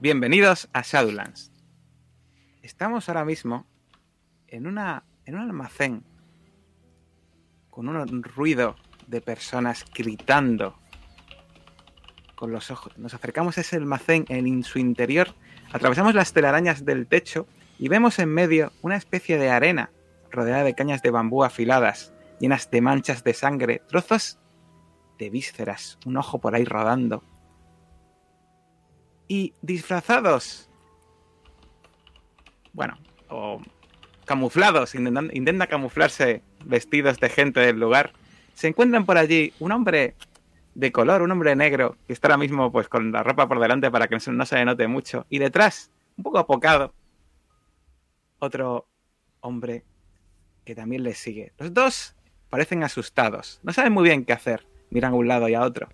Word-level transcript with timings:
Bienvenidos 0.00 0.70
a 0.72 0.80
Shadowlands. 0.80 1.52
Estamos 2.62 3.10
ahora 3.10 3.26
mismo 3.26 3.66
en, 4.46 4.66
una, 4.66 5.04
en 5.26 5.34
un 5.34 5.42
almacén 5.42 6.04
con 7.68 7.86
un 7.86 8.22
ruido 8.22 8.76
de 9.08 9.20
personas 9.20 9.84
gritando 9.94 10.78
con 12.34 12.50
los 12.50 12.70
ojos. 12.70 12.96
Nos 12.96 13.12
acercamos 13.12 13.58
a 13.58 13.60
ese 13.60 13.76
almacén 13.76 14.24
en 14.30 14.62
su 14.62 14.78
interior, 14.78 15.34
atravesamos 15.70 16.14
las 16.14 16.32
telarañas 16.32 16.86
del 16.86 17.06
techo 17.06 17.46
y 17.78 17.90
vemos 17.90 18.18
en 18.20 18.30
medio 18.30 18.72
una 18.80 18.96
especie 18.96 19.36
de 19.36 19.50
arena 19.50 19.90
rodeada 20.30 20.64
de 20.64 20.74
cañas 20.74 21.02
de 21.02 21.10
bambú 21.10 21.44
afiladas, 21.44 22.14
llenas 22.38 22.70
de 22.70 22.80
manchas 22.80 23.22
de 23.22 23.34
sangre, 23.34 23.82
trozos 23.86 24.38
de 25.18 25.28
vísceras, 25.28 25.98
un 26.06 26.16
ojo 26.16 26.38
por 26.38 26.54
ahí 26.54 26.64
rodando. 26.64 27.22
Y 29.30 29.54
disfrazados. 29.62 30.68
Bueno, 32.72 32.98
o 33.28 33.60
camuflados, 34.24 34.96
intentan, 34.96 35.30
intenta 35.32 35.68
camuflarse 35.68 36.42
vestidos 36.64 37.20
de 37.20 37.28
gente 37.28 37.60
del 37.60 37.78
lugar. 37.78 38.12
Se 38.54 38.66
encuentran 38.66 39.06
por 39.06 39.18
allí 39.18 39.52
un 39.60 39.70
hombre 39.70 40.16
de 40.74 40.90
color, 40.90 41.22
un 41.22 41.30
hombre 41.30 41.54
negro, 41.54 41.96
que 42.08 42.12
está 42.12 42.26
ahora 42.26 42.38
mismo 42.38 42.72
pues 42.72 42.88
con 42.88 43.12
la 43.12 43.22
ropa 43.22 43.46
por 43.46 43.60
delante 43.60 43.88
para 43.88 44.08
que 44.08 44.18
no 44.32 44.44
se 44.46 44.56
le 44.56 44.64
note 44.64 44.88
mucho. 44.88 45.26
Y 45.30 45.38
detrás, 45.38 45.92
un 46.16 46.24
poco 46.24 46.40
apocado, 46.40 46.92
otro 48.40 48.88
hombre 49.42 49.84
que 50.64 50.74
también 50.74 51.04
les 51.04 51.18
sigue. 51.18 51.52
Los 51.56 51.72
dos 51.72 52.16
parecen 52.48 52.82
asustados, 52.82 53.60
no 53.62 53.72
saben 53.72 53.92
muy 53.92 54.02
bien 54.02 54.24
qué 54.24 54.32
hacer, 54.32 54.66
miran 54.90 55.12
a 55.12 55.16
un 55.16 55.28
lado 55.28 55.48
y 55.48 55.54
a 55.54 55.62
otro. 55.62 55.88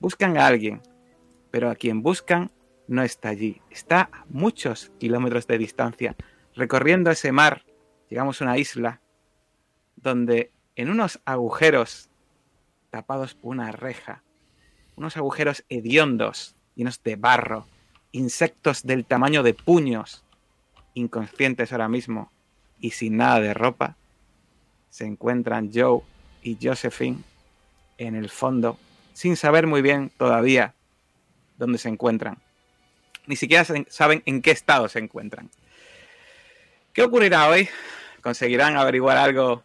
Buscan 0.00 0.38
a 0.38 0.46
alguien, 0.46 0.80
pero 1.56 1.70
a 1.70 1.74
quien 1.74 2.02
buscan 2.02 2.50
no 2.86 3.02
está 3.02 3.30
allí, 3.30 3.62
está 3.70 4.10
a 4.12 4.26
muchos 4.28 4.92
kilómetros 4.98 5.46
de 5.46 5.56
distancia. 5.56 6.14
Recorriendo 6.54 7.10
ese 7.10 7.32
mar, 7.32 7.64
llegamos 8.10 8.42
a 8.42 8.44
una 8.44 8.58
isla 8.58 9.00
donde 9.96 10.52
en 10.74 10.90
unos 10.90 11.18
agujeros 11.24 12.10
tapados 12.90 13.32
por 13.32 13.52
una 13.52 13.72
reja, 13.72 14.22
unos 14.96 15.16
agujeros 15.16 15.64
hediondos, 15.70 16.56
llenos 16.74 17.02
de 17.02 17.16
barro, 17.16 17.66
insectos 18.12 18.82
del 18.82 19.06
tamaño 19.06 19.42
de 19.42 19.54
puños, 19.54 20.26
inconscientes 20.92 21.72
ahora 21.72 21.88
mismo 21.88 22.30
y 22.80 22.90
sin 22.90 23.16
nada 23.16 23.40
de 23.40 23.54
ropa, 23.54 23.96
se 24.90 25.06
encuentran 25.06 25.70
Joe 25.72 26.02
y 26.42 26.58
Josephine 26.60 27.22
en 27.96 28.14
el 28.14 28.28
fondo, 28.28 28.78
sin 29.14 29.36
saber 29.36 29.66
muy 29.66 29.80
bien 29.80 30.12
todavía 30.18 30.75
dónde 31.58 31.78
se 31.78 31.88
encuentran. 31.88 32.38
Ni 33.26 33.36
siquiera 33.36 33.64
saben 33.88 34.22
en 34.26 34.42
qué 34.42 34.50
estado 34.50 34.88
se 34.88 34.98
encuentran. 34.98 35.50
¿Qué 36.92 37.02
ocurrirá 37.02 37.48
hoy? 37.48 37.68
¿Conseguirán 38.22 38.76
averiguar 38.76 39.16
algo? 39.16 39.64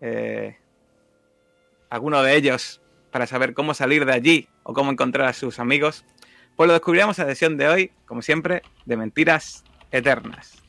Eh, 0.00 0.56
alguno 1.88 2.22
de 2.22 2.36
ellos 2.36 2.82
para 3.10 3.26
saber 3.26 3.54
cómo 3.54 3.74
salir 3.74 4.04
de 4.04 4.12
allí 4.12 4.48
o 4.64 4.74
cómo 4.74 4.90
encontrar 4.90 5.28
a 5.28 5.32
sus 5.32 5.58
amigos. 5.58 6.04
Pues 6.56 6.66
lo 6.66 6.74
descubriremos 6.74 7.18
en 7.18 7.26
la 7.26 7.32
sesión 7.32 7.56
de 7.56 7.68
hoy, 7.68 7.92
como 8.06 8.22
siempre, 8.22 8.62
de 8.84 8.96
Mentiras 8.96 9.64
Eternas. 9.90 10.63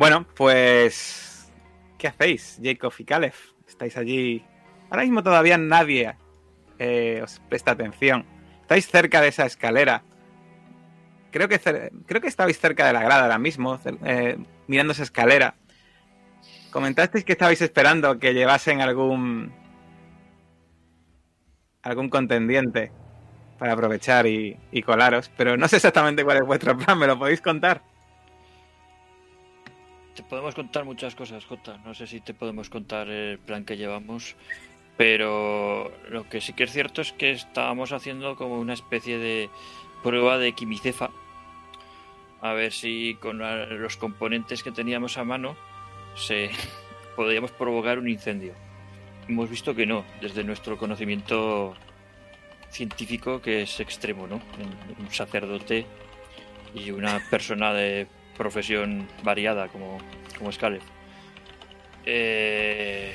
Bueno, 0.00 0.26
pues. 0.34 1.52
¿Qué 1.98 2.08
hacéis, 2.08 2.58
Jacob 2.62 2.90
y 2.96 3.04
Caleb? 3.04 3.34
Estáis 3.68 3.98
allí. 3.98 4.42
Ahora 4.88 5.02
mismo 5.02 5.22
todavía 5.22 5.58
nadie 5.58 6.16
eh, 6.78 7.20
os 7.22 7.38
presta 7.50 7.72
atención. 7.72 8.24
Estáis 8.62 8.88
cerca 8.88 9.20
de 9.20 9.28
esa 9.28 9.44
escalera. 9.44 10.02
Creo 11.30 11.48
que, 11.48 11.60
creo 12.06 12.22
que 12.22 12.28
estabais 12.28 12.58
cerca 12.58 12.86
de 12.86 12.94
la 12.94 13.02
grada 13.02 13.24
ahora 13.24 13.38
mismo, 13.38 13.78
eh, 14.06 14.38
mirando 14.68 14.94
esa 14.94 15.02
escalera. 15.02 15.56
Comentasteis 16.70 17.26
que 17.26 17.32
estabais 17.32 17.60
esperando 17.60 18.18
que 18.18 18.32
llevasen 18.32 18.80
algún. 18.80 19.52
algún 21.82 22.08
contendiente 22.08 22.90
para 23.58 23.74
aprovechar 23.74 24.26
y 24.26 24.82
colaros, 24.82 25.30
pero 25.36 25.58
no 25.58 25.68
sé 25.68 25.76
exactamente 25.76 26.24
cuál 26.24 26.38
es 26.38 26.46
vuestro 26.46 26.74
plan, 26.78 26.98
¿me 26.98 27.06
lo 27.06 27.18
podéis 27.18 27.42
contar? 27.42 27.82
Te 30.20 30.26
podemos 30.26 30.54
contar 30.54 30.84
muchas 30.84 31.14
cosas, 31.14 31.46
Jota. 31.46 31.78
No 31.82 31.94
sé 31.94 32.06
si 32.06 32.20
te 32.20 32.34
podemos 32.34 32.68
contar 32.68 33.08
el 33.08 33.38
plan 33.38 33.64
que 33.64 33.78
llevamos, 33.78 34.36
pero 34.98 35.90
lo 36.10 36.28
que 36.28 36.42
sí 36.42 36.52
que 36.52 36.64
es 36.64 36.72
cierto 36.72 37.00
es 37.00 37.12
que 37.12 37.30
estábamos 37.30 37.92
haciendo 37.92 38.36
como 38.36 38.60
una 38.60 38.74
especie 38.74 39.16
de 39.16 39.48
prueba 40.02 40.36
de 40.36 40.52
quimicefa. 40.52 41.08
A 42.42 42.52
ver 42.52 42.72
si 42.72 43.14
con 43.14 43.38
los 43.38 43.96
componentes 43.96 44.62
que 44.62 44.72
teníamos 44.72 45.16
a 45.16 45.24
mano 45.24 45.56
se 46.16 46.50
podíamos 47.16 47.52
provocar 47.52 47.98
un 47.98 48.10
incendio. 48.10 48.52
Hemos 49.26 49.48
visto 49.48 49.74
que 49.74 49.86
no, 49.86 50.04
desde 50.20 50.44
nuestro 50.44 50.76
conocimiento 50.76 51.74
científico 52.68 53.40
que 53.40 53.62
es 53.62 53.80
extremo, 53.80 54.26
¿no? 54.26 54.38
Un 54.98 55.10
sacerdote 55.10 55.86
y 56.74 56.90
una 56.90 57.20
persona 57.30 57.72
de 57.72 58.06
profesión 58.36 59.06
variada 59.22 59.68
como, 59.68 59.98
como 60.38 60.52
Scarlett. 60.52 60.82
Eh, 62.04 63.12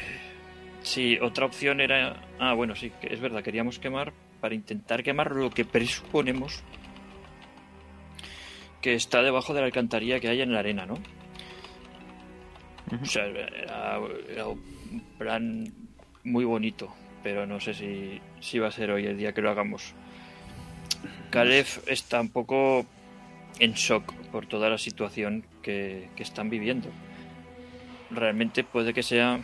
sí, 0.82 1.18
otra 1.22 1.46
opción 1.46 1.82
era... 1.82 2.22
Ah, 2.40 2.54
bueno, 2.54 2.76
sí, 2.76 2.92
es 3.02 3.20
verdad, 3.20 3.44
queríamos 3.44 3.80
quemar 3.80 4.14
para 4.42 4.56
intentar 4.56 5.04
quemar 5.04 5.32
lo 5.32 5.50
que 5.50 5.66
presuponemos 5.66 6.64
que 8.82 8.94
está 8.94 9.24
debajo 9.24 9.54
de 9.56 9.62
la 9.62 9.66
alcantarilla 9.66 10.20
que 10.20 10.28
hay 10.28 10.42
en 10.42 10.54
la 10.54 10.60
arena, 10.60 10.86
¿no? 10.86 11.00
O 13.02 13.06
sea, 13.06 13.26
era, 13.26 14.48
un 14.48 15.04
plan 15.18 15.74
muy 16.24 16.46
bonito, 16.46 16.94
pero 17.24 17.48
no 17.48 17.60
sé 17.60 17.74
si, 17.74 18.22
si 18.40 18.60
va 18.60 18.68
a 18.68 18.72
ser 18.72 18.92
hoy 18.92 19.08
el 19.08 19.18
día 19.18 19.34
que 19.34 19.42
lo 19.42 19.50
hagamos. 19.50 19.96
Caleb 21.32 21.66
está 21.88 22.22
un 22.22 22.30
poco 22.30 22.86
en 23.60 23.74
shock 23.74 24.14
por 24.32 24.48
toda 24.48 24.70
la 24.70 24.78
situación 24.78 25.46
que, 25.62 26.10
están 26.18 26.50
viviendo. 26.50 26.90
Realmente 28.12 28.64
puede 28.64 28.94
que 28.94 29.04
sea 29.04 29.44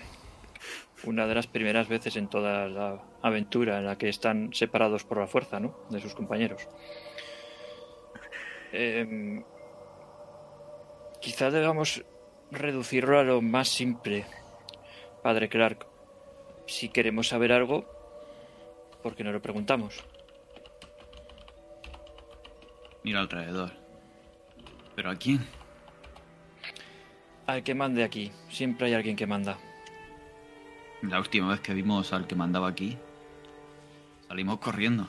una 1.03 1.25
de 1.27 1.35
las 1.35 1.47
primeras 1.47 1.87
veces 1.87 2.15
en 2.15 2.27
toda 2.27 2.67
la 2.67 3.01
aventura 3.21 3.79
en 3.79 3.85
la 3.85 3.97
que 3.97 4.09
están 4.09 4.53
separados 4.53 5.03
por 5.03 5.17
la 5.17 5.27
fuerza 5.27 5.59
¿no? 5.59 5.75
de 5.89 5.99
sus 5.99 6.13
compañeros. 6.13 6.67
Eh, 8.73 9.43
quizá 11.19 11.49
debamos 11.49 12.03
reducirlo 12.51 13.19
a 13.19 13.23
lo 13.23 13.41
más 13.41 13.69
simple, 13.69 14.25
padre 15.23 15.49
Clark. 15.49 15.87
Si 16.67 16.89
queremos 16.89 17.29
saber 17.29 17.51
algo, 17.51 17.85
¿por 19.01 19.15
qué 19.15 19.23
no 19.23 19.31
lo 19.31 19.41
preguntamos? 19.41 20.03
Mira 23.03 23.19
alrededor. 23.19 23.80
¿Pero 24.95 25.09
a 25.09 25.15
quién? 25.15 25.45
Al 27.47 27.63
que 27.63 27.75
mande 27.75 28.03
aquí. 28.03 28.31
Siempre 28.49 28.87
hay 28.87 28.93
alguien 28.93 29.15
que 29.15 29.27
manda. 29.27 29.57
La 31.01 31.19
última 31.19 31.49
vez 31.49 31.61
que 31.61 31.73
vimos 31.73 32.13
al 32.13 32.27
que 32.27 32.35
mandaba 32.35 32.67
aquí, 32.67 32.97
salimos 34.27 34.59
corriendo. 34.59 35.07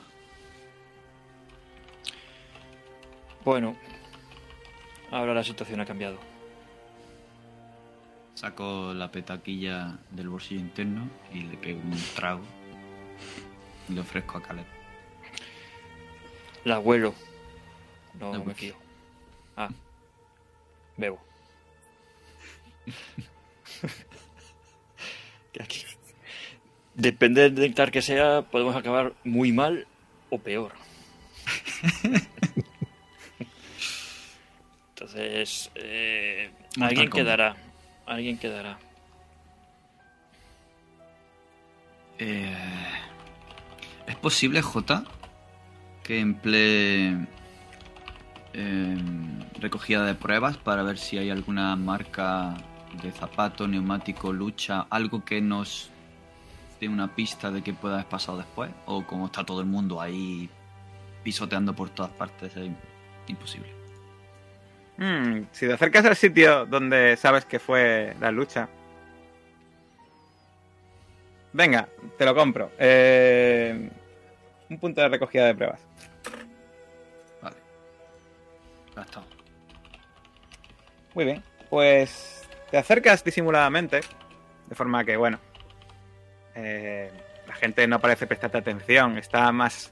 Bueno, 3.45 3.75
ahora 5.11 5.33
la 5.33 5.43
situación 5.43 5.81
ha 5.81 5.85
cambiado. 5.85 6.17
Saco 8.33 8.93
la 8.93 9.11
petaquilla 9.11 9.99
del 10.09 10.29
bolsillo 10.29 10.61
interno 10.61 11.07
y 11.31 11.41
le 11.43 11.57
pego 11.57 11.79
un 11.81 11.97
trago. 12.15 12.41
Y 13.87 13.93
le 13.93 14.01
ofrezco 14.01 14.37
a 14.37 14.41
Caleb. 14.41 14.65
La 16.63 16.79
huelo. 16.79 17.13
No 18.19 18.33
La 18.33 18.39
me 18.39 18.53
fío. 18.53 18.82
Ah. 19.55 19.69
Bebo. 20.97 21.19
Depende 26.95 27.41
del 27.41 27.55
néctar 27.55 27.91
que 27.91 28.01
sea, 28.01 28.43
podemos 28.43 28.75
acabar 28.75 29.13
muy 29.23 29.51
mal 29.51 29.87
o 30.29 30.37
peor. 30.37 30.73
Entonces, 34.89 35.71
eh, 35.75 36.51
alguien 36.79 37.09
quedará. 37.09 37.55
Alguien 38.05 38.37
quedará. 38.37 38.77
Eh, 42.19 42.55
¿Es 44.07 44.15
posible, 44.17 44.61
J, 44.61 45.03
que 46.03 46.19
emplee 46.19 47.17
eh, 48.53 48.97
recogida 49.63 50.05
de 50.05 50.13
pruebas 50.13 50.57
para 50.57 50.83
ver 50.83 50.97
si 50.97 51.17
hay 51.17 51.29
alguna 51.29 51.75
marca 51.75 52.53
de 53.01 53.11
zapato, 53.11 53.67
neumático, 53.67 54.31
lucha, 54.31 54.85
algo 54.89 55.23
que 55.23 55.41
nos 55.41 55.89
dé 56.79 56.89
una 56.89 57.15
pista 57.15 57.49
de 57.49 57.63
que 57.63 57.73
pueda 57.73 57.95
haber 57.95 58.07
pasado 58.07 58.37
después? 58.37 58.69
¿O 58.85 59.03
como 59.05 59.27
está 59.27 59.43
todo 59.43 59.61
el 59.61 59.65
mundo 59.65 60.01
ahí 60.01 60.49
pisoteando 61.23 61.73
por 61.73 61.89
todas 61.89 62.11
partes, 62.11 62.55
es 62.57 62.69
imposible? 63.27 63.69
Hmm, 64.97 65.45
si 65.51 65.65
te 65.65 65.73
acercas 65.73 66.05
al 66.05 66.15
sitio 66.15 66.65
donde 66.65 67.15
sabes 67.17 67.45
que 67.45 67.57
fue 67.57 68.15
la 68.19 68.31
lucha. 68.31 68.69
Venga, 71.53 71.87
te 72.17 72.25
lo 72.25 72.35
compro. 72.35 72.71
Eh, 72.77 73.89
un 74.69 74.77
punto 74.77 75.01
de 75.01 75.07
recogida 75.07 75.45
de 75.45 75.55
pruebas. 75.55 75.79
Vale. 77.41 77.57
Gastado. 78.95 79.32
Muy 81.13 81.25
bien. 81.25 81.43
Pues 81.69 82.47
te 82.71 82.77
acercas 82.77 83.23
disimuladamente. 83.23 84.01
De 84.67 84.75
forma 84.75 85.03
que, 85.03 85.17
bueno. 85.17 85.39
eh, 86.55 87.11
la 87.47 87.55
gente 87.55 87.87
no 87.87 87.99
parece 87.99 88.27
prestarte 88.27 88.57
atención. 88.59 89.17
Está 89.17 89.51
más, 89.51 89.91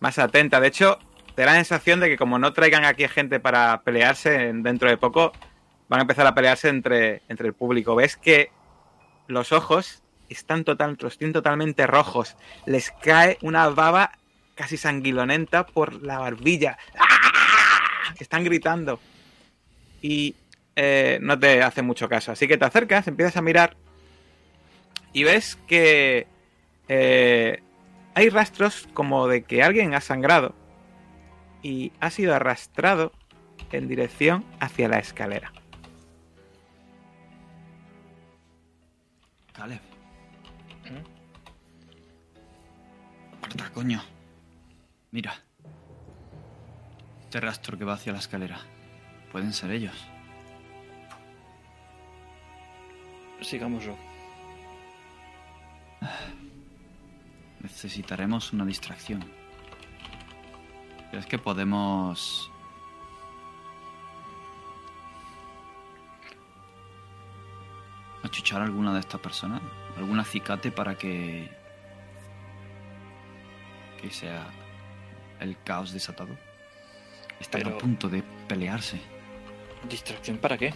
más 0.00 0.18
atenta. 0.18 0.60
De 0.60 0.68
hecho, 0.68 0.98
te 1.34 1.42
da 1.42 1.48
la 1.52 1.54
sensación 1.54 2.00
de 2.00 2.08
que 2.08 2.16
como 2.16 2.38
no 2.38 2.52
traigan 2.52 2.84
aquí 2.84 3.06
gente 3.08 3.40
para 3.40 3.82
pelearse 3.82 4.48
en- 4.48 4.62
dentro 4.62 4.88
de 4.88 4.96
poco, 4.96 5.32
van 5.88 6.00
a 6.00 6.02
empezar 6.02 6.26
a 6.26 6.34
pelearse 6.34 6.68
entre, 6.68 7.22
entre 7.28 7.48
el 7.48 7.54
público. 7.54 7.94
Ves 7.94 8.16
que 8.16 8.50
los 9.26 9.52
ojos 9.52 10.02
están, 10.28 10.64
total, 10.64 10.96
tienen 10.96 11.32
totalmente 11.32 11.86
rojos. 11.86 12.36
Les 12.66 12.90
cae 12.90 13.38
una 13.42 13.68
baba 13.68 14.12
casi 14.54 14.76
sanguinolenta 14.76 15.66
por 15.66 16.02
la 16.02 16.18
barbilla. 16.18 16.78
¡Ah! 16.98 18.14
Están 18.18 18.44
gritando. 18.44 18.98
Y 20.02 20.34
eh, 20.80 21.18
no 21.20 21.36
te 21.36 21.60
hace 21.60 21.82
mucho 21.82 22.08
caso. 22.08 22.30
Así 22.30 22.46
que 22.46 22.56
te 22.56 22.64
acercas, 22.64 23.08
empiezas 23.08 23.36
a 23.36 23.42
mirar 23.42 23.76
y 25.12 25.24
ves 25.24 25.56
que 25.66 26.28
eh, 26.86 27.60
hay 28.14 28.28
rastros 28.28 28.88
como 28.94 29.26
de 29.26 29.42
que 29.42 29.64
alguien 29.64 29.92
ha 29.94 30.00
sangrado 30.00 30.54
y 31.64 31.90
ha 31.98 32.10
sido 32.10 32.32
arrastrado 32.32 33.10
en 33.72 33.88
dirección 33.88 34.44
hacia 34.60 34.86
la 34.86 35.00
escalera. 35.00 35.52
Caleb. 39.52 39.80
Aparta, 43.38 43.68
coño. 43.74 44.00
Mira. 45.10 45.34
Este 47.24 47.40
rastro 47.40 47.76
que 47.76 47.84
va 47.84 47.94
hacia 47.94 48.12
la 48.12 48.20
escalera. 48.20 48.60
Pueden 49.32 49.52
ser 49.52 49.72
ellos. 49.72 50.08
Sigámoslo. 53.40 53.96
Necesitaremos 57.60 58.52
una 58.52 58.64
distracción. 58.64 59.24
¿Crees 61.10 61.26
que 61.26 61.38
podemos... 61.38 62.50
achuchar 68.22 68.60
a 68.60 68.64
alguna 68.64 68.92
de 68.92 69.00
estas 69.00 69.20
personas? 69.20 69.62
¿Algún 69.96 70.20
acicate 70.20 70.70
para 70.70 70.96
que... 70.96 71.50
que 74.00 74.10
sea 74.10 74.46
el 75.40 75.56
caos 75.62 75.92
desatado? 75.92 76.36
Están 77.40 77.62
Pero- 77.62 77.76
a 77.76 77.78
punto 77.78 78.08
de 78.08 78.22
pelearse. 78.48 79.00
¿Distracción 79.88 80.38
para 80.38 80.58
qué? 80.58 80.74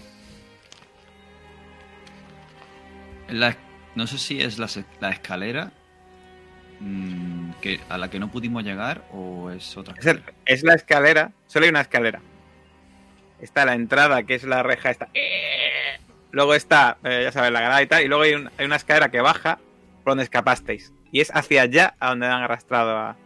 La- 3.28 3.56
no 3.94 4.06
sé 4.06 4.18
si 4.18 4.40
es 4.40 4.58
la, 4.58 4.66
escalera 5.10 5.70
mm, 6.80 7.52
que, 7.60 7.80
a 7.88 7.98
la 7.98 8.10
que 8.10 8.18
no 8.18 8.30
pudimos 8.30 8.64
llegar 8.64 9.04
o 9.12 9.50
es 9.50 9.76
otra 9.76 9.94
Es, 9.98 10.06
el- 10.06 10.22
es 10.46 10.62
la 10.62 10.74
escalera, 10.74 11.32
solo 11.46 11.64
hay 11.64 11.70
una 11.70 11.82
escalera. 11.82 12.20
Está 13.40 13.64
la 13.64 13.74
entrada, 13.74 14.22
que 14.22 14.34
es 14.34 14.44
la 14.44 14.62
reja 14.62 14.90
esta. 14.90 15.08
Luego 16.30 16.54
está, 16.54 16.96
eh, 17.04 17.22
ya 17.24 17.32
sabes, 17.32 17.50
la 17.52 17.60
grada 17.60 17.82
y 17.82 17.86
tal. 17.86 18.02
Y 18.04 18.08
luego 18.08 18.22
hay, 18.22 18.34
un- 18.34 18.50
hay 18.56 18.64
una 18.66 18.76
escalera 18.76 19.10
que 19.10 19.20
baja 19.20 19.58
por 20.04 20.12
donde 20.12 20.24
escapasteis. 20.24 20.92
Y 21.10 21.20
es 21.20 21.30
hacia 21.34 21.62
allá 21.62 21.94
a 22.00 22.10
donde 22.10 22.26
han 22.26 22.42
arrastrado 22.42 22.96
a... 22.96 23.16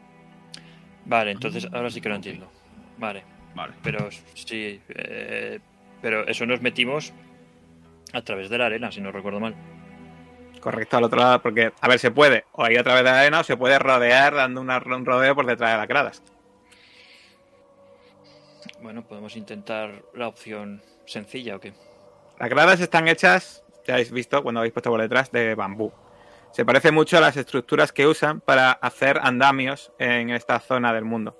Vale, 1.04 1.30
entonces 1.32 1.68
ahora 1.72 1.90
sí 1.90 2.00
que 2.00 2.08
lo 2.08 2.16
entiendo. 2.16 2.50
Vale, 2.98 3.22
Vale. 3.54 3.74
pero 3.82 4.08
sí. 4.34 4.80
eh, 4.88 5.60
pero 6.02 6.26
eso 6.26 6.46
nos 6.46 6.60
metimos 6.62 7.12
a 8.12 8.22
través 8.22 8.48
de 8.50 8.58
la 8.58 8.66
arena, 8.66 8.90
si 8.90 9.00
no 9.00 9.12
recuerdo 9.12 9.38
mal. 9.38 9.54
Correcto, 10.66 10.96
al 10.96 11.04
otro 11.04 11.20
lado, 11.20 11.40
porque, 11.40 11.70
a 11.80 11.86
ver, 11.86 12.00
se 12.00 12.10
puede 12.10 12.44
o 12.50 12.66
ir 12.68 12.80
a 12.80 12.82
través 12.82 13.04
de 13.04 13.10
la 13.12 13.20
arena 13.20 13.38
o 13.38 13.44
se 13.44 13.56
puede 13.56 13.78
rodear 13.78 14.34
dando 14.34 14.60
una- 14.60 14.82
un 14.84 15.06
rodeo 15.06 15.32
por 15.36 15.46
detrás 15.46 15.70
de 15.70 15.76
las 15.76 15.86
gradas. 15.86 16.22
Bueno, 18.80 19.06
podemos 19.06 19.36
intentar 19.36 20.02
la 20.12 20.26
opción 20.26 20.82
sencilla 21.04 21.54
o 21.54 21.60
qué. 21.60 21.72
Las 22.40 22.50
gradas 22.50 22.80
están 22.80 23.06
hechas, 23.06 23.64
ya 23.86 23.94
habéis 23.94 24.10
visto 24.10 24.42
cuando 24.42 24.58
habéis 24.58 24.72
puesto 24.72 24.90
por 24.90 25.00
detrás, 25.00 25.30
de 25.30 25.54
bambú. 25.54 25.92
Se 26.50 26.64
parece 26.64 26.90
mucho 26.90 27.16
a 27.16 27.20
las 27.20 27.36
estructuras 27.36 27.92
que 27.92 28.08
usan 28.08 28.40
para 28.40 28.72
hacer 28.72 29.20
andamios 29.22 29.92
en 30.00 30.30
esta 30.30 30.58
zona 30.58 30.92
del 30.92 31.04
mundo. 31.04 31.38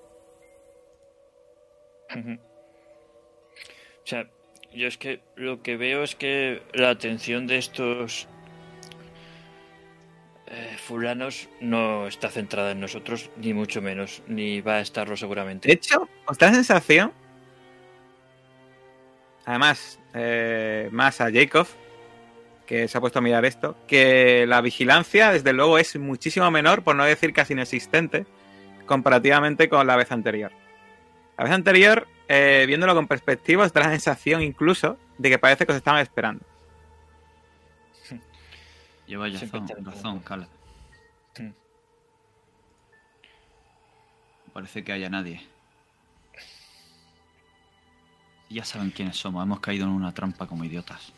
O 2.15 4.05
sea, 4.05 4.29
yo 4.71 4.87
es 4.87 4.97
que 4.97 5.19
lo 5.35 5.61
que 5.61 5.75
veo 5.75 6.03
es 6.03 6.15
que 6.15 6.61
la 6.71 6.91
atención 6.91 7.45
de 7.45 7.57
estos 7.57 8.29
eh, 10.47 10.77
fulanos 10.77 11.49
no 11.59 12.07
está 12.07 12.29
centrada 12.29 12.71
en 12.71 12.79
nosotros, 12.79 13.29
ni 13.37 13.53
mucho 13.53 13.81
menos, 13.81 14.23
ni 14.27 14.61
va 14.61 14.75
a 14.75 14.81
estarlo 14.81 15.11
De 15.11 15.17
seguramente. 15.17 15.71
hecho, 15.71 16.07
os 16.25 16.37
da 16.37 16.47
la 16.47 16.55
sensación, 16.55 17.11
además, 19.45 19.99
eh, 20.13 20.89
más 20.91 21.21
a 21.21 21.31
Jacob, 21.31 21.67
que 22.65 22.87
se 22.87 22.97
ha 22.97 23.01
puesto 23.01 23.19
a 23.19 23.21
mirar 23.21 23.45
esto, 23.45 23.77
que 23.87 24.45
la 24.47 24.61
vigilancia, 24.61 25.31
desde 25.31 25.53
luego, 25.53 25.77
es 25.77 25.95
muchísimo 25.97 26.49
menor, 26.51 26.83
por 26.83 26.95
no 26.95 27.05
decir 27.05 27.33
casi 27.33 27.53
inexistente, 27.53 28.25
comparativamente 28.85 29.69
con 29.69 29.85
la 29.85 29.95
vez 29.95 30.11
anterior. 30.11 30.51
La 31.37 31.43
vez 31.43 31.53
anterior, 31.53 32.07
eh, 32.29 32.63
viéndolo 32.67 32.95
con 32.95 33.07
perspectiva, 33.07 33.65
os 33.65 33.73
da 33.73 33.81
la 33.81 33.89
sensación 33.91 34.41
incluso 34.41 34.97
de 35.17 35.29
que 35.29 35.39
parece 35.39 35.65
que 35.65 35.73
os 35.73 35.77
estaban 35.77 36.01
esperando. 36.01 36.43
Lleva 39.07 39.27
razón, 39.29 39.67
razón. 39.85 40.19
Cala. 40.19 40.47
Mm. 41.39 41.51
Parece 44.53 44.83
que 44.83 44.91
haya 44.91 45.09
nadie. 45.09 45.41
Ya 48.49 48.63
saben 48.63 48.91
quiénes 48.91 49.17
somos. 49.17 49.43
Hemos 49.43 49.59
caído 49.59 49.85
en 49.85 49.91
una 49.91 50.13
trampa 50.13 50.47
como 50.47 50.63
idiotas. 50.65 51.13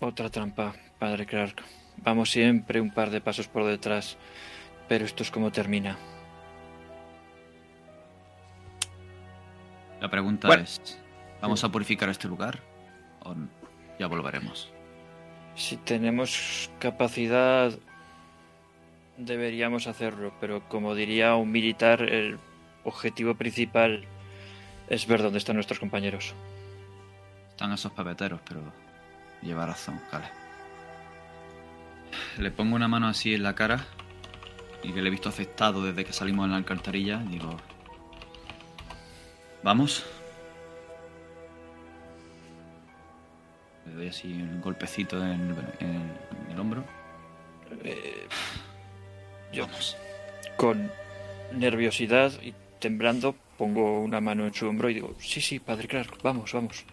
Otra 0.00 0.28
trampa, 0.30 0.74
padre 0.98 1.26
Clark. 1.26 1.62
Vamos 1.98 2.30
siempre 2.30 2.80
un 2.80 2.90
par 2.90 3.10
de 3.10 3.20
pasos 3.20 3.46
por 3.46 3.64
detrás, 3.64 4.16
pero 4.88 5.04
esto 5.04 5.22
es 5.22 5.30
como 5.30 5.52
termina. 5.52 5.96
La 10.00 10.08
pregunta 10.10 10.48
Bueno. 10.48 10.64
es: 10.64 10.98
¿vamos 11.40 11.62
a 11.62 11.70
purificar 11.70 12.08
este 12.08 12.26
lugar? 12.26 12.60
¿O 13.24 13.34
ya 14.00 14.08
volveremos? 14.08 14.72
Si 15.54 15.76
tenemos 15.76 16.70
capacidad, 16.78 17.72
deberíamos 19.16 19.86
hacerlo, 19.86 20.32
pero 20.40 20.66
como 20.68 20.94
diría 20.94 21.34
un 21.36 21.52
militar, 21.52 22.02
el 22.02 22.38
objetivo 22.84 23.34
principal 23.34 24.04
es 24.88 25.06
ver 25.06 25.22
dónde 25.22 25.38
están 25.38 25.56
nuestros 25.56 25.78
compañeros. 25.78 26.34
Están 27.50 27.72
esos 27.72 27.92
pepeteros, 27.92 28.40
pero 28.48 28.62
Lleva 29.42 29.66
razón, 29.66 30.00
vale. 30.12 30.26
Le 32.38 32.50
pongo 32.50 32.76
una 32.76 32.88
mano 32.88 33.08
así 33.08 33.34
en 33.34 33.42
la 33.42 33.54
cara 33.54 33.84
y 34.82 34.92
que 34.92 35.02
le 35.02 35.08
he 35.08 35.10
visto 35.10 35.28
afectado 35.28 35.82
desde 35.84 36.04
que 36.04 36.12
salimos 36.12 36.44
en 36.44 36.52
la 36.52 36.56
alcantarilla. 36.58 37.18
Digo, 37.18 37.56
¿vamos? 39.62 40.04
Le 43.92 43.98
doy 43.98 44.08
así 44.08 44.28
un 44.32 44.60
golpecito 44.60 45.22
en, 45.22 45.54
en 45.80 46.10
el 46.50 46.58
hombro. 46.58 46.84
Eh, 47.84 48.26
yo, 49.52 49.68
con 50.56 50.90
nerviosidad 51.52 52.32
y 52.42 52.54
temblando, 52.80 53.36
pongo 53.58 54.00
una 54.00 54.20
mano 54.20 54.46
en 54.46 54.54
su 54.54 54.66
hombro 54.66 54.88
y 54.88 54.94
digo, 54.94 55.14
sí, 55.20 55.40
sí, 55.40 55.58
padre 55.58 55.88
Clark, 55.88 56.22
vamos, 56.22 56.52
vamos. 56.52 56.84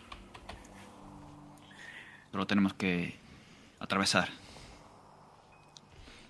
Solo 2.32 2.46
tenemos 2.46 2.74
que 2.74 3.16
atravesar. 3.80 4.30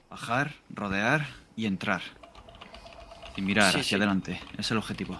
Bajar, 0.10 0.54
rodear 0.70 1.26
y 1.56 1.66
entrar. 1.66 2.02
Sin 3.36 3.46
mirar 3.46 3.72
Sí, 3.74 3.80
hacia 3.80 3.84
sí. 3.90 3.96
adelante. 3.96 4.40
Es 4.58 4.70
el 4.72 4.78
objetivo. 4.78 5.20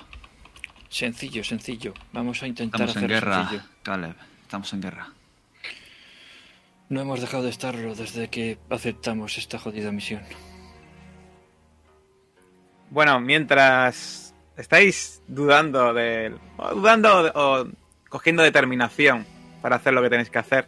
Sencillo, 0.90 1.44
sencillo. 1.44 1.94
Vamos 2.14 2.42
a 2.44 2.48
intentar 2.48 2.82
Estamos 2.82 3.04
en 3.04 3.10
guerra, 3.10 3.38
sencillo. 3.50 3.64
Caleb. 3.84 4.16
Estamos 4.44 4.74
en 4.74 4.82
guerra. 4.82 5.08
No 6.90 7.02
hemos 7.02 7.22
dejado 7.22 7.44
de 7.44 7.52
estarlo 7.52 7.94
desde 7.94 8.30
que 8.30 8.58
aceptamos 8.70 9.38
esta 9.38 9.60
jodida 9.60 9.92
misión. 9.92 10.24
Bueno, 12.90 13.20
mientras 13.20 14.34
estáis 14.58 15.22
dudando 15.28 15.94
de. 15.94 16.36
o 16.58 16.74
dudando 16.74 17.32
o, 17.36 17.62
o 17.62 17.68
cogiendo 18.10 18.42
determinación 18.42 19.26
para 19.62 19.76
hacer 19.76 19.94
lo 19.94 20.02
que 20.02 20.10
tenéis 20.10 20.32
que 20.32 20.40
hacer, 20.40 20.68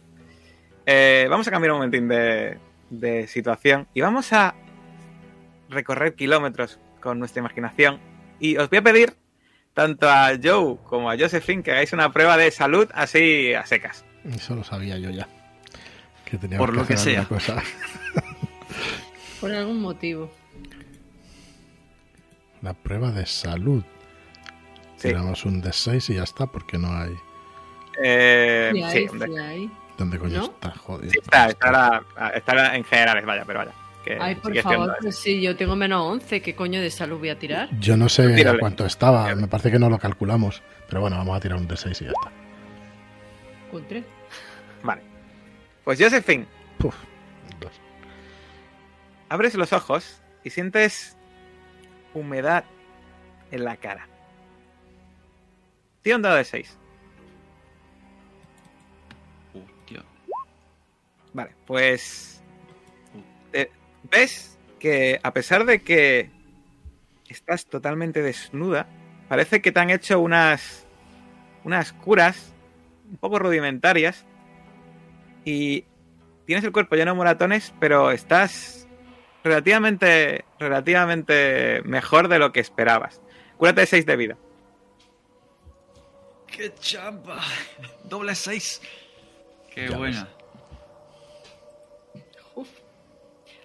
eh, 0.86 1.26
vamos 1.28 1.48
a 1.48 1.50
cambiar 1.50 1.72
un 1.72 1.78
momentín 1.78 2.06
de, 2.06 2.58
de 2.90 3.26
situación 3.26 3.88
y 3.92 4.00
vamos 4.00 4.32
a 4.32 4.54
recorrer 5.68 6.14
kilómetros 6.14 6.78
con 7.00 7.18
nuestra 7.18 7.40
imaginación. 7.40 7.98
Y 8.38 8.56
os 8.58 8.70
voy 8.70 8.78
a 8.78 8.82
pedir, 8.82 9.14
tanto 9.74 10.08
a 10.08 10.30
Joe 10.40 10.76
como 10.84 11.10
a 11.10 11.18
Josephine, 11.18 11.64
que 11.64 11.72
hagáis 11.72 11.92
una 11.92 12.12
prueba 12.12 12.36
de 12.36 12.52
salud 12.52 12.88
así 12.94 13.54
a 13.54 13.66
secas. 13.66 14.04
Eso 14.24 14.54
lo 14.54 14.62
sabía 14.62 14.98
yo 14.98 15.10
ya. 15.10 15.26
Que 16.32 16.38
tenía 16.38 16.56
Por 16.56 16.74
lo 16.74 16.86
que 16.86 16.94
hacer 16.94 17.12
sea. 17.16 17.24
cosa. 17.26 17.62
Por 19.40 19.52
algún 19.52 19.82
motivo. 19.82 20.32
La 22.62 22.72
prueba 22.72 23.10
de 23.10 23.26
salud. 23.26 23.82
Sí. 24.96 25.08
Tiramos 25.08 25.44
un 25.44 25.62
D6 25.62 26.08
y 26.10 26.14
ya 26.14 26.22
está, 26.22 26.46
porque 26.46 26.78
no 26.78 26.90
hay. 26.96 27.14
Eh, 28.02 28.70
Sí, 28.72 28.78
sí, 28.78 28.84
hay, 28.98 29.08
hombre. 29.08 29.28
sí 29.28 29.36
hay. 29.38 29.70
¿Dónde 29.98 30.18
coño 30.18 30.38
¿No? 30.38 30.44
está? 30.44 30.70
Joder. 30.70 31.10
Sí, 31.10 31.18
está, 31.22 31.48
está, 31.50 31.70
la- 31.70 32.28
está 32.34 32.76
en 32.76 32.84
generales, 32.84 33.26
vaya, 33.26 33.44
pero 33.46 33.58
vaya. 33.58 33.72
Que 34.02 34.16
Ay, 34.18 34.34
por 34.36 34.56
favor, 34.62 34.78
siendo- 34.86 34.94
pues 35.02 35.16
sí, 35.18 35.42
yo 35.42 35.54
tengo 35.54 35.76
menos 35.76 36.00
11. 36.02 36.40
¿Qué 36.40 36.54
coño 36.54 36.80
de 36.80 36.90
salud 36.90 37.18
voy 37.18 37.28
a 37.28 37.38
tirar? 37.38 37.68
Yo 37.78 37.94
no 37.98 38.08
sé 38.08 38.26
Tírale. 38.34 38.56
a 38.56 38.58
cuánto 38.58 38.86
estaba. 38.86 39.34
Me 39.34 39.48
parece 39.48 39.70
que 39.70 39.78
no 39.78 39.90
lo 39.90 39.98
calculamos. 39.98 40.62
Pero 40.88 41.02
bueno, 41.02 41.18
vamos 41.18 41.36
a 41.36 41.40
tirar 41.40 41.58
un 41.58 41.68
D6 41.68 42.00
y 42.00 42.04
ya 42.06 42.10
está. 42.12 42.32
Un 43.70 43.86
tres. 43.86 44.04
Vale. 44.82 45.02
Pues 45.84 45.98
Josephine, 46.00 46.46
dos. 47.58 47.80
abres 49.28 49.54
los 49.54 49.72
ojos 49.72 50.20
y 50.44 50.50
sientes 50.50 51.16
humedad 52.14 52.64
en 53.50 53.64
la 53.64 53.76
cara. 53.76 54.06
Tira 56.02 56.16
un 56.16 56.22
dado 56.22 56.36
de 56.36 56.44
6. 56.44 56.78
Hostia. 59.54 60.04
Vale, 61.32 61.52
pues 61.66 62.42
eh, 63.52 63.70
ves 64.10 64.58
que 64.78 65.20
a 65.22 65.32
pesar 65.32 65.64
de 65.64 65.82
que 65.82 66.30
estás 67.28 67.66
totalmente 67.66 68.22
desnuda, 68.22 68.86
parece 69.28 69.62
que 69.62 69.72
te 69.72 69.80
han 69.80 69.90
hecho 69.90 70.20
unas 70.20 70.86
unas 71.64 71.92
curas 71.92 72.52
un 73.08 73.16
poco 73.16 73.38
rudimentarias 73.38 74.26
y 75.44 75.84
tienes 76.46 76.64
el 76.64 76.72
cuerpo 76.72 76.96
lleno 76.96 77.12
de 77.12 77.16
moratones, 77.16 77.72
pero 77.80 78.10
estás 78.10 78.88
relativamente 79.44 80.44
relativamente 80.58 81.82
mejor 81.84 82.28
de 82.28 82.38
lo 82.38 82.52
que 82.52 82.60
esperabas. 82.60 83.20
Cúrate 83.56 83.82
de 83.82 83.86
6 83.86 84.06
de 84.06 84.16
vida. 84.16 84.36
¡Qué 86.46 86.72
champa! 86.74 87.40
Doble 88.04 88.34
seis. 88.34 88.80
Qué 89.74 89.88
Ya 89.88 89.96
buena. 89.96 90.28
Uf. 92.54 92.68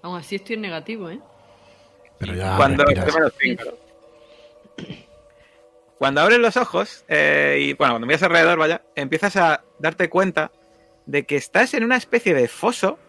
Aún 0.02 0.18
así 0.18 0.36
estoy 0.36 0.56
en 0.56 0.62
negativo, 0.62 1.10
¿eh? 1.10 1.20
Pero 2.20 2.34
ya. 2.34 2.56
cuando 2.56 2.86
respiras. 2.86 3.14
menos 3.14 3.34
cinco. 3.40 3.64
cuando 6.00 6.22
abres 6.22 6.40
los 6.40 6.56
ojos 6.58 7.04
eh, 7.10 7.58
y 7.60 7.74
bueno 7.74 7.94
cuando 7.94 8.08
miras 8.08 8.24
alrededor 8.24 8.58
vaya 8.58 8.82
empiezas 8.96 9.36
a 9.36 9.64
darte 9.80 10.10
cuenta 10.10 10.52
de 11.08 11.26
que 11.26 11.36
estás 11.36 11.74
en 11.74 11.84
una 11.84 11.98
especie 11.98 12.34
de 12.34 12.48
foso 12.48 13.00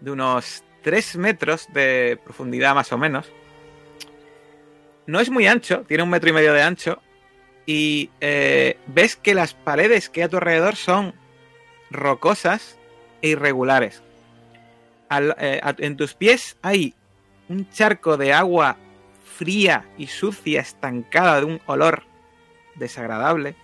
de 0.00 0.10
unos 0.12 0.62
3 0.82 1.16
metros 1.16 1.66
de 1.72 2.18
profundidad 2.22 2.74
más 2.74 2.92
o 2.92 2.98
menos. 2.98 3.30
No 5.06 5.20
es 5.20 5.30
muy 5.30 5.46
ancho 5.46 5.84
tiene 5.88 6.02
un 6.02 6.10
metro 6.10 6.30
y 6.30 6.32
medio 6.32 6.52
de 6.52 6.62
ancho 6.62 7.00
y 7.64 8.10
eh, 8.20 8.78
ves 8.86 9.16
que 9.16 9.34
las 9.34 9.54
paredes 9.54 10.08
que 10.08 10.20
hay 10.20 10.26
a 10.26 10.28
tu 10.28 10.36
alrededor 10.36 10.76
son 10.76 11.14
rocosas 11.90 12.78
e 13.22 13.28
irregulares. 13.28 14.02
Al- 15.08 15.34
eh, 15.38 15.60
a- 15.62 15.74
en 15.78 15.96
tus 15.96 16.14
pies 16.14 16.56
hay 16.62 16.94
un 17.48 17.68
charco 17.70 18.16
de 18.16 18.32
agua 18.32 18.76
fría 19.36 19.88
y 19.98 20.06
sucia, 20.08 20.60
estancada, 20.60 21.40
de 21.40 21.46
un 21.46 21.60
olor 21.66 22.02
desagradable. 22.74 23.54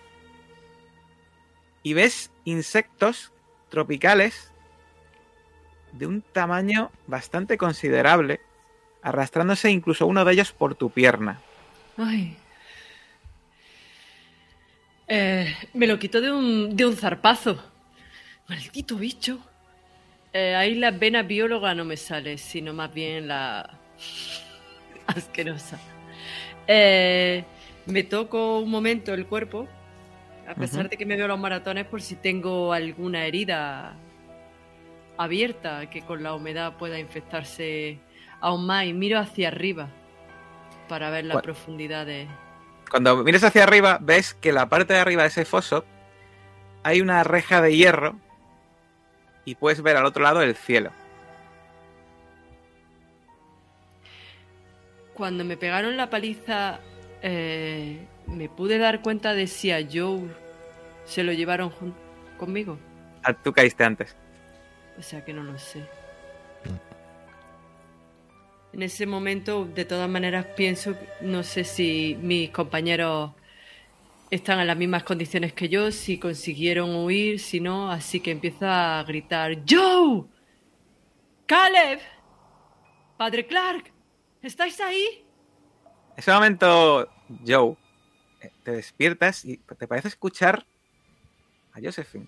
Y 1.82 1.94
ves 1.94 2.30
insectos 2.44 3.32
tropicales 3.68 4.52
de 5.92 6.06
un 6.06 6.22
tamaño 6.22 6.90
bastante 7.06 7.58
considerable, 7.58 8.40
arrastrándose 9.02 9.70
incluso 9.70 10.06
uno 10.06 10.24
de 10.24 10.32
ellos 10.32 10.52
por 10.52 10.74
tu 10.74 10.90
pierna. 10.90 11.40
Ay. 11.96 12.36
Eh, 15.08 15.54
me 15.74 15.86
lo 15.86 15.98
quito 15.98 16.20
de 16.20 16.32
un, 16.32 16.74
de 16.74 16.86
un 16.86 16.96
zarpazo. 16.96 17.62
Maldito 18.48 18.96
bicho. 18.96 19.38
Eh, 20.32 20.54
ahí 20.54 20.74
la 20.74 20.90
vena 20.90 21.22
bióloga 21.22 21.74
no 21.74 21.84
me 21.84 21.96
sale, 21.96 22.38
sino 22.38 22.72
más 22.72 22.92
bien 22.94 23.28
la 23.28 23.78
asquerosa. 25.06 25.78
Eh, 26.66 27.44
me 27.86 28.02
toco 28.04 28.60
un 28.60 28.70
momento 28.70 29.12
el 29.12 29.26
cuerpo, 29.26 29.68
a 30.48 30.54
pesar 30.54 30.88
de 30.88 30.96
que 30.96 31.06
me 31.06 31.16
veo 31.16 31.28
los 31.28 31.38
maratones 31.38 31.86
por 31.86 32.02
si 32.02 32.16
tengo 32.16 32.72
alguna 32.72 33.26
herida 33.26 33.94
abierta 35.16 35.88
que 35.88 36.02
con 36.02 36.22
la 36.22 36.34
humedad 36.34 36.76
pueda 36.76 36.98
infectarse 36.98 37.98
aún 38.40 38.66
más 38.66 38.86
y 38.86 38.92
miro 38.92 39.18
hacia 39.18 39.48
arriba 39.48 39.88
para 40.88 41.10
ver 41.10 41.24
la 41.24 41.40
profundidad 41.40 42.06
de... 42.06 42.26
Cuando 42.90 43.16
mires 43.24 43.44
hacia 43.44 43.62
arriba, 43.62 43.98
ves 44.00 44.34
que 44.34 44.52
la 44.52 44.68
parte 44.68 44.92
de 44.92 45.00
arriba 45.00 45.22
de 45.22 45.28
ese 45.28 45.44
foso 45.44 45.84
hay 46.82 47.00
una 47.00 47.24
reja 47.24 47.62
de 47.62 47.76
hierro 47.76 48.16
y 49.44 49.54
puedes 49.54 49.82
ver 49.82 49.96
al 49.96 50.04
otro 50.04 50.22
lado 50.22 50.42
el 50.42 50.54
cielo. 50.54 50.90
Cuando 55.14 55.44
me 55.44 55.56
pegaron 55.56 55.96
la 55.96 56.10
paliza, 56.10 56.80
eh, 57.22 58.06
me 58.26 58.48
pude 58.48 58.78
dar 58.78 59.02
cuenta 59.02 59.34
de 59.34 59.46
si 59.46 59.70
a 59.70 59.86
Joe 59.90 60.28
se 61.04 61.22
lo 61.22 61.32
llevaron 61.32 61.72
conmigo. 62.38 62.78
Ah, 63.24 63.32
Tú 63.34 63.52
caíste 63.52 63.84
antes. 63.84 64.16
O 64.98 65.02
sea 65.02 65.24
que 65.24 65.32
no 65.32 65.42
lo 65.42 65.58
sé. 65.58 65.86
En 68.72 68.82
ese 68.82 69.06
momento, 69.06 69.66
de 69.66 69.84
todas 69.84 70.08
maneras, 70.08 70.46
pienso, 70.56 70.96
no 71.20 71.42
sé 71.42 71.64
si 71.64 72.16
mis 72.22 72.50
compañeros 72.50 73.32
están 74.30 74.60
en 74.60 74.66
las 74.66 74.76
mismas 74.78 75.02
condiciones 75.02 75.52
que 75.52 75.68
yo, 75.68 75.92
si 75.92 76.18
consiguieron 76.18 76.94
huir, 76.96 77.38
si 77.38 77.60
no, 77.60 77.90
así 77.90 78.20
que 78.20 78.30
empiezo 78.30 78.66
a 78.66 79.04
gritar, 79.06 79.58
¡Joe! 79.68 80.24
¡Caleb! 81.44 82.00
¡Padre 83.18 83.46
Clark! 83.46 83.92
¿Estáis 84.40 84.80
ahí? 84.80 85.22
En 86.12 86.18
ese 86.18 86.32
momento, 86.32 87.06
Joe, 87.46 87.76
te 88.62 88.72
despiertas 88.72 89.44
y 89.44 89.58
te 89.58 89.86
parece 89.86 90.08
escuchar 90.08 90.64
a 91.72 91.80
Josephine. 91.82 92.26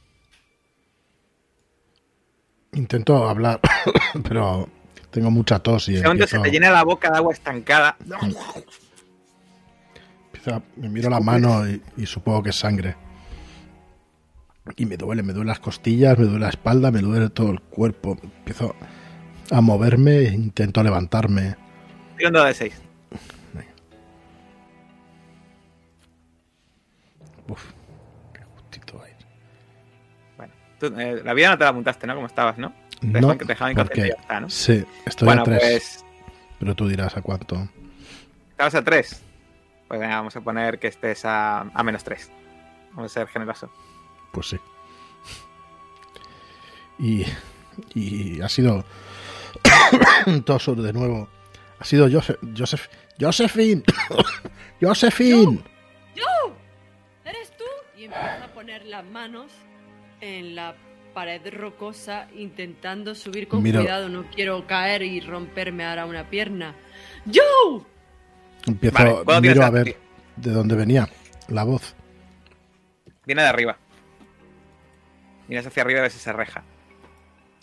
Intento 2.73 3.29
hablar, 3.29 3.61
pero 4.29 4.69
tengo 5.11 5.31
mucha 5.31 5.59
tos 5.61 5.89
y 5.89 5.97
empiezo, 5.97 6.27
se 6.27 6.41
te 6.41 6.51
llena 6.51 6.71
la 6.71 6.83
boca 6.83 7.11
de 7.11 7.17
agua 7.19 7.33
estancada. 7.33 7.97
me 10.77 10.89
miro 10.89 11.09
la 11.09 11.21
mano 11.21 11.69
y, 11.69 11.81
y 11.97 12.07
supongo 12.07 12.43
que 12.43 12.51
es 12.51 12.57
sangre. 12.57 12.97
Y 14.77 14.87
me 14.87 14.97
duele, 14.97 15.23
me 15.23 15.33
duele 15.33 15.49
las 15.49 15.61
costillas, 15.61 16.19
me 16.19 16.25
duele 16.25 16.41
la 16.41 16.49
espalda, 16.49 16.91
me 16.91 17.01
duele 17.01 17.29
todo 17.29 17.51
el 17.51 17.61
cuerpo. 17.61 18.19
Empiezo 18.23 18.75
a 19.51 19.61
moverme, 19.61 20.23
intento 20.23 20.83
levantarme. 20.83 21.57
Tira 22.17 22.29
un 22.29 22.35
dado 22.35 22.47
de 22.47 22.55
6. 22.55 22.84
Tú, 30.91 30.99
eh, 31.01 31.21
la 31.25 31.35
vida 31.35 31.51
no 31.51 31.59
te 31.59 31.65
la 31.65 31.71
apuntaste, 31.71 32.07
¿no? 32.07 32.15
Como 32.15 32.27
estabas, 32.27 32.59
¿no? 32.59 32.73
Te 33.01 33.07
No, 33.07 33.13
dejaban- 33.21 33.39
te 33.39 33.45
dejaban 33.45 33.75
porque 33.75 34.01
y 34.01 34.09
ya 34.09 34.15
está, 34.21 34.41
¿no? 34.41 34.51
sí, 34.51 34.85
estoy 35.07 35.27
bueno, 35.27 35.43
a 35.43 35.45
tres. 35.45 35.61
pues 35.61 36.05
Pero 36.59 36.75
tú 36.75 36.89
dirás 36.89 37.17
a 37.17 37.23
cuánto. 37.23 37.69
estabas 38.51 38.75
a 38.75 38.83
3. 38.85 39.23
Pues 39.89 40.01
venga, 40.01 40.17
vamos 40.17 40.35
a 40.37 40.41
poner 40.41 40.79
que 40.79 40.89
estés 40.89 41.25
a, 41.25 41.61
a 41.61 41.83
menos 41.83 42.03
3. 42.05 42.31
Vamos 42.95 43.11
a 43.11 43.15
ser 43.15 43.29
generoso. 43.29 43.71
Pues 44.33 44.49
sí. 44.49 44.57
Y, 46.99 47.27
y 47.95 48.41
ha 48.41 48.49
sido 48.49 48.85
Toso 50.47 50.75
de 50.75 50.93
nuevo. 50.93 51.29
Ha 51.81 51.85
sido 51.85 52.09
Joseph, 52.11 52.39
Joseph, 52.57 52.87
Josephine. 53.21 53.83
Josephine. 54.81 55.63
¿Eres 57.25 57.51
tú? 57.57 57.65
Y 57.97 58.05
empieza 58.05 58.45
a 58.45 58.49
poner 58.55 58.85
las 58.87 59.05
manos 59.05 59.51
en 60.21 60.55
la 60.55 60.75
pared 61.13 61.41
rocosa 61.55 62.29
intentando 62.37 63.15
subir 63.15 63.49
con 63.49 63.63
Mira. 63.63 63.81
cuidado. 63.81 64.09
No 64.09 64.25
quiero 64.35 64.67
caer 64.67 65.03
y 65.03 65.21
romperme 65.21 65.85
ahora 65.85 66.07
una 66.07 66.29
pierna. 66.29 66.75
¡Joe! 67.27 67.83
Empiezo, 68.67 68.95
Vale, 68.95 69.11
¿cuándo 69.25 69.41
tienes 69.43 69.57
miro 69.57 69.67
a 69.67 69.71
ver 69.71 69.97
de 70.37 70.51
dónde 70.51 70.75
venía 70.75 71.09
la 71.49 71.65
voz. 71.65 71.95
Viene 73.27 73.43
de 73.43 73.49
arriba. 73.49 73.77
Miras 75.49 75.67
hacia 75.67 75.83
arriba 75.83 76.01
y 76.01 76.03
ves 76.03 76.17
esa 76.17 76.33
reja. 76.33 76.65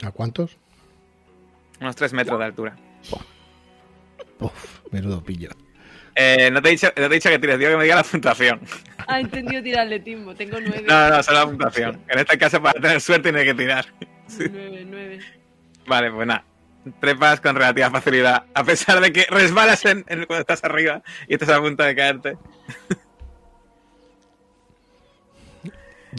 ¿A 0.03 0.11
cuántos? 0.11 0.57
Unos 1.79 1.95
3 1.95 2.13
metros 2.13 2.39
de 2.39 2.45
altura. 2.45 2.75
Uf, 4.39 4.79
menudo 4.91 5.23
pillo. 5.23 5.49
Eh, 6.15 6.49
no, 6.51 6.61
te 6.61 6.69
he 6.69 6.71
dicho, 6.71 6.87
no 6.87 6.93
te 6.93 7.05
he 7.05 7.09
dicho 7.09 7.29
que 7.29 7.39
tires, 7.39 7.57
digo 7.57 7.71
que 7.71 7.77
me 7.77 7.83
diga 7.83 7.95
la 7.95 8.03
puntuación. 8.03 8.59
Ha 9.07 9.19
entendido 9.19 9.61
tirar 9.63 9.85
atletismo. 9.85 10.33
Tengo 10.35 10.57
nueve. 10.59 10.83
No, 10.87 11.09
no, 11.09 11.23
solo 11.23 11.39
la 11.39 11.45
puntuación. 11.45 12.01
En 12.07 12.19
este 12.19 12.37
caso, 12.37 12.61
para 12.61 12.79
tener 12.79 13.01
suerte, 13.01 13.31
tiene 13.31 13.45
que 13.45 13.53
tirar. 13.53 13.85
Nueve, 14.37 14.85
nueve. 14.87 15.19
Vale, 15.87 16.11
pues 16.11 16.27
nada. 16.27 16.45
Trepas 16.99 17.41
con 17.41 17.55
relativa 17.55 17.91
facilidad. 17.91 18.45
A 18.53 18.63
pesar 18.63 19.01
de 19.01 19.11
que 19.13 19.25
resbalas 19.29 19.85
en, 19.85 20.03
en- 20.07 20.25
cuando 20.25 20.41
estás 20.41 20.63
arriba 20.63 21.03
y 21.27 21.33
estás 21.33 21.49
a 21.49 21.59
punto 21.61 21.83
de 21.83 21.95
caerte. 21.95 22.37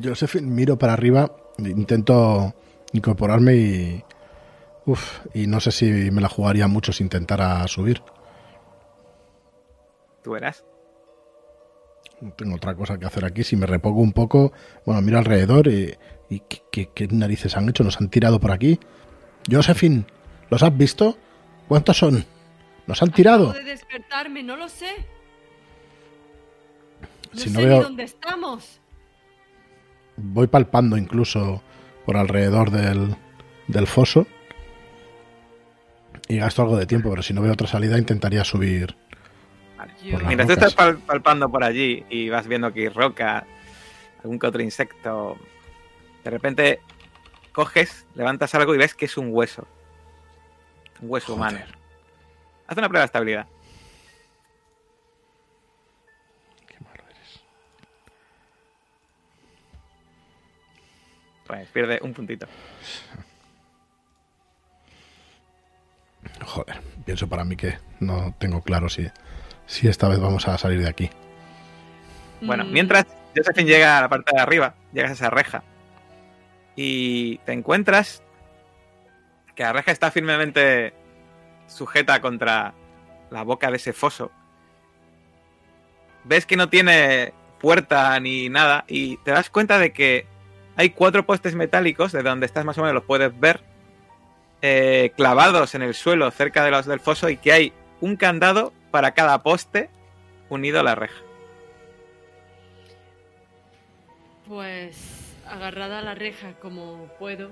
Josephine, 0.02 0.46
miro 0.46 0.78
para 0.78 0.94
arriba, 0.94 1.30
intento 1.58 2.54
incorporarme 2.92 3.54
y. 3.54 4.04
Uf, 4.84 5.20
y 5.32 5.46
no 5.46 5.60
sé 5.60 5.70
si 5.70 6.10
me 6.10 6.20
la 6.20 6.28
jugaría 6.28 6.66
mucho 6.66 6.92
si 6.92 7.04
intentara 7.04 7.66
subir. 7.68 8.02
Tú 10.24 10.32
verás. 10.32 10.64
Tengo 12.36 12.56
otra 12.56 12.74
cosa 12.74 12.98
que 12.98 13.06
hacer 13.06 13.24
aquí. 13.24 13.42
Si 13.44 13.56
me 13.56 13.66
repongo 13.66 14.00
un 14.00 14.12
poco, 14.12 14.52
bueno, 14.86 15.00
miro 15.02 15.18
alrededor 15.18 15.68
y. 15.68 15.94
y 16.30 16.40
¿qué, 16.40 16.62
qué- 16.70 16.90
qué 16.94 17.08
narices 17.08 17.56
han 17.56 17.68
hecho? 17.68 17.82
¿Nos 17.84 18.00
han 18.00 18.08
tirado 18.10 18.38
por 18.40 18.52
aquí? 18.52 18.78
Josephine, 19.50 20.04
¿los 20.50 20.62
has 20.62 20.76
visto? 20.76 21.18
¿Cuántos 21.68 21.98
son? 21.98 22.24
¿Nos 22.86 23.02
han 23.02 23.10
tirado? 23.12 23.50
Acabo 23.50 23.64
de 23.64 23.70
despertarme, 23.70 24.42
no 24.42 24.56
lo 24.56 24.68
sé. 24.68 24.86
No 27.32 27.38
Si 27.40 27.48
sé 27.48 27.50
no 27.54 27.60
ni 27.60 27.66
veo- 27.66 27.82
dónde 27.82 28.02
estamos. 28.04 28.78
Voy 30.16 30.46
palpando 30.46 30.96
incluso 30.96 31.62
por 32.06 32.16
alrededor 32.16 32.70
del, 32.70 33.16
del 33.68 33.86
foso. 33.86 34.26
Y 36.28 36.36
gasto 36.38 36.62
algo 36.62 36.76
de 36.76 36.86
tiempo, 36.86 37.10
pero 37.10 37.22
si 37.22 37.32
no 37.34 37.42
veo 37.42 37.52
otra 37.52 37.66
salida 37.66 37.98
intentaría 37.98 38.44
subir. 38.44 38.94
Las 39.86 40.22
Mientras 40.24 40.46
tú 40.46 40.52
estás 40.52 40.74
pal- 40.74 40.98
palpando 40.98 41.50
por 41.50 41.64
allí 41.64 42.04
y 42.08 42.28
vas 42.28 42.46
viendo 42.46 42.72
que 42.72 42.80
hay 42.82 42.88
roca, 42.88 43.46
algún 44.22 44.38
que 44.38 44.46
otro 44.46 44.62
insecto, 44.62 45.36
de 46.24 46.30
repente 46.30 46.80
coges, 47.52 48.06
levantas 48.14 48.54
algo 48.54 48.74
y 48.74 48.78
ves 48.78 48.94
que 48.94 49.04
es 49.06 49.16
un 49.16 49.28
hueso. 49.32 49.66
Un 51.00 51.10
hueso 51.10 51.34
humano. 51.34 51.58
Haz 52.66 52.78
una 52.78 52.88
prueba 52.88 53.02
de 53.02 53.06
estabilidad. 53.06 53.46
Qué 56.66 56.76
malo 56.84 57.02
eres. 57.10 57.40
Pues 61.46 61.68
pierde 61.68 61.98
un 62.02 62.14
puntito. 62.14 62.46
Joder, 66.46 66.80
pienso 67.04 67.28
para 67.28 67.44
mí 67.44 67.56
que 67.56 67.78
no 68.00 68.34
tengo 68.38 68.62
claro 68.62 68.88
si, 68.88 69.06
si 69.72 69.88
esta 69.88 70.06
vez 70.06 70.20
vamos 70.20 70.46
a 70.48 70.58
salir 70.58 70.80
de 70.82 70.88
aquí. 70.88 71.08
Bueno, 72.42 72.64
Mm, 72.64 72.72
mientras 72.72 73.06
Josephine 73.34 73.70
llega 73.70 73.96
a 73.96 74.02
la 74.02 74.08
parte 74.10 74.34
de 74.34 74.40
arriba, 74.40 74.74
llegas 74.92 75.12
a 75.12 75.14
esa 75.14 75.30
reja 75.30 75.62
y 76.76 77.38
te 77.38 77.52
encuentras 77.52 78.22
que 79.54 79.62
la 79.62 79.72
reja 79.72 79.90
está 79.90 80.10
firmemente 80.10 80.92
sujeta 81.68 82.20
contra 82.20 82.74
la 83.30 83.42
boca 83.44 83.70
de 83.70 83.78
ese 83.78 83.94
foso. 83.94 84.30
Ves 86.24 86.44
que 86.44 86.56
no 86.56 86.68
tiene 86.68 87.32
puerta 87.58 88.20
ni 88.20 88.50
nada 88.50 88.84
y 88.88 89.16
te 89.18 89.30
das 89.30 89.48
cuenta 89.48 89.78
de 89.78 89.94
que 89.94 90.26
hay 90.76 90.90
cuatro 90.90 91.24
postes 91.24 91.54
metálicos, 91.54 92.12
de 92.12 92.22
donde 92.22 92.44
estás 92.44 92.66
más 92.66 92.76
o 92.76 92.82
menos 92.82 92.94
los 92.94 93.04
puedes 93.04 93.38
ver, 93.40 93.62
eh, 94.60 95.12
clavados 95.16 95.74
en 95.74 95.80
el 95.80 95.94
suelo 95.94 96.30
cerca 96.30 96.62
de 96.62 96.70
los 96.72 96.84
del 96.84 97.00
foso 97.00 97.30
y 97.30 97.38
que 97.38 97.52
hay 97.52 97.72
un 98.02 98.16
candado 98.16 98.74
para 98.92 99.12
cada 99.14 99.42
poste 99.42 99.90
unido 100.48 100.78
a 100.78 100.84
la 100.84 100.94
reja. 100.94 101.20
Pues 104.46 105.34
agarrada 105.48 105.98
a 106.00 106.02
la 106.02 106.14
reja 106.14 106.54
como 106.60 107.08
puedo, 107.18 107.50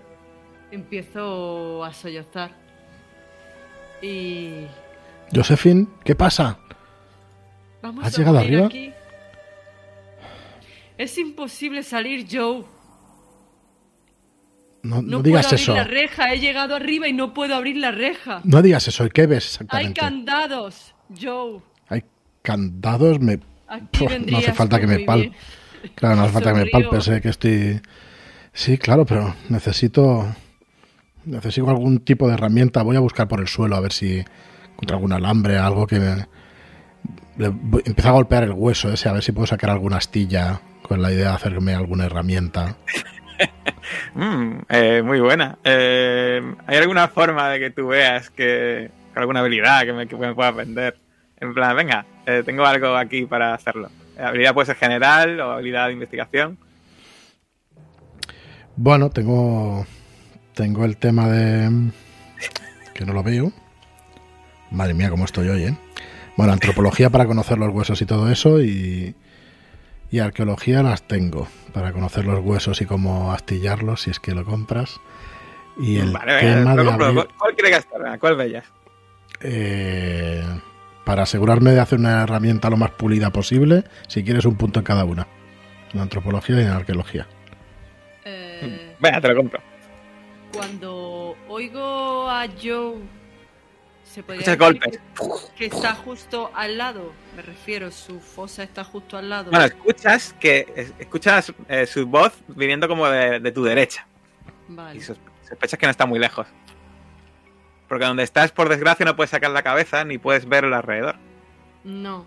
empiezo 0.70 1.85
a 1.85 1.92
sollozar. 1.92 2.50
Y 4.03 4.66
Josephine, 5.35 5.87
¿qué 6.05 6.14
pasa? 6.14 6.59
vamos 7.83 8.05
¿Has 8.05 8.14
a 8.14 8.18
llegado 8.18 8.38
arriba? 8.38 8.66
aquí. 8.66 8.92
Es 10.98 11.16
imposible 11.18 11.83
salir, 11.83 12.26
Joe. 12.31 12.64
No, 14.83 14.96
No, 14.96 15.03
no 15.03 15.09
puedo 15.11 15.22
digas 15.22 15.46
abrir 15.46 15.61
eso. 15.61 15.74
la 15.74 15.85
reja. 15.85 16.33
He 16.33 16.40
llegado 16.40 16.74
arriba 16.74 17.09
y 17.09 17.12
no 17.12 17.33
puedo 17.33 17.55
abrir 17.55 17.76
la 17.76 17.90
reja. 17.90 18.40
No 18.44 18.61
digas 18.62 18.87
eso. 18.88 19.05
¿Y 19.07 19.11
qué 19.11 19.26
ves 19.26 19.44
Hay 19.44 19.46
exactamente? 19.87 20.00
candados, 20.00 20.89
Joe. 21.18 21.61
Hay 21.88 22.05
candados. 22.42 23.20
Me... 23.20 23.38
No 24.27 24.38
hace 24.38 24.53
falta 24.53 24.81
que 24.81 24.87
me 24.87 24.96
muy 24.99 25.07
pal- 25.07 25.20
bien. 25.20 25.35
Claro, 25.94 26.16
no 26.16 26.23
hace 26.23 26.33
falta 26.33 26.53
que 26.53 26.59
me 26.64 26.66
palpes, 26.70 27.05
sé 27.05 27.20
que 27.20 27.29
estoy... 27.29 27.81
Sí, 28.53 28.79
claro, 28.79 29.05
pero 29.07 29.35
necesito... 29.49 30.27
Necesito 31.25 31.68
algún 31.70 32.01
tipo 32.01 32.27
de 32.29 32.35
herramienta. 32.35 32.83
Voy 32.83 32.96
a 32.96 33.01
buscar 33.01 33.29
por 33.29 33.40
el 33.40 33.46
suelo 33.49 33.77
a 33.77 33.81
ver 33.81 33.92
si 33.92 34.25
encuentro 34.73 34.96
algún 34.96 35.12
alambre, 35.12 35.59
algo 35.59 35.87
que 35.87 36.01
me... 36.01 36.27
le 37.38 37.49
voy- 37.49 37.83
Empiezo 37.85 38.09
a 38.09 38.12
golpear 38.12 38.42
el 38.44 38.53
hueso 38.53 38.92
ese, 38.92 39.09
a 39.09 39.12
ver 39.12 39.23
si 39.23 39.33
puedo 39.33 39.46
sacar 39.46 39.70
alguna 39.70 39.99
astilla 39.99 40.61
con 40.83 41.01
la 41.03 41.12
idea 41.12 41.29
de 41.29 41.35
hacerme 41.35 41.75
alguna 41.75 42.07
herramienta. 42.07 42.77
Mm, 44.14 44.59
eh, 44.68 45.03
muy 45.03 45.20
buena. 45.20 45.57
Eh, 45.64 46.42
¿Hay 46.66 46.77
alguna 46.77 47.09
forma 47.09 47.49
de 47.49 47.59
que 47.59 47.70
tú 47.70 47.88
veas 47.88 48.29
que 48.31 48.90
alguna 49.14 49.40
habilidad 49.40 49.83
que 49.85 49.92
me, 49.92 50.07
que 50.07 50.16
me 50.16 50.35
pueda 50.35 50.51
aprender? 50.51 50.99
En 51.38 51.55
plan, 51.55 51.75
venga, 51.77 52.05
eh, 52.27 52.42
tengo 52.44 52.64
algo 52.66 52.96
aquí 52.96 53.25
para 53.27 53.55
hacerlo. 53.55 53.88
Habilidad 54.18 54.53
puede 54.55 54.66
ser 54.66 54.77
general 54.77 55.40
o 55.40 55.53
habilidad 55.53 55.87
de 55.87 55.94
investigación. 55.94 56.59
Bueno, 58.77 59.11
tengo... 59.11 59.87
Tengo 60.55 60.85
el 60.85 60.96
tema 60.96 61.29
de... 61.29 61.90
Que 62.94 63.05
no 63.07 63.12
lo 63.14 63.23
veo. 63.23 63.53
Madre 64.70 64.94
mía, 64.94 65.09
cómo 65.11 65.25
estoy 65.25 65.49
hoy, 65.49 65.64
¿eh? 65.64 65.77
Bueno, 66.37 66.53
antropología 66.53 67.09
para 67.11 67.27
conocer 67.27 67.59
los 67.59 67.73
huesos 67.73 68.01
y 68.03 68.07
todo 68.07 68.31
eso 68.31 68.61
y... 68.61 69.14
Y 70.12 70.18
arqueología 70.18 70.83
las 70.83 71.03
tengo 71.07 71.46
para 71.73 71.92
conocer 71.92 72.25
los 72.25 72.40
huesos 72.44 72.81
y 72.83 72.85
cómo 72.85 73.33
astillarlos 73.33 74.03
si 74.03 74.11
es 74.11 74.18
que 74.18 74.35
lo 74.35 74.44
compras. 74.44 75.01
Y 75.79 75.99
el 75.99 76.11
vale, 76.11 76.40
tema 76.40 76.75
de 76.75 76.83
abrir- 76.83 77.14
¿Cuál- 77.14 77.29
¿Cuál 77.38 77.55
quiere 77.55 77.70
gastar? 77.70 78.18
¿Cuál 78.18 78.37
de 78.37 78.46
ellas? 78.46 78.64
Eh, 79.40 80.44
para 81.05 81.22
asegurarme 81.22 81.72
de 81.72 81.81
hacer 81.81 81.98
una 81.98 82.22
herramienta 82.22 82.70
lo 82.70 82.76
más 82.76 82.90
pulida 82.92 83.31
posible, 83.31 83.85
si 84.09 84.22
quieres 84.24 84.44
un 84.44 84.57
punto 84.57 84.81
en 84.81 84.85
cada 84.85 85.05
una. 85.05 85.26
En 85.92 86.00
antropología 86.00 86.57
y 86.61 86.64
en 86.64 86.68
arqueología. 86.70 87.26
Eh, 88.24 88.94
Venga, 89.00 89.20
te 89.20 89.29
lo 89.29 89.37
compro. 89.37 89.61
cuando 90.53 91.37
oigo 91.48 92.29
a 92.29 92.46
Joe 92.62 92.96
Se 94.05 94.22
podría 94.22 94.42
Escuchas 94.42 94.59
decir 94.81 95.00
golpes. 95.18 95.50
Que, 95.57 95.66
está 95.66 95.94
justo 95.94 96.50
al 96.55 96.76
lado. 96.79 97.12
Me 97.37 97.42
refiero, 97.42 97.90
su 97.90 98.20
fosa 98.20 98.62
está 98.64 98.83
justo 98.85 99.16
al 99.16 99.29
lado. 99.31 99.50
Bueno, 99.50 99.64
escuchas 99.66 100.35
que 100.38 100.66
es- 100.76 100.92
escuchas 100.98 101.53
eh, 101.68 101.87
su 101.87 102.07
voz 102.07 102.33
viniendo 102.48 102.87
como 102.88 103.09
de, 103.09 103.38
de 103.40 103.53
tu 103.53 103.62
derecha. 103.64 104.07
vale. 104.68 104.98
Y 104.98 105.00
sos- 105.00 105.18
sospechas 105.48 105.79
que 105.79 105.87
no 105.87 105.90
está 105.90 106.07
muy 106.07 106.18
lejos. 106.18 106.46
Porque 107.90 108.07
donde 108.07 108.22
estás, 108.22 108.53
por 108.53 108.68
desgracia, 108.70 109.05
no 109.05 109.16
puedes 109.16 109.31
sacar 109.31 109.50
la 109.50 109.62
cabeza 109.64 110.05
ni 110.05 110.16
puedes 110.16 110.48
ver 110.48 110.64
el 110.64 110.72
alrededor. 110.72 111.16
No. 111.85 112.24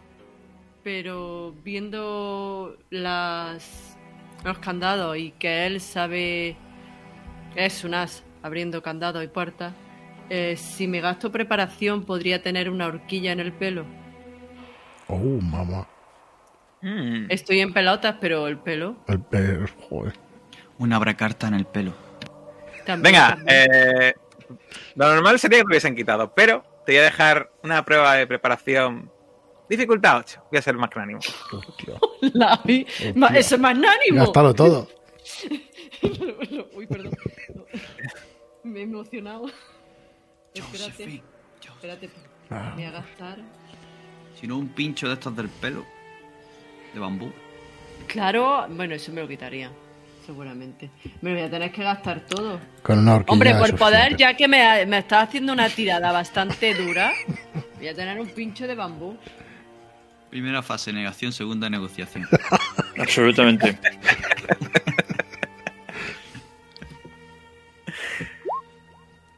Pero 0.84 1.56
viendo 1.64 2.78
las 2.92 3.98
los 4.44 4.60
candados 4.60 5.16
y 5.18 5.32
que 5.32 5.66
él 5.66 5.80
sabe 5.80 6.58
es 7.56 7.86
un 7.86 7.94
as 7.94 8.26
abriendo 8.42 8.84
candados 8.84 9.24
y 9.24 9.28
puertas, 9.30 9.74
eh, 10.30 10.58
si 10.58 10.86
me 10.86 11.00
gasto 11.00 11.32
preparación 11.32 12.04
podría 12.04 12.44
tener 12.44 12.70
una 12.70 12.88
horquilla 12.88 13.32
en 13.32 13.40
el 13.40 13.54
pelo. 13.54 13.86
Oh, 15.08 15.40
mamá. 15.42 15.88
Mm. 16.82 17.28
Estoy 17.30 17.62
en 17.62 17.72
pelotas, 17.72 18.18
pero 18.20 18.48
el 18.50 18.58
pelo 18.58 18.98
El 19.08 19.22
pe- 19.22 19.60
joder. 19.90 20.14
Una 20.78 20.98
abracarta 20.98 21.48
en 21.48 21.54
el 21.54 21.66
pelo. 21.66 21.94
también. 22.86 23.14
Venga, 23.14 23.30
también. 23.38 23.48
eh, 23.72 24.14
lo 24.96 25.14
normal 25.14 25.40
sería 25.40 25.60
que 25.60 25.64
te 25.64 25.68
hubiesen 25.70 25.96
quitado, 25.96 26.34
pero 26.34 26.64
te 26.86 26.94
voy 26.94 27.00
a 27.00 27.04
dejar 27.04 27.52
una 27.64 27.84
prueba 27.86 28.16
de 28.16 28.28
preparación. 28.28 29.12
Dificultad 29.70 30.20
8. 30.20 30.44
Voy 30.52 30.60
a 30.60 30.62
ser 30.62 30.76
magnánimo. 30.76 31.20
Hostia. 31.52 31.96
La 32.34 32.62
vi- 32.64 32.86
ma- 33.16 33.28
Eso 33.28 33.56
es 33.56 33.62
magnánimo. 33.62 34.20
Gástalo 34.26 34.54
todo. 34.54 34.88
Uy, 36.76 36.88
perdón. 36.88 37.12
Me 38.64 38.80
he 38.80 38.84
emocionado. 38.84 39.46
Espérate, 40.54 40.92
Josephine, 40.92 41.24
espérate. 41.62 42.10
Ah. 42.50 42.74
Me 42.76 42.84
voy 42.84 42.84
a 42.86 42.92
gastar. 42.92 43.38
Si 44.40 44.48
no, 44.48 44.58
un 44.58 44.70
pincho 44.70 45.08
de 45.08 45.14
estos 45.14 45.36
del 45.36 45.50
pelo. 45.50 45.86
De 46.94 47.00
bambú. 47.00 47.32
Claro, 48.08 48.66
bueno, 48.70 48.94
eso 48.96 49.12
me 49.12 49.22
lo 49.22 49.28
quitaría. 49.28 49.72
Seguramente. 50.26 50.90
Me 51.22 51.32
lo 51.32 51.36
voy 51.38 51.46
a 51.46 51.50
tener 51.50 51.72
que 51.72 51.84
gastar 51.84 52.22
todo. 52.22 52.60
Con 52.82 53.00
una 53.00 53.16
horquilla. 53.16 53.34
Hombre, 53.34 53.56
por 53.56 53.76
poder, 53.78 54.16
ya 54.16 54.36
que 54.36 54.48
me, 54.48 54.86
me 54.86 55.00
está 55.00 55.22
haciendo 55.22 55.52
una 55.54 55.68
tirada 55.70 56.12
bastante 56.12 56.74
dura, 56.74 57.12
voy 57.78 57.88
a 57.88 57.94
tener 57.94 58.20
un 58.20 58.28
pincho 58.28 58.66
de 58.68 58.76
bambú. 58.76 59.18
Primera 60.30 60.64
fase, 60.64 60.92
negación. 60.94 61.32
Segunda, 61.34 61.70
negociación. 61.70 62.28
Absolutamente. 62.98 63.78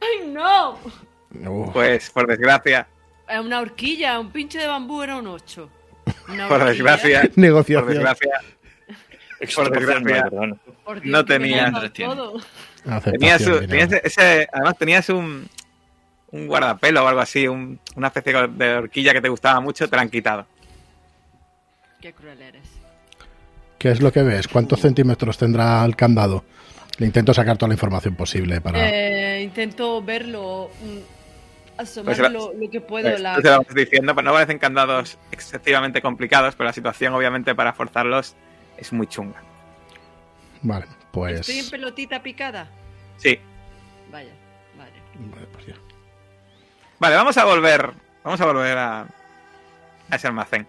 ¡Ay, 0.00 0.28
no! 0.28 0.72
Uf, 0.72 1.72
Pues, 1.72 2.10
por 2.10 2.26
desgracia, 2.26 2.86
Es 3.28 3.40
una 3.40 3.60
horquilla, 3.60 4.18
un 4.20 4.30
pinche 4.30 4.58
de 4.58 4.66
bambú 4.66 5.02
era 5.02 5.16
un 5.16 5.26
8. 5.26 5.70
Una 6.28 6.48
por 6.48 6.64
desgracia, 6.64 7.22
por 7.28 7.38
negociación. 7.38 7.88
desgracia, 7.88 8.30
Desgracia. 9.40 10.28
no. 10.30 10.58
Por 10.84 11.00
Dios, 11.00 11.12
no 11.12 11.24
tenía- 11.24 11.66
un- 11.66 11.72
mira. 11.72 11.80
tenías 13.62 13.92
ese, 14.04 14.48
además 14.52 14.78
tenías 14.78 15.08
un, 15.10 15.48
un 16.30 16.46
guardapelo 16.46 17.04
o 17.04 17.08
algo 17.08 17.20
así, 17.20 17.46
un- 17.48 17.78
una 17.96 18.08
especie 18.08 18.32
de 18.48 18.74
horquilla 18.74 19.12
que 19.12 19.20
te 19.20 19.28
gustaba 19.28 19.60
mucho, 19.60 19.88
te 19.88 19.96
la 19.96 20.02
han 20.02 20.10
quitado. 20.10 20.46
Qué 22.00 22.12
cruel 22.12 22.40
eres. 22.40 22.62
¿Qué 23.78 23.90
es 23.90 24.00
lo 24.00 24.12
que 24.12 24.22
ves? 24.22 24.48
¿Cuántos 24.48 24.80
centímetros 24.80 25.36
tendrá 25.38 25.84
el 25.84 25.96
candado? 25.96 26.44
Le 26.98 27.06
intento 27.06 27.34
sacar 27.34 27.58
toda 27.58 27.68
la 27.68 27.74
información 27.74 28.14
posible 28.14 28.60
para. 28.60 28.78
Eh, 28.88 29.42
intento 29.42 30.02
verlo, 30.02 30.70
mm, 30.82 31.80
asomar 31.80 32.16
Pues 32.16 32.32
lo, 32.32 32.52
lo 32.54 32.70
que 32.70 32.80
puedo. 32.80 33.08
Pues, 33.10 33.20
la- 33.20 33.34
tú 33.36 33.42
te 33.42 33.50
lo 33.50 33.58
vas 33.58 33.74
diciendo, 33.74 34.14
pero 34.14 34.24
no 34.24 34.32
parecen 34.32 34.58
candados 34.58 35.18
excesivamente 35.30 36.00
complicados, 36.00 36.54
pero 36.54 36.68
la 36.68 36.72
situación, 36.72 37.12
obviamente, 37.14 37.54
para 37.54 37.74
forzarlos 37.74 38.34
es 38.76 38.92
muy 38.92 39.06
chunga. 39.06 39.42
Vale, 40.62 40.86
pues. 41.12 41.40
¿Estoy 41.40 41.58
en 41.58 41.70
pelotita 41.70 42.22
picada? 42.22 42.68
Sí. 43.16 43.38
Vaya, 44.10 44.32
vale. 44.76 44.92
Vale, 45.30 45.46
pues 45.52 45.66
ya. 45.66 45.74
Vale, 46.98 47.16
vamos 47.16 47.36
a 47.36 47.44
volver. 47.44 47.92
Vamos 48.24 48.40
a 48.40 48.46
volver 48.46 48.78
a, 48.78 49.02
a 49.02 50.16
ese 50.16 50.26
almacén. 50.26 50.66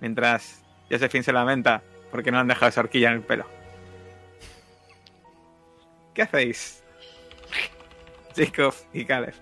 Mientras 0.00 0.62
Josephine 0.90 1.24
se 1.24 1.32
lamenta 1.32 1.82
porque 2.10 2.30
no 2.30 2.38
han 2.38 2.48
dejado 2.48 2.68
esa 2.68 2.80
horquilla 2.80 3.08
en 3.08 3.14
el 3.14 3.22
pelo. 3.22 3.46
¿Qué 6.14 6.22
hacéis? 6.22 6.82
Jacob 8.36 8.74
y 8.92 9.04
Caleb. 9.04 9.34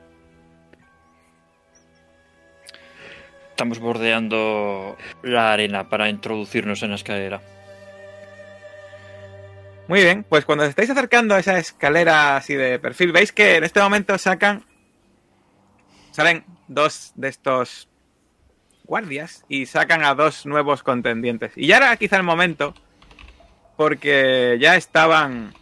Estamos 3.50 3.78
bordeando 3.78 4.96
la 5.22 5.52
arena 5.52 5.88
para 5.88 6.10
introducirnos 6.10 6.82
en 6.82 6.90
la 6.90 6.96
escalera. 6.96 7.40
Muy 9.88 10.02
bien, 10.02 10.24
pues 10.28 10.44
cuando 10.44 10.64
os 10.64 10.70
estáis 10.70 10.90
acercando 10.90 11.34
a 11.34 11.38
esa 11.38 11.58
escalera 11.58 12.36
así 12.36 12.54
de 12.54 12.80
perfil, 12.80 13.12
veis 13.12 13.30
que 13.30 13.56
en 13.56 13.64
este 13.64 13.80
momento 13.80 14.18
sacan. 14.18 14.64
Salen 16.10 16.44
dos 16.66 17.12
de 17.14 17.28
estos 17.28 17.88
guardias 18.84 19.44
y 19.48 19.66
sacan 19.66 20.02
a 20.02 20.14
dos 20.14 20.44
nuevos 20.44 20.82
contendientes. 20.82 21.52
Y 21.54 21.68
ya 21.68 21.76
era 21.76 21.96
quizá 21.96 22.16
el 22.16 22.24
momento, 22.24 22.74
porque 23.76 24.56
ya 24.60 24.74
estaban 24.74 25.54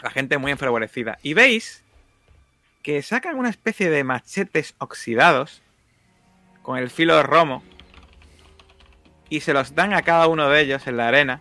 la 0.00 0.10
gente 0.10 0.38
muy 0.38 0.52
enfervorecida. 0.52 1.18
Y 1.22 1.34
veis 1.34 1.82
que 2.82 3.02
sacan 3.02 3.36
una 3.36 3.50
especie 3.50 3.90
de 3.90 4.04
machetes 4.04 4.74
oxidados 4.78 5.62
con 6.62 6.78
el 6.78 6.90
filo 6.90 7.20
romo 7.24 7.64
y 9.28 9.40
se 9.40 9.52
los 9.52 9.74
dan 9.74 9.92
a 9.92 10.02
cada 10.02 10.28
uno 10.28 10.48
de 10.48 10.60
ellos 10.60 10.86
en 10.86 10.96
la 10.98 11.08
arena. 11.08 11.40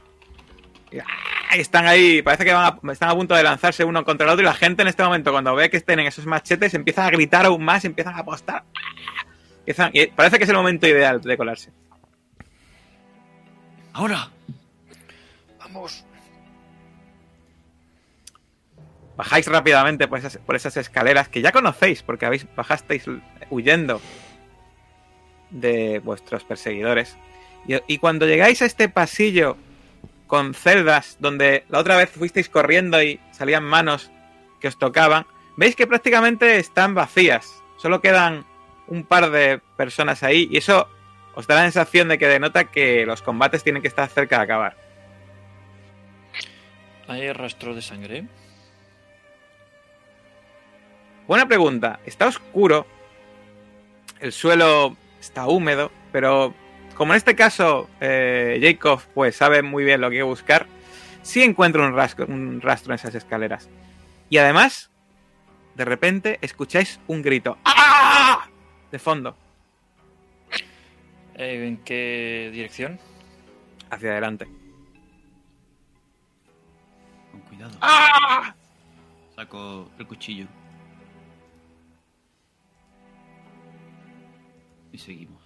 ¡ah! 1.06 1.31
Están 1.60 1.86
ahí, 1.88 2.22
parece 2.22 2.46
que 2.46 2.54
van 2.54 2.78
a- 2.84 2.92
están 2.92 3.10
a 3.10 3.16
punto 3.16 3.36
de 3.36 3.44
lanzarse 3.44 3.84
uno 3.84 4.04
contra 4.06 4.26
el 4.28 4.32
otro 4.34 4.44
y 4.44 4.46
la 4.46 4.54
gente 4.54 4.82
en 4.82 4.88
este 4.88 5.04
momento 5.04 5.32
cuando 5.32 5.54
ve 5.56 5.70
que 5.70 5.80
tienen 5.82 6.08
esos 6.08 6.26
machetes 6.26 6.74
empiezan 6.74 7.06
a 7.08 7.10
gritar 7.12 7.46
aún 7.46 7.64
más, 7.64 7.84
empiezan 7.86 8.16
a 8.16 8.20
apostar. 8.20 8.64
Empiezan- 9.60 9.92
y 9.94 10.08
parece 10.08 10.38
que 10.38 10.44
es 10.46 10.50
el 10.50 10.56
momento 10.56 10.88
ideal 10.88 11.20
de 11.22 11.38
colarse. 11.38 11.72
¡Ahora! 13.94 14.30
Vamos. 15.60 16.06
Bajáis 19.18 19.46
rápidamente 19.48 20.08
por 20.08 20.20
esas, 20.20 20.38
por 20.38 20.56
esas 20.56 20.78
escaleras 20.78 21.28
que 21.28 21.42
ya 21.42 21.52
conocéis 21.52 22.02
porque 22.02 22.26
habéis 22.26 22.48
bajasteis 22.56 23.06
huyendo 23.50 24.02
de 25.50 26.00
vuestros 26.00 26.44
perseguidores. 26.44 27.18
Y, 27.68 27.76
y 27.94 27.98
cuando 27.98 28.26
llegáis 28.26 28.62
a 28.62 28.66
este 28.66 28.90
pasillo 28.90 29.58
con 30.32 30.54
celdas 30.54 31.18
donde 31.20 31.66
la 31.68 31.80
otra 31.80 31.98
vez 31.98 32.10
fuisteis 32.10 32.48
corriendo 32.48 33.04
y 33.04 33.20
salían 33.32 33.66
manos 33.66 34.12
que 34.62 34.70
os 34.70 34.80
tocaban, 34.80 35.26
veis 35.58 35.76
que 35.76 35.88
prácticamente 35.88 36.56
están 36.56 36.96
vacías. 36.96 37.62
Solo 37.76 38.00
quedan 38.00 38.46
un 38.88 39.04
par 39.04 39.30
de 39.30 39.60
personas 39.76 40.24
ahí 40.24 40.48
y 40.50 40.56
eso 40.56 40.88
os 41.36 41.48
da 41.48 41.56
la 41.56 41.64
sensación 41.64 42.08
de 42.08 42.18
que 42.18 42.30
denota 42.30 42.72
que 42.72 43.06
los 43.06 43.22
combates 43.22 43.62
tienen 43.62 43.82
que 43.82 43.90
estar 43.90 44.08
cerca 44.08 44.38
de 44.38 44.44
acabar. 44.44 44.78
¿Hay 47.10 47.30
rastro 47.34 47.76
de 47.76 47.82
sangre? 47.82 48.24
Buena 51.28 51.46
pregunta. 51.46 52.00
Está 52.06 52.28
oscuro. 52.28 52.88
El 54.22 54.32
suelo 54.32 54.96
está 55.20 55.48
húmedo. 55.48 55.92
Pero 56.14 56.54
como 56.96 57.14
en 57.14 57.18
este 57.18 57.36
caso 57.36 57.90
eh, 58.00 58.60
Jacob 58.62 59.02
pues 59.14 59.36
sabe 59.36 59.62
muy 59.62 59.84
bien 59.84 60.02
lo 60.02 60.10
que 60.10 60.16
hay 60.18 60.20
que 60.20 60.24
buscar, 60.24 60.68
sí 61.22 61.42
encuentra 61.44 61.86
un 61.86 61.96
rastro, 61.96 62.26
un 62.28 62.62
rastro 62.62 62.94
en 62.94 62.96
esas 62.96 63.16
escaleras. 63.16 63.70
Y 64.30 64.38
además, 64.38 64.90
de 65.76 65.86
repente 65.86 66.38
escucháis 66.42 67.00
un 67.08 67.22
grito. 67.22 67.58
¡Ah! 67.66 68.48
De 68.92 69.00
fondo, 69.00 69.36
Eh, 71.36 71.68
¿En 71.68 71.78
qué 71.78 72.50
dirección? 72.54 73.00
hacia 73.90 74.12
adelante. 74.12 74.48
Con 77.32 77.42
cuidado. 77.42 77.78
¡Ah! 77.82 78.54
Saco 79.36 79.90
el 79.98 80.08
cuchillo. 80.08 80.46
Y 84.94 84.98
seguimos. 84.98 85.42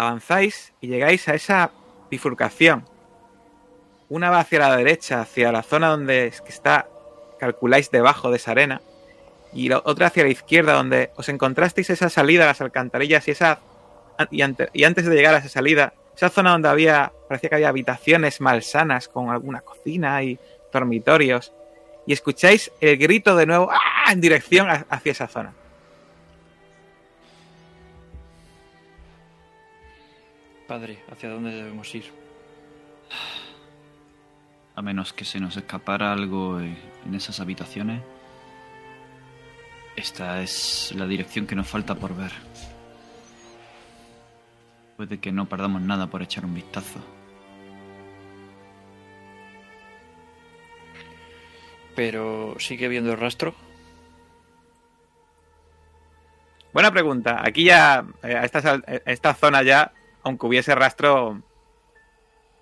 Avanzáis 0.00 0.72
y 0.80 0.86
llegáis 0.88 1.28
a 1.28 1.34
esa 1.34 1.70
bifurcación. 2.10 2.86
Una 4.08 4.30
va 4.30 4.40
hacia 4.40 4.58
la 4.60 4.74
derecha, 4.74 5.20
hacia 5.20 5.52
la 5.52 5.62
zona 5.62 5.88
donde 5.88 6.26
está, 6.48 6.88
calculáis 7.38 7.90
debajo 7.90 8.30
de 8.30 8.38
esa 8.38 8.52
arena, 8.52 8.80
y 9.52 9.68
la 9.68 9.82
otra 9.84 10.06
hacia 10.06 10.22
la 10.22 10.30
izquierda, 10.30 10.72
donde 10.72 11.10
os 11.16 11.28
encontrasteis 11.28 11.90
esa 11.90 12.08
salida 12.08 12.44
a 12.44 12.46
las 12.46 12.62
alcantarillas 12.62 13.28
y 13.28 13.32
esa 13.32 13.60
y, 14.30 14.40
ante- 14.40 14.70
y 14.72 14.84
antes 14.84 15.04
de 15.04 15.14
llegar 15.14 15.34
a 15.34 15.38
esa 15.38 15.50
salida, 15.50 15.92
esa 16.16 16.30
zona 16.30 16.52
donde 16.52 16.70
había, 16.70 17.12
parecía 17.28 17.50
que 17.50 17.56
había 17.56 17.68
habitaciones 17.68 18.40
malsanas 18.40 19.06
con 19.06 19.28
alguna 19.28 19.60
cocina 19.60 20.22
y 20.22 20.38
dormitorios. 20.72 21.52
y 22.06 22.14
escucháis 22.14 22.72
el 22.80 22.96
grito 22.96 23.36
de 23.36 23.44
nuevo 23.44 23.68
¡ah! 23.70 24.10
en 24.12 24.22
dirección 24.22 24.66
hacia 24.70 25.12
esa 25.12 25.28
zona. 25.28 25.52
Padre, 30.70 31.02
¿hacia 31.10 31.30
dónde 31.30 31.50
debemos 31.50 31.92
ir? 31.96 32.04
A 34.76 34.80
menos 34.80 35.12
que 35.12 35.24
se 35.24 35.40
nos 35.40 35.56
escapara 35.56 36.12
algo 36.12 36.60
en 36.60 37.12
esas 37.12 37.40
habitaciones. 37.40 38.00
Esta 39.96 40.40
es 40.40 40.94
la 40.94 41.08
dirección 41.08 41.48
que 41.48 41.56
nos 41.56 41.66
falta 41.66 41.96
por 41.96 42.14
ver. 42.14 42.30
Puede 44.96 45.18
que 45.18 45.32
no 45.32 45.48
perdamos 45.48 45.82
nada 45.82 46.06
por 46.06 46.22
echar 46.22 46.44
un 46.44 46.54
vistazo. 46.54 47.00
Pero 51.96 52.54
sigue 52.60 52.86
viendo 52.86 53.10
el 53.10 53.18
rastro. 53.18 53.56
Buena 56.72 56.92
pregunta. 56.92 57.42
Aquí 57.44 57.64
ya, 57.64 58.04
eh, 58.22 58.36
a 58.36 58.44
esta, 58.44 58.58
a 58.86 59.10
esta 59.10 59.34
zona 59.34 59.64
ya, 59.64 59.94
aunque 60.22 60.46
hubiese 60.46 60.74
rastro, 60.74 61.42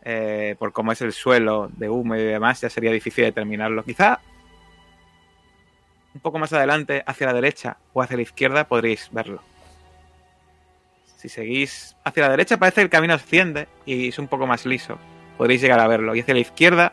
eh, 0.03 0.57
por 0.59 0.73
cómo 0.73 0.93
es 0.93 1.01
el 1.03 1.13
suelo 1.13 1.71
de 1.77 1.89
humo 1.89 2.17
y 2.17 2.23
demás, 2.23 2.61
ya 2.61 2.71
sería 2.71 2.93
difícil 2.93 3.25
determinarlo. 3.25 3.85
Quizá 3.85 4.21
un 6.15 6.21
poco 6.21 6.39
más 6.39 6.53
adelante, 6.53 7.03
hacia 7.07 7.27
la 7.27 7.35
derecha 7.35 7.79
o 7.93 8.03
hacia 8.03 8.17
la 8.17 8.23
izquierda, 8.23 8.69
podréis 8.69 9.09
verlo. 9.13 9.43
Si 11.17 11.29
seguís 11.29 11.97
hacia 12.05 12.25
la 12.25 12.31
derecha, 12.31 12.59
parece 12.59 12.77
que 12.77 12.83
el 12.83 12.91
camino 12.91 13.15
asciende 13.15 13.69
y 13.85 14.09
es 14.09 14.19
un 14.19 14.29
poco 14.29 14.47
más 14.47 14.67
liso. 14.67 14.99
Podréis 15.37 15.61
llegar 15.61 15.81
a 15.81 15.89
verlo. 15.89 16.15
Y 16.15 16.21
hacia 16.21 16.35
la 16.35 16.41
izquierda, 16.41 16.93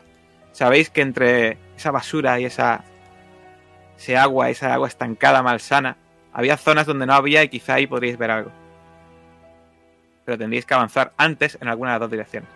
sabéis 0.52 0.90
que 0.90 1.00
entre 1.00 1.58
esa 1.76 1.90
basura 1.90 2.38
y 2.40 2.44
esa 2.44 2.84
ese 3.96 4.16
agua, 4.16 4.50
esa 4.50 4.74
agua 4.74 4.88
estancada, 4.88 5.42
malsana, 5.42 5.96
había 6.32 6.56
zonas 6.56 6.86
donde 6.86 7.06
no 7.06 7.14
había 7.14 7.42
y 7.42 7.48
quizá 7.48 7.74
ahí 7.74 7.86
podríais 7.86 8.18
ver 8.18 8.30
algo. 8.30 8.52
Pero 10.26 10.36
tendríais 10.36 10.66
que 10.66 10.74
avanzar 10.74 11.14
antes 11.16 11.56
en 11.60 11.68
alguna 11.68 11.92
de 11.92 11.94
las 11.94 12.00
dos 12.00 12.10
direcciones. 12.10 12.50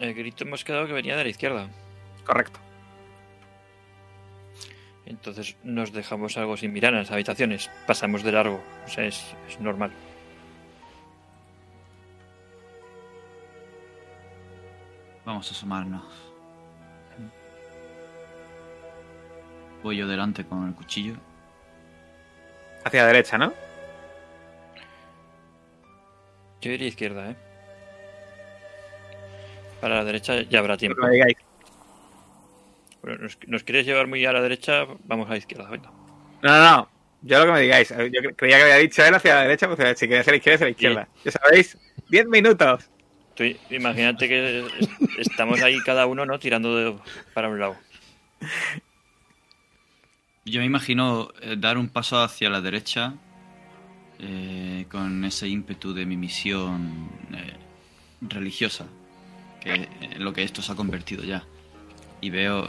El 0.00 0.14
grito 0.14 0.44
hemos 0.44 0.64
quedado 0.64 0.86
que 0.86 0.92
venía 0.92 1.16
de 1.16 1.24
la 1.24 1.28
izquierda. 1.28 1.68
Correcto. 2.24 2.60
Entonces 5.06 5.56
nos 5.64 5.92
dejamos 5.92 6.36
algo 6.36 6.56
sin 6.56 6.72
mirar 6.72 6.92
en 6.92 7.00
las 7.00 7.10
habitaciones. 7.10 7.68
Pasamos 7.86 8.22
de 8.22 8.32
largo. 8.32 8.62
O 8.84 8.88
sea, 8.88 9.04
es, 9.04 9.34
es 9.48 9.60
normal. 9.60 9.90
Vamos 15.24 15.48
a 15.48 15.50
asomarnos. 15.50 16.04
Voy 19.82 19.96
yo 19.96 20.06
delante 20.06 20.44
con 20.44 20.66
el 20.68 20.74
cuchillo. 20.74 21.14
Hacia 22.84 23.02
la 23.02 23.08
derecha, 23.08 23.36
¿no? 23.36 23.65
Yo 26.66 26.72
iría 26.72 26.88
izquierda, 26.88 27.30
¿eh? 27.30 27.36
Para 29.80 29.94
la 29.96 30.04
derecha 30.04 30.42
ya 30.42 30.58
habrá 30.58 30.76
tiempo. 30.76 31.00
que 31.00 31.06
me 31.06 31.12
digáis. 31.12 31.36
Bueno, 33.02 33.18
¿nos, 33.22 33.38
nos 33.46 33.62
quieres 33.62 33.86
llevar 33.86 34.08
muy 34.08 34.24
a 34.26 34.32
la 34.32 34.40
derecha? 34.40 34.84
Vamos 35.04 35.28
a 35.28 35.30
la 35.30 35.36
izquierda, 35.36 35.70
venga. 35.70 35.90
No, 36.42 36.50
no, 36.50 36.70
no. 36.76 36.88
Yo 37.22 37.38
lo 37.38 37.46
que 37.46 37.52
me 37.52 37.60
digáis. 37.60 37.90
Yo 37.90 37.96
cre- 37.96 38.34
creía 38.34 38.56
que 38.56 38.62
había 38.64 38.76
dicho 38.78 39.04
él 39.04 39.14
hacia 39.14 39.34
la 39.36 39.42
derecha, 39.42 39.68
pues 39.68 39.98
si 39.98 40.08
queréis 40.08 40.22
hacia 40.22 40.32
la 40.32 40.36
izquierda, 40.38 40.54
hacia 40.56 40.64
la 40.66 40.70
izquierda. 40.70 41.08
Ya 41.24 41.30
sabéis, 41.30 41.78
10 42.08 42.26
minutos. 42.26 42.90
Tú 43.36 43.44
imagínate 43.70 44.28
que 44.28 44.58
es- 44.80 44.88
estamos 45.18 45.62
ahí 45.62 45.78
cada 45.84 46.06
uno, 46.06 46.26
¿no? 46.26 46.38
Tirando 46.40 46.74
de- 46.76 46.98
para 47.32 47.48
un 47.48 47.60
lado. 47.60 47.76
Yo 50.44 50.60
me 50.60 50.66
imagino 50.66 51.28
eh, 51.42 51.54
dar 51.56 51.78
un 51.78 51.88
paso 51.88 52.20
hacia 52.20 52.50
la 52.50 52.60
derecha 52.60 53.14
eh, 54.18 54.86
con 54.90 55.24
ese 55.24 55.48
ímpetu 55.48 55.92
de 55.94 56.06
mi 56.06 56.16
misión 56.16 57.08
eh, 57.34 57.54
religiosa, 58.22 58.86
que 59.60 59.88
es 60.00 60.18
lo 60.18 60.32
que 60.32 60.42
esto 60.42 60.62
se 60.62 60.72
ha 60.72 60.74
convertido 60.74 61.24
ya. 61.24 61.44
Y 62.20 62.30
veo, 62.30 62.68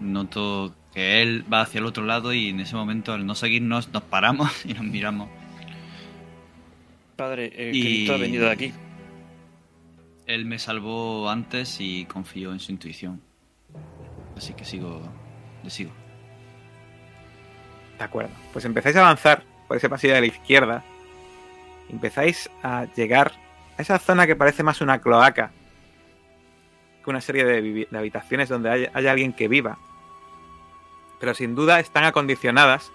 noto 0.00 0.74
que 0.94 1.20
él 1.22 1.44
va 1.52 1.60
hacia 1.62 1.78
el 1.78 1.86
otro 1.86 2.04
lado 2.04 2.32
y 2.32 2.48
en 2.48 2.60
ese 2.60 2.74
momento 2.74 3.12
al 3.12 3.26
no 3.26 3.34
seguirnos 3.34 3.88
nos 3.92 4.02
paramos 4.02 4.50
y 4.64 4.72
nos 4.74 4.84
miramos. 4.84 5.28
Padre, 7.16 7.46
Y- 7.72 7.82
Cristo 7.82 8.14
ha 8.14 8.18
venido 8.18 8.46
de 8.46 8.52
aquí. 8.52 8.72
Él 10.26 10.44
me 10.44 10.58
salvó 10.58 11.30
antes 11.30 11.80
y 11.80 12.04
confío 12.04 12.52
en 12.52 12.60
su 12.60 12.70
intuición. 12.70 13.20
Así 14.36 14.52
que 14.52 14.64
sigo, 14.64 15.00
le 15.64 15.70
sigo. 15.70 15.90
De 17.98 18.04
acuerdo. 18.04 18.30
Pues 18.52 18.64
empezáis 18.64 18.94
a 18.96 19.00
avanzar 19.00 19.42
por 19.68 19.76
ese 19.76 19.88
pasillo 19.88 20.14
de 20.14 20.22
la 20.22 20.26
izquierda. 20.26 20.82
Empezáis 21.90 22.50
a 22.62 22.86
llegar 22.96 23.32
a 23.76 23.82
esa 23.82 23.98
zona 23.98 24.26
que 24.26 24.34
parece 24.34 24.62
más 24.62 24.80
una 24.80 25.00
cloaca 25.00 25.52
que 27.04 27.10
una 27.10 27.20
serie 27.20 27.44
de, 27.44 27.88
habitaciones 27.96 28.48
donde 28.48 28.70
hay, 28.70 28.88
hay 28.92 29.06
alguien 29.06 29.32
que 29.32 29.46
viva. 29.46 29.78
Pero 31.20 31.34
sin 31.34 31.54
duda 31.54 31.78
están 31.78 32.04
acondicionadas 32.04 32.90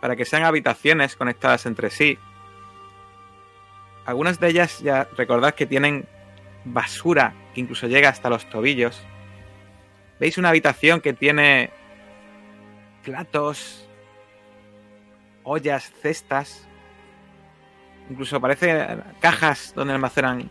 para 0.00 0.14
que 0.14 0.24
sean 0.24 0.44
habitaciones 0.44 1.16
conectadas 1.16 1.66
entre 1.66 1.90
sí. 1.90 2.18
Algunas 4.06 4.38
de 4.40 4.48
ellas 4.48 4.80
ya 4.80 5.08
recordad 5.16 5.54
que 5.54 5.66
tienen 5.66 6.06
basura 6.64 7.34
que 7.54 7.60
incluso 7.60 7.86
llega 7.86 8.08
hasta 8.08 8.30
los 8.30 8.48
tobillos. 8.48 9.02
Veis 10.20 10.38
una 10.38 10.48
habitación 10.48 11.00
que 11.00 11.12
tiene 11.12 11.70
platos, 13.04 13.87
ollas, 15.48 15.90
cestas, 16.02 16.66
incluso 18.10 18.40
parece 18.40 18.98
cajas 19.20 19.72
donde 19.74 19.94
almacenan, 19.94 20.50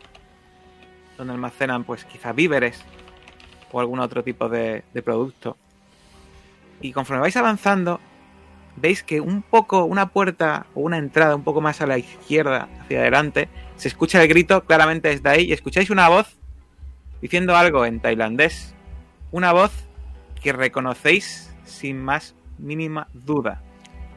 donde 1.17 1.33
almacenan 1.33 1.83
pues 1.83 2.05
quizá 2.05 2.33
víveres 2.33 2.83
o 3.71 3.79
algún 3.79 3.99
otro 3.99 4.23
tipo 4.23 4.49
de, 4.49 4.83
de 4.93 5.01
producto. 5.01 5.57
Y 6.81 6.91
conforme 6.91 7.21
vais 7.21 7.37
avanzando, 7.37 7.99
veis 8.75 9.03
que 9.03 9.19
un 9.19 9.41
poco, 9.41 9.85
una 9.85 10.09
puerta 10.09 10.67
o 10.73 10.81
una 10.81 10.97
entrada 10.97 11.35
un 11.35 11.43
poco 11.43 11.61
más 11.61 11.81
a 11.81 11.87
la 11.87 11.97
izquierda, 11.97 12.69
hacia 12.81 12.99
adelante, 12.99 13.49
se 13.75 13.87
escucha 13.87 14.21
el 14.21 14.27
grito 14.27 14.63
claramente 14.65 15.09
desde 15.09 15.29
ahí 15.29 15.45
y 15.45 15.53
escucháis 15.53 15.89
una 15.89 16.09
voz 16.09 16.37
diciendo 17.21 17.55
algo 17.55 17.85
en 17.85 17.99
tailandés. 17.99 18.73
Una 19.31 19.51
voz 19.51 19.71
que 20.41 20.53
reconocéis 20.53 21.53
sin 21.65 22.01
más 22.01 22.35
mínima 22.57 23.07
duda. 23.13 23.61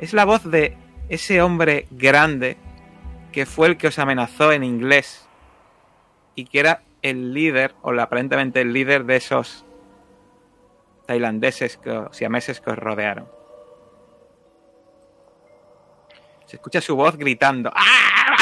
Es 0.01 0.15
la 0.15 0.25
voz 0.25 0.51
de 0.51 0.79
ese 1.11 1.43
hombre 1.43 1.87
grande 1.91 2.57
que 3.33 3.45
fue 3.45 3.69
el 3.69 3.77
que 3.77 3.89
os 3.89 3.99
amenazó 3.99 4.51
en 4.51 4.65
inglés 4.65 5.29
y 6.35 6.47
que 6.47 6.59
era 6.59 6.83
el 7.03 7.35
líder, 7.35 7.75
o 7.83 7.91
aparentemente 8.01 8.63
el 8.63 8.73
líder 8.73 9.05
de 9.05 9.17
esos 9.17 9.67
tailandeses 11.07 11.77
que, 11.77 11.91
o 11.91 12.11
siameses 12.15 12.63
que 12.63 12.71
os 12.71 12.79
rodearon. 12.79 13.29
Se 16.47 16.57
escucha 16.57 16.81
su 16.81 16.97
voz 16.97 17.19
gritando. 17.19 17.71
¡Ah! 17.75 18.37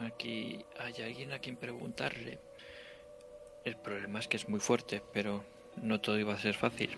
Aquí 0.00 0.64
hay 0.80 1.02
alguien 1.04 1.32
a 1.32 1.38
quien 1.38 1.56
preguntarle. 1.56 2.40
El 3.64 3.76
problema 3.76 4.18
es 4.18 4.26
que 4.26 4.36
es 4.38 4.48
muy 4.48 4.58
fuerte, 4.58 5.00
pero 5.12 5.44
no 5.82 6.00
todo 6.00 6.18
iba 6.18 6.34
a 6.34 6.38
ser 6.38 6.54
fácil. 6.54 6.96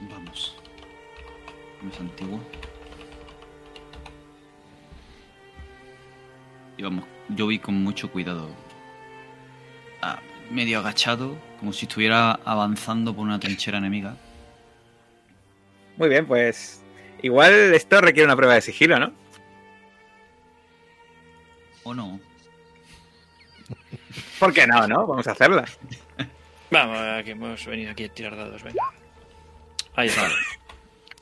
Vamos. 0.00 0.56
No 1.82 1.90
es 1.90 2.00
antiguo. 2.00 2.40
Y 6.76 6.82
vamos, 6.82 7.04
yo 7.28 7.46
vi 7.48 7.58
con 7.58 7.82
mucho 7.82 8.10
cuidado. 8.10 8.48
Ah, 10.00 10.20
medio 10.50 10.78
agachado, 10.78 11.36
como 11.58 11.72
si 11.72 11.86
estuviera 11.86 12.32
avanzando 12.44 13.14
por 13.14 13.24
una 13.24 13.40
trinchera 13.40 13.78
enemiga. 13.78 14.16
Muy 15.96 16.08
bien, 16.08 16.26
pues 16.26 16.84
igual 17.22 17.52
esto 17.74 18.00
requiere 18.00 18.26
una 18.26 18.36
prueba 18.36 18.54
de 18.54 18.60
sigilo, 18.60 18.98
¿no? 19.00 19.12
¿O 21.82 21.94
no? 21.94 22.20
¿Por 24.38 24.52
qué 24.52 24.66
no, 24.66 24.86
no? 24.86 25.06
Vamos 25.06 25.26
a 25.26 25.32
hacerla. 25.32 25.64
Vamos, 26.70 26.98
a 26.98 27.22
que 27.24 27.30
hemos 27.32 27.64
venido 27.66 27.90
aquí 27.92 28.04
a 28.04 28.08
tirar 28.12 28.36
dados, 28.36 28.62
venga. 28.62 28.82
Ahí 29.96 30.08
está. 30.08 30.28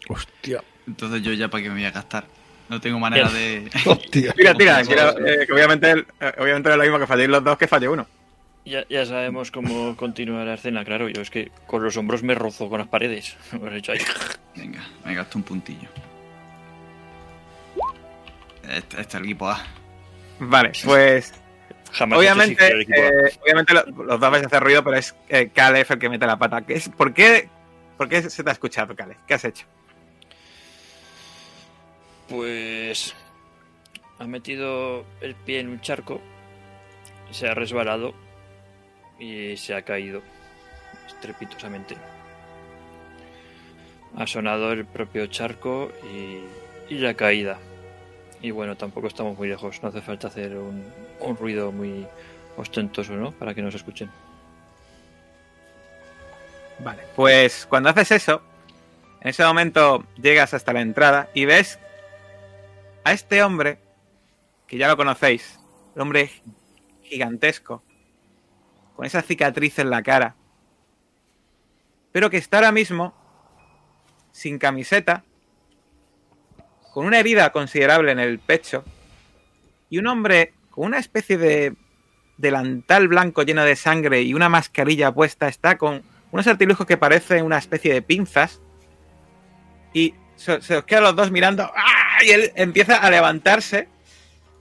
Hostia. 0.09 0.63
Entonces 0.87 1.23
yo 1.23 1.33
ya 1.33 1.49
para 1.49 1.63
qué 1.63 1.69
me 1.69 1.77
voy 1.77 1.85
a 1.85 1.91
gastar. 1.93 2.27
No 2.69 2.81
tengo 2.81 2.99
manera 2.99 3.29
de... 3.29 3.71
Hostia. 3.87 4.33
Tira, 4.33 4.55
tira, 4.55 4.81
eh, 4.81 5.47
que 5.47 5.53
obviamente, 5.53 5.91
el- 5.91 6.07
eh, 6.21 6.33
obviamente 6.39 6.69
es 6.71 6.77
lo 6.77 6.83
mismo 6.83 6.99
que 6.99 7.07
falléis 7.07 7.29
los 7.29 7.45
dos 7.45 7.57
que 7.57 7.69
falle 7.69 7.89
uno. 7.89 8.07
Ya, 8.65 8.85
ya 8.89 9.07
sabemos 9.07 9.53
cómo 9.53 9.97
continuar 9.97 10.47
la 10.49 10.55
escena, 10.55 10.85
claro. 10.85 11.09
Yo 11.09 11.23
es 11.23 11.31
que 11.31 11.53
con 11.69 11.85
los 11.85 11.97
hombros 11.97 12.25
me 12.25 12.35
rozo 12.35 12.69
con 12.69 12.81
las 12.81 12.89
paredes. 12.89 13.37
Hemos 13.53 13.73
hecho 13.73 13.93
ahí. 13.93 14.01
Venga, 14.57 14.85
me 15.05 15.15
gasto 15.15 15.39
un 15.39 15.45
puntillo. 15.45 15.89
Este, 18.65 19.01
este 19.01 19.03
es 19.03 19.15
el 19.15 19.25
equipo 19.25 19.49
A. 19.49 19.65
Vale, 20.41 20.73
pues 20.85 21.33
Jamás 21.97 22.19
obviamente, 22.19 22.67
he 22.67 22.81
eh, 22.83 23.39
obviamente 23.43 23.73
lo- 23.75 24.05
los 24.05 24.21
dos 24.21 24.31
vais 24.31 24.43
a 24.45 24.47
hacer 24.47 24.63
ruido, 24.63 24.85
pero 24.85 24.97
es 24.97 25.15
eh, 25.29 25.49
Caleb 25.55 25.87
el 25.89 25.99
que 25.99 26.09
mete 26.11 26.27
la 26.27 26.39
pata. 26.39 26.61
¿Qué 26.67 26.75
es, 26.75 26.89
por, 26.91 27.15
qué, 27.15 27.49
¿Por 27.97 28.09
qué 28.09 28.23
se 28.29 28.43
te 28.45 28.51
ha 28.51 28.53
escuchado, 28.53 28.95
Caleb? 28.95 29.17
¿Qué 29.27 29.35
has 29.35 29.45
hecho? 29.45 29.67
Pues 32.29 33.15
ha 34.19 34.27
metido 34.27 35.05
el 35.21 35.35
pie 35.35 35.61
en 35.61 35.69
un 35.69 35.81
charco, 35.81 36.21
se 37.31 37.49
ha 37.49 37.55
resbalado 37.55 38.15
y 39.19 39.57
se 39.57 39.75
ha 39.75 39.83
caído 39.83 40.23
estrepitosamente. 41.07 41.97
Ha 44.17 44.27
sonado 44.27 44.73
el 44.73 44.85
propio 44.87 45.27
charco 45.27 45.93
y, 46.13 46.95
y 46.95 46.99
la 46.99 47.15
caída. 47.15 47.59
Y 48.47 48.53
bueno, 48.53 48.77
tampoco 48.77 49.09
estamos 49.09 49.37
muy 49.37 49.49
lejos, 49.49 49.83
no 49.83 49.89
hace 49.89 50.01
falta 50.01 50.29
hacer 50.29 50.57
un, 50.57 50.85
un 51.19 51.37
ruido 51.37 51.73
muy 51.73 52.07
ostentoso, 52.57 53.15
¿no? 53.15 53.33
Para 53.33 53.55
que 53.55 53.61
nos 53.61 53.75
escuchen. 53.75 54.09
Vale, 56.79 57.03
pues 57.17 57.67
cuando 57.69 57.89
haces 57.89 58.13
eso, 58.13 58.41
en 59.21 59.31
ese 59.31 59.45
momento 59.45 60.07
llegas 60.23 60.55
hasta 60.55 60.73
la 60.73 60.81
entrada 60.81 61.29
y 61.35 61.45
ves 61.45 61.81
a 63.03 63.11
este 63.11 63.43
hombre, 63.43 63.81
que 64.69 64.79
ya 64.79 64.87
lo 64.87 64.97
conocéis, 64.97 65.59
el 65.97 66.03
hombre 66.03 66.31
gigantesco, 67.03 67.83
con 68.95 69.07
esa 69.07 69.23
cicatriz 69.23 69.81
en 69.81 69.91
la 69.91 70.05
cara, 70.05 70.37
pero 72.13 72.31
que 72.31 72.37
está 72.37 72.59
ahora 72.59 72.71
mismo 72.71 73.13
sin 74.31 74.61
camiseta, 74.61 75.25
con 76.97 77.05
una 77.05 77.19
herida 77.19 77.53
considerable 77.53 78.11
en 78.11 78.19
el 78.19 78.39
pecho, 78.39 78.83
y 79.91 79.99
un 79.99 80.07
hombre 80.07 80.55
con 80.71 80.87
una 80.87 80.99
especie 80.99 81.37
de 81.37 81.75
delantal 82.39 83.09
blanco 83.09 83.43
lleno 83.43 83.65
de 83.65 83.77
sangre 83.77 84.23
y 84.23 84.33
una 84.33 84.49
mascarilla 84.49 85.13
puesta 85.13 85.47
está 85.47 85.77
con 85.77 86.03
unos 86.31 86.47
artilugios 86.47 86.89
que 86.89 86.97
parecen 86.97 87.45
una 87.45 87.59
especie 87.59 87.93
de 87.93 88.01
pinzas 88.01 88.63
y 89.93 90.15
se, 90.37 90.55
os 90.55 90.85
quedan 90.85 91.03
los 91.03 91.15
dos 91.15 91.31
mirando 91.31 91.65
¡ah! 91.65 92.25
y 92.25 92.31
él 92.31 92.51
empieza 92.55 92.97
a 92.97 93.11
levantarse 93.11 93.89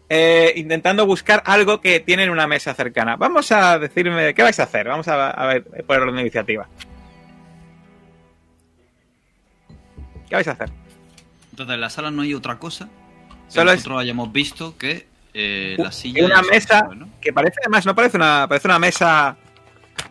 eh, 0.10 0.52
intentando 0.58 1.06
buscar 1.06 1.42
algo 1.46 1.80
que 1.80 2.02
tiene 2.02 2.24
en 2.24 2.32
una 2.32 2.48
mesa 2.48 2.74
cercana. 2.74 3.16
Vamos 3.16 3.50
a 3.54 3.80
decirme 3.80 4.34
qué 4.34 4.44
vais 4.44 4.60
a 4.60 4.64
hacer. 4.64 4.90
Vamos 4.90 5.08
a, 5.08 5.30
a 5.30 5.46
ver 5.48 5.64
por 5.88 6.02
orden 6.02 6.16
de 6.16 6.22
iniciativa. 6.22 6.68
¿Qué 10.28 10.36
vais 10.36 10.50
a 10.50 10.52
hacer? 10.52 10.85
Entonces, 11.56 11.76
en 11.76 11.80
la 11.82 11.90
sala 11.90 12.12
no 12.12 12.24
hay 12.24 12.34
otra 12.34 12.60
cosa 12.60 12.90
que 13.48 13.52
Solo 13.54 13.72
es- 13.72 13.78
nosotros 13.78 14.02
hayamos 14.02 14.34
visto 14.34 14.78
que 14.78 15.08
eh, 15.34 15.78
la 15.80 15.90
silla. 15.94 16.26
una 16.26 16.42
mesa 16.42 16.86
que 17.22 17.32
parece 17.32 17.56
además, 17.62 17.86
no 17.86 17.96
parece 17.96 18.18
una, 18.18 18.46
parece 18.50 18.68
una 18.68 18.78
mesa 18.78 19.38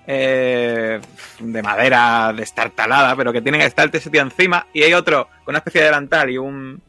eh, 0.07 1.01
de 1.39 1.63
madera 1.63 2.33
destartalada, 2.35 3.15
pero 3.15 3.31
que 3.31 3.43
tiene 3.43 3.63
estarte 3.65 3.99
ese 3.99 4.09
tío 4.09 4.23
encima, 4.23 4.67
y 4.73 4.85
hay 4.85 4.95
otro 4.95 5.29
con 5.45 5.53
una 5.53 5.59
especie 5.59 5.83
de 5.83 5.87
delantal 5.89 6.31
y, 6.31 6.39
un, 6.39 6.81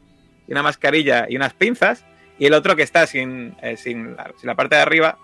y 0.48 0.52
una 0.52 0.62
mascarilla 0.62 1.26
y 1.28 1.36
unas 1.36 1.52
pinzas, 1.52 2.02
y 2.38 2.46
el 2.46 2.54
otro 2.54 2.76
que 2.76 2.82
está 2.82 3.06
sin, 3.06 3.54
eh, 3.60 3.76
sin, 3.76 4.16
la, 4.16 4.30
sin 4.38 4.46
la 4.46 4.54
parte 4.54 4.76
de 4.76 4.80
arriba 4.82 5.18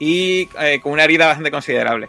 y 0.00 0.48
eh, 0.60 0.80
con 0.82 0.90
una 0.92 1.04
herida 1.04 1.26
bastante 1.26 1.52
considerable. 1.52 2.08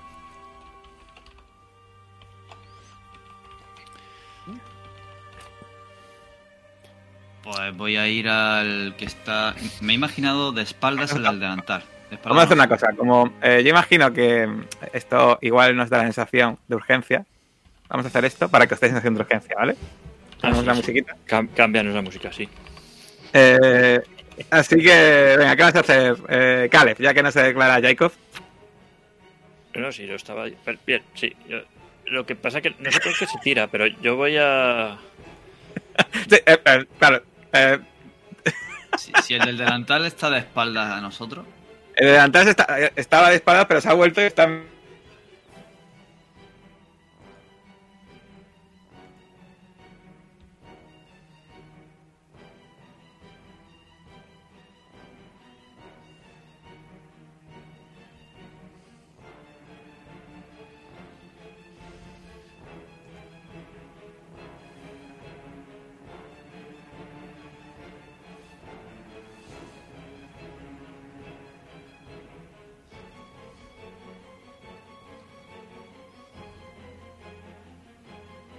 Pues 7.49 7.77
voy 7.77 7.95
a 7.95 8.07
ir 8.07 8.27
al 8.27 8.95
que 8.97 9.05
está. 9.05 9.55
Me 9.81 9.93
he 9.93 9.95
imaginado 9.95 10.51
de 10.51 10.63
espaldas 10.63 11.13
el 11.13 11.23
del 11.23 11.39
delantal. 11.39 11.81
De 12.10 12.15
espaldas 12.15 12.23
Vamos 12.25 12.41
a 12.41 12.43
hacer 12.45 12.57
una 12.57 12.67
cosa, 12.67 12.88
como 12.97 13.33
eh, 13.41 13.62
yo 13.63 13.69
imagino 13.69 14.12
que 14.12 14.49
esto 14.91 15.39
igual 15.41 15.75
nos 15.75 15.89
da 15.89 15.99
la 15.99 16.03
sensación 16.03 16.57
de 16.67 16.75
urgencia, 16.75 17.25
vamos 17.88 18.05
a 18.05 18.10
hacer 18.10 18.25
esto 18.25 18.49
para 18.49 18.67
que 18.67 18.73
os 18.73 18.79
deis 18.81 18.89
sensación 18.91 19.13
de 19.15 19.21
urgencia, 19.21 19.55
¿vale? 19.57 19.75
Ponemos 20.41 20.60
Ah, 20.60 20.62
sí, 20.62 20.65
la 20.67 20.73
sí. 20.73 20.79
musiquita. 20.81 21.15
Cam- 21.25 21.49
cámbianos 21.55 21.93
la 21.95 22.01
música, 22.01 22.31
sí. 22.33 22.49
Eh, 23.33 23.99
así 24.51 24.75
que, 24.77 25.36
venga, 25.38 25.55
¿qué 25.55 25.63
vas 25.63 25.75
a 25.75 25.79
hacer? 25.79 26.15
Eh, 26.29 26.69
Caleb, 26.71 26.97
ya 26.99 27.13
que 27.13 27.23
no 27.23 27.31
se 27.31 27.43
declara 27.43 27.81
Jacob. 27.81 28.12
No, 29.73 29.91
sí, 29.91 30.05
yo 30.05 30.15
estaba. 30.15 30.45
Bien, 30.86 31.01
sí. 31.13 31.33
yo- 31.47 31.62
lo 32.07 32.25
que 32.25 32.36
pasa 32.36 32.62
que 32.62 32.73
no 32.79 32.89
sé 32.91 32.99
por 33.01 33.17
qué 33.17 33.25
se 33.25 33.38
tira, 33.39 33.67
pero 33.67 33.86
yo 33.88 34.15
voy 34.17 34.36
a. 34.38 34.97
Sí, 36.29 36.36
eh, 36.45 36.60
eh, 36.65 36.86
claro, 36.99 37.23
eh, 37.53 37.79
Si, 38.97 39.12
si 39.23 39.33
el 39.36 39.41
del 39.45 39.57
delantal 39.57 40.05
está 40.05 40.29
de 40.29 40.39
espaldas 40.39 40.91
a 40.91 41.01
nosotros, 41.01 41.45
el 41.95 42.07
delantal 42.07 42.47
está- 42.47 42.77
estaba 42.95 43.29
de 43.29 43.36
espaldas, 43.36 43.65
pero 43.67 43.81
se 43.81 43.89
ha 43.89 43.93
vuelto 43.93 44.21
y 44.21 44.25
está... 44.25 44.49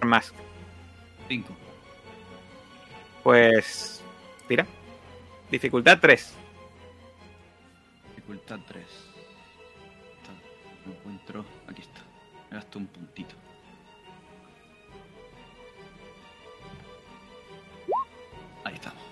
más. 0.09 0.33
5. 1.29 1.55
Pues... 3.23 4.03
Tira. 4.49 4.67
Dificultad 5.51 5.99
3. 6.01 6.35
Dificultad 8.17 8.59
3. 8.67 8.87
Lo 10.87 10.93
encuentro. 10.93 11.45
Aquí 11.67 11.83
está. 11.83 12.01
Me 12.51 12.57
gasto 12.57 12.79
un 12.79 12.87
puntito. 12.87 13.35
Ahí 18.65 18.75
estamos. 18.75 19.03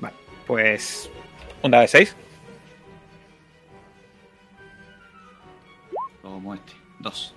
Vale, 0.00 0.16
pues... 0.46 1.10
Un 1.62 1.70
dado 1.70 1.82
de 1.82 1.88
6. 1.88 2.16
Como 6.22 6.54
este. 6.54 6.72
2. 7.00 7.34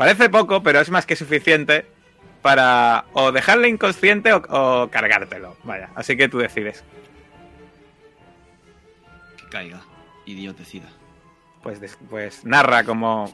Parece 0.00 0.30
poco, 0.30 0.62
pero 0.62 0.80
es 0.80 0.88
más 0.88 1.04
que 1.04 1.14
suficiente 1.14 1.84
para 2.40 3.04
o 3.12 3.32
dejarle 3.32 3.68
inconsciente 3.68 4.32
o, 4.32 4.38
o 4.38 4.88
cargártelo. 4.88 5.58
Vaya, 5.62 5.90
así 5.94 6.16
que 6.16 6.26
tú 6.26 6.38
decides. 6.38 6.82
Que 9.36 9.44
caiga. 9.50 9.82
Decida. 10.24 10.88
Pues, 11.62 11.98
pues 12.08 12.46
narra 12.46 12.82
como... 12.84 13.30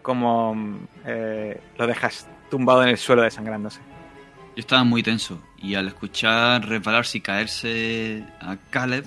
Como 0.00 0.78
eh, 1.04 1.60
lo 1.76 1.86
dejas 1.86 2.26
tumbado 2.50 2.82
en 2.82 2.88
el 2.88 2.96
suelo 2.96 3.20
desangrándose. 3.20 3.80
Yo 4.56 4.60
estaba 4.60 4.82
muy 4.84 5.02
tenso 5.02 5.42
y 5.58 5.74
al 5.74 5.88
escuchar 5.88 6.66
resbalarse 6.66 7.18
y 7.18 7.20
caerse 7.20 8.24
a 8.40 8.56
Caleb 8.70 9.04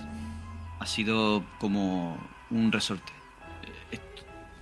ha 0.80 0.86
sido 0.86 1.44
como 1.58 2.16
un 2.52 2.72
resorte. 2.72 3.12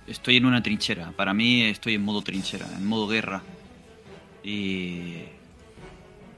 Est- 0.06 0.08
Estoy 0.08 0.36
en 0.36 0.46
una 0.46 0.62
trinchera. 0.62 1.12
Para 1.12 1.34
mí 1.34 1.62
estoy 1.62 1.94
en 1.94 2.02
modo 2.02 2.22
trinchera, 2.22 2.66
en 2.76 2.86
modo 2.86 3.08
guerra. 3.08 3.42
Y 4.42 5.14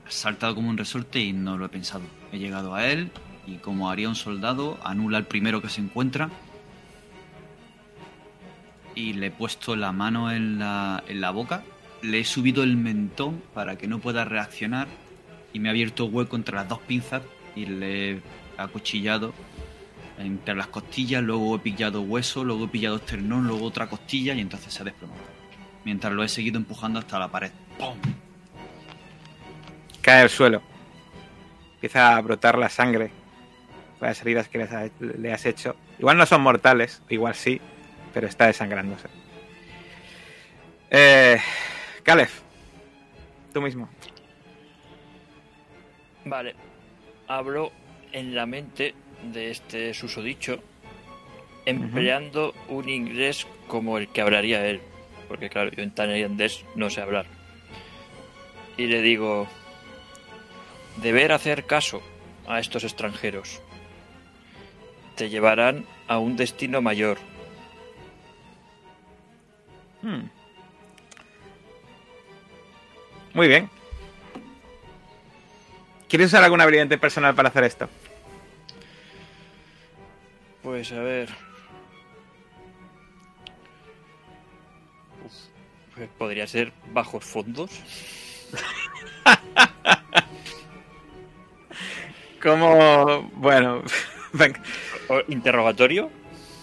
ha 0.06 0.10
saltado 0.10 0.54
como 0.54 0.68
un 0.70 0.78
resorte 0.78 1.20
y 1.20 1.32
no 1.32 1.56
lo 1.58 1.66
he 1.66 1.68
pensado. 1.68 2.02
He 2.32 2.38
llegado 2.38 2.74
a 2.74 2.86
él 2.86 3.10
y 3.46 3.56
como 3.56 3.90
haría 3.90 4.08
un 4.08 4.14
soldado, 4.14 4.78
anula 4.82 5.18
al 5.18 5.26
primero 5.26 5.60
que 5.62 5.68
se 5.68 5.80
encuentra. 5.80 6.30
Y 8.94 9.12
le 9.14 9.26
he 9.26 9.30
puesto 9.30 9.76
la 9.76 9.92
mano 9.92 10.32
en 10.32 10.58
la, 10.58 11.02
en 11.06 11.20
la 11.20 11.30
boca 11.30 11.62
le 12.02 12.20
he 12.20 12.24
subido 12.24 12.62
el 12.62 12.76
mentón 12.76 13.42
para 13.54 13.76
que 13.76 13.88
no 13.88 13.98
pueda 13.98 14.24
reaccionar 14.24 14.86
y 15.52 15.58
me 15.58 15.68
ha 15.68 15.72
abierto 15.72 16.04
hueco 16.06 16.36
entre 16.36 16.54
las 16.54 16.68
dos 16.68 16.78
pinzas 16.80 17.22
y 17.56 17.66
le 17.66 18.10
he 18.12 18.20
acuchillado 18.56 19.34
entre 20.18 20.54
las 20.54 20.66
costillas, 20.68 21.22
luego 21.22 21.56
he 21.56 21.58
pillado 21.60 22.02
hueso, 22.02 22.44
luego 22.44 22.64
he 22.64 22.68
pillado 22.68 22.96
esternón, 22.96 23.46
luego 23.46 23.64
otra 23.66 23.88
costilla 23.88 24.34
y 24.34 24.40
entonces 24.40 24.72
se 24.72 24.82
ha 24.82 24.84
desplomado. 24.84 25.20
Mientras 25.84 26.12
lo 26.12 26.22
he 26.24 26.28
seguido 26.28 26.58
empujando 26.58 26.98
hasta 26.98 27.18
la 27.18 27.28
pared. 27.28 27.50
¡Pum! 27.78 27.96
Cae 30.02 30.22
al 30.22 30.30
suelo. 30.30 30.62
Empieza 31.74 32.16
a 32.16 32.20
brotar 32.20 32.58
la 32.58 32.68
sangre. 32.68 33.10
por 33.98 34.08
Las 34.08 34.20
heridas 34.22 34.48
que 34.48 34.62
ha- 34.62 34.90
le 35.00 35.32
has 35.32 35.44
hecho. 35.46 35.76
Igual 35.98 36.16
no 36.18 36.26
son 36.26 36.40
mortales, 36.42 37.02
igual 37.08 37.34
sí, 37.34 37.60
pero 38.14 38.26
está 38.26 38.46
desangrándose. 38.46 39.08
Eh, 40.90 41.38
Caleb, 42.02 42.28
tú 43.52 43.60
mismo. 43.60 43.88
Vale, 46.24 46.54
hablo 47.26 47.72
en 48.12 48.34
la 48.34 48.46
mente 48.46 48.94
de 49.22 49.50
este 49.50 49.94
susodicho, 49.94 50.60
empleando 51.66 52.54
un 52.68 52.88
inglés 52.88 53.46
como 53.66 53.98
el 53.98 54.08
que 54.08 54.20
hablaría 54.20 54.66
él. 54.66 54.80
Porque 55.28 55.50
claro, 55.50 55.70
yo 55.70 55.82
en 55.82 55.90
tailandés 55.90 56.64
no 56.74 56.88
sé 56.90 57.00
hablar. 57.00 57.26
Y 58.76 58.86
le 58.86 59.02
digo, 59.02 59.46
deber 61.02 61.32
hacer 61.32 61.66
caso 61.66 62.02
a 62.46 62.60
estos 62.60 62.84
extranjeros. 62.84 63.60
Te 65.16 65.28
llevarán 65.28 65.84
a 66.06 66.18
un 66.18 66.36
destino 66.36 66.80
mayor. 66.80 67.18
Hmm. 70.00 70.28
Muy 73.34 73.48
bien. 73.48 73.68
¿Quieres 76.08 76.28
usar 76.28 76.42
alguna 76.42 76.64
habilidad 76.64 76.98
personal 76.98 77.34
para 77.34 77.50
hacer 77.50 77.64
esto? 77.64 77.88
Pues 80.62 80.92
a 80.92 81.00
ver. 81.00 81.28
Uf, 85.24 85.32
pues 85.94 86.08
podría 86.18 86.46
ser 86.46 86.72
bajos 86.92 87.24
fondos. 87.24 87.70
Como. 92.42 93.22
Bueno. 93.34 93.82
venga. 94.32 94.60
Interrogatorio. 95.28 96.10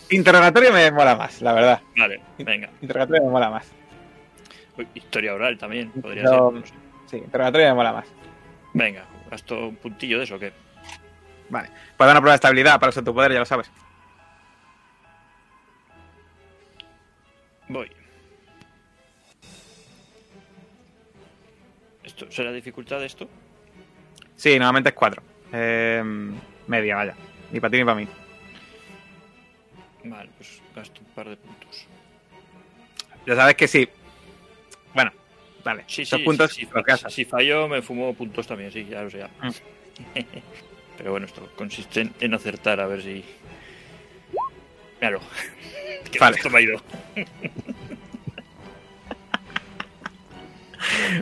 Interrogatorio 0.10 0.72
me 0.72 0.92
mola 0.92 1.16
más, 1.16 1.42
la 1.42 1.54
verdad. 1.54 1.82
Vale, 1.98 2.22
venga. 2.38 2.70
Interrogatorio 2.82 3.24
me 3.24 3.30
mola 3.30 3.50
más. 3.50 3.72
Uy, 4.78 4.88
Historia 4.94 5.34
oral 5.34 5.58
también 5.58 5.90
podría 5.92 6.24
No. 6.24 6.30
ser. 6.30 6.40
no 6.60 6.66
sé. 6.66 6.74
Sí, 7.08 7.18
interrogatorio 7.18 7.68
me 7.70 7.74
mola 7.74 7.94
más. 7.94 8.06
Venga, 8.74 9.06
gasto 9.32 9.68
un 9.70 9.76
puntillo 9.78 10.18
de 10.20 10.26
eso 10.26 10.36
o 10.36 10.40
qué. 10.40 10.54
Vale. 11.50 11.70
Puedo 11.98 12.08
dar 12.08 12.16
una 12.16 12.22
prueba 12.22 12.34
de 12.34 12.36
estabilidad 12.36 12.80
para 12.80 12.90
usar 12.92 13.04
tu 13.04 13.14
poder, 13.14 13.32
ya 13.34 13.40
lo 13.40 13.46
sabes. 13.46 13.70
Voy. 17.68 17.90
¿Esto 22.04 22.32
será 22.32 22.52
dificultad 22.52 23.04
esto? 23.04 23.28
Sí, 24.36 24.58
normalmente 24.60 24.90
es 24.90 24.96
4. 24.96 25.24
media, 26.68 26.96
vaya. 26.96 27.16
Ni 27.52 27.60
para 27.60 27.72
ti 27.72 27.78
ni 27.78 27.84
para 27.86 27.96
mí. 27.96 28.08
Vale, 30.04 30.30
pues 30.38 30.62
gasto 30.76 31.02
un 31.02 31.08
par 31.08 31.30
de 31.30 31.38
puntos. 31.38 31.88
Ya 33.26 33.36
sabes 33.36 33.56
que 33.56 33.68
sí. 33.68 33.88
Bueno, 34.94 35.12
vale. 35.64 35.84
Sí, 35.88 36.06
puntos 36.24 36.54
sí, 36.54 36.62
sí, 36.62 36.68
si 37.10 37.26
fallo 37.26 37.68
me 37.68 37.82
fumo 37.82 38.14
puntos 38.14 38.46
también, 38.46 38.72
sí, 38.72 38.86
ya 38.86 39.02
lo 39.02 39.10
sé. 39.10 39.20
ya. 39.20 39.28
Mm. 39.42 39.52
Pero 40.98 41.12
bueno, 41.12 41.26
esto 41.26 41.50
consiste 41.56 42.10
en- 42.20 42.34
acertar 42.34 42.80
a 42.80 42.88
ver 42.88 43.02
si... 43.02 43.24
Míralo. 45.02 45.20
Que 46.12 46.20
Vale. 46.20 46.38
esto 46.38 46.50
me 46.50 46.60
ha 46.60 46.62
ido. 46.62 46.82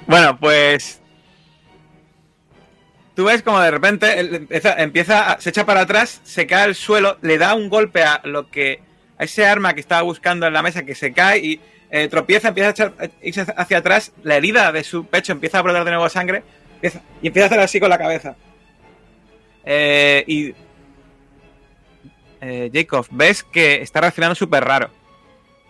Bueno, 0.07 0.37
pues. 0.39 0.99
Tú 3.15 3.25
ves 3.25 3.43
como 3.43 3.59
de 3.61 3.69
repente 3.71 4.47
empieza, 4.81 5.37
se 5.39 5.51
echa 5.51 5.65
para 5.65 5.81
atrás, 5.81 6.19
se 6.23 6.47
cae 6.47 6.63
al 6.63 6.75
suelo, 6.75 7.17
le 7.21 7.37
da 7.37 7.53
un 7.53 7.69
golpe 7.69 8.03
a 8.03 8.19
lo 8.23 8.49
que. 8.49 8.81
a 9.17 9.23
ese 9.23 9.45
arma 9.45 9.73
que 9.73 9.79
estaba 9.79 10.01
buscando 10.01 10.47
en 10.47 10.53
la 10.53 10.61
mesa 10.63 10.83
que 10.83 10.95
se 10.95 11.13
cae 11.13 11.37
y 11.39 11.61
eh, 11.91 12.07
tropieza, 12.07 12.47
empieza 12.49 12.69
a 12.69 12.71
echar, 12.71 12.93
a 12.99 13.07
irse 13.21 13.45
hacia 13.55 13.77
atrás, 13.77 14.11
la 14.23 14.35
herida 14.35 14.71
de 14.71 14.83
su 14.83 15.05
pecho 15.05 15.31
empieza 15.31 15.59
a 15.59 15.61
brotar 15.61 15.85
de 15.85 15.91
nuevo 15.91 16.09
sangre 16.09 16.43
empieza- 16.75 17.01
y 17.21 17.27
empieza 17.27 17.45
a 17.45 17.49
hacer 17.49 17.59
así 17.59 17.79
con 17.79 17.89
la 17.89 17.97
cabeza. 17.99 18.35
Eh, 19.63 20.23
y. 20.27 20.53
eh, 22.43 22.69
Jacob, 22.73 23.07
ves 23.11 23.43
que 23.43 23.81
está 23.81 24.01
reaccionando 24.01 24.35
súper 24.35 24.63
raro. 24.65 24.89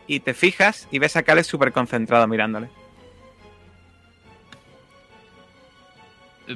Y 0.07 0.19
te 0.19 0.33
fijas 0.33 0.87
y 0.91 0.99
ves 0.99 1.15
a 1.15 1.23
Caleb 1.23 1.45
súper 1.45 1.71
concentrado 1.71 2.27
mirándole. 2.27 2.69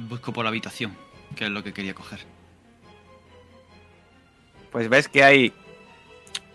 Busco 0.02 0.32
por 0.32 0.44
la 0.44 0.50
habitación, 0.50 0.96
que 1.34 1.44
es 1.44 1.50
lo 1.50 1.62
que 1.62 1.72
quería 1.72 1.94
coger. 1.94 2.20
pues 4.70 4.88
ves 4.90 5.08
que 5.08 5.24
hay 5.24 5.52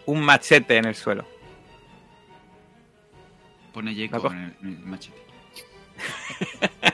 un 0.05 0.22
machete 0.22 0.78
en 0.78 0.86
el 0.86 0.95
suelo. 0.95 1.26
Pone 3.74 3.91
¿La 3.93 4.01
Jacob 4.07 4.22
coge? 4.22 4.36
en 4.36 4.43
el, 4.43 4.55
en 4.61 4.68
el 4.78 4.86
machete. 4.86 5.18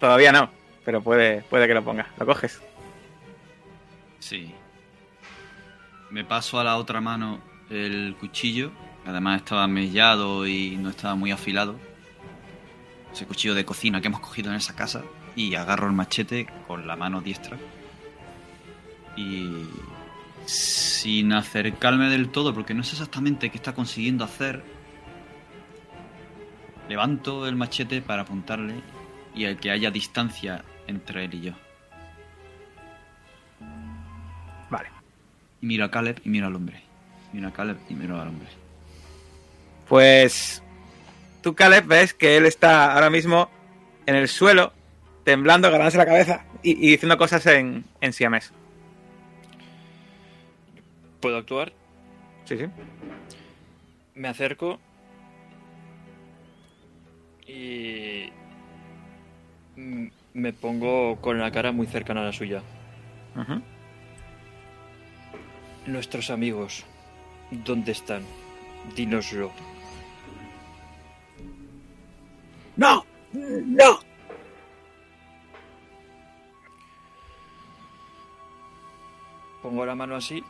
Todavía 0.00 0.32
no, 0.32 0.50
pero 0.84 1.02
puede, 1.02 1.42
puede 1.42 1.66
que 1.68 1.74
lo 1.74 1.84
ponga. 1.84 2.08
¿Lo 2.18 2.24
coges? 2.24 2.62
Sí. 4.20 4.54
Me 6.10 6.24
paso 6.24 6.58
a 6.58 6.64
la 6.64 6.76
otra 6.76 7.00
mano 7.00 7.40
el 7.68 8.16
cuchillo. 8.18 8.72
Además 9.06 9.38
estaba 9.38 9.66
mellado 9.68 10.46
y 10.46 10.76
no 10.76 10.90
estaba 10.90 11.14
muy 11.14 11.30
afilado. 11.30 11.78
Ese 13.12 13.26
cuchillo 13.26 13.54
de 13.54 13.64
cocina 13.64 14.00
que 14.00 14.08
hemos 14.08 14.20
cogido 14.20 14.50
en 14.50 14.56
esa 14.56 14.74
casa. 14.74 15.02
Y 15.36 15.54
agarro 15.54 15.86
el 15.86 15.92
machete 15.92 16.48
con 16.66 16.86
la 16.86 16.96
mano 16.96 17.20
diestra. 17.20 17.56
Y 19.16 19.66
sin 20.46 21.32
acercarme 21.32 22.08
del 22.08 22.30
todo, 22.30 22.52
porque 22.52 22.74
no 22.74 22.82
sé 22.82 22.92
exactamente 22.92 23.50
qué 23.50 23.56
está 23.56 23.72
consiguiendo 23.74 24.24
hacer. 24.24 24.64
Levanto 26.88 27.46
el 27.46 27.54
machete 27.54 28.02
para 28.02 28.22
apuntarle 28.22 28.82
y 29.34 29.44
el 29.44 29.58
que 29.58 29.70
haya 29.70 29.92
distancia 29.92 30.64
entre 30.88 31.24
él 31.24 31.34
y 31.34 31.40
yo. 31.42 31.69
Y 35.62 35.66
miro 35.66 35.84
a 35.84 35.90
Caleb 35.90 36.20
y 36.24 36.28
miro 36.28 36.46
al 36.46 36.56
hombre. 36.56 36.82
Miro 37.32 37.48
a 37.48 37.52
Caleb 37.52 37.76
y 37.88 37.94
miro 37.94 38.20
al 38.20 38.28
hombre. 38.28 38.48
Pues 39.88 40.62
tú, 41.42 41.54
Caleb, 41.54 41.86
ves 41.86 42.14
que 42.14 42.36
él 42.36 42.46
está 42.46 42.92
ahora 42.92 43.10
mismo 43.10 43.50
en 44.06 44.14
el 44.14 44.28
suelo, 44.28 44.72
temblando, 45.24 45.68
agarrándose 45.68 45.98
la 45.98 46.06
cabeza 46.06 46.44
y, 46.62 46.72
y 46.72 46.90
diciendo 46.92 47.18
cosas 47.18 47.44
en, 47.46 47.84
en 48.00 48.12
siamés. 48.12 48.52
¿Puedo 51.20 51.36
actuar? 51.36 51.72
Sí, 52.44 52.56
sí. 52.56 52.64
Me 54.14 54.28
acerco 54.28 54.80
y 57.46 58.30
me 60.34 60.52
pongo 60.52 61.20
con 61.20 61.38
la 61.38 61.50
cara 61.50 61.72
muy 61.72 61.86
cercana 61.86 62.22
a 62.22 62.24
la 62.24 62.32
suya. 62.32 62.62
Nuestros 65.86 66.30
amigos, 66.30 66.84
¿dónde 67.50 67.92
están? 67.92 68.22
Dínoslo. 68.94 69.50
¡No! 72.76 73.04
¡No! 73.32 74.00
Pongo 79.62 79.84
la 79.84 79.94
mano 79.94 80.16
así 80.16 80.42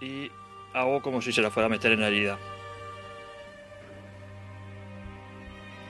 y 0.00 0.30
hago 0.72 1.02
como 1.02 1.20
si 1.20 1.32
se 1.32 1.42
la 1.42 1.50
fuera 1.50 1.66
a 1.66 1.70
meter 1.70 1.92
en 1.92 2.00
la 2.00 2.08
herida. 2.08 2.38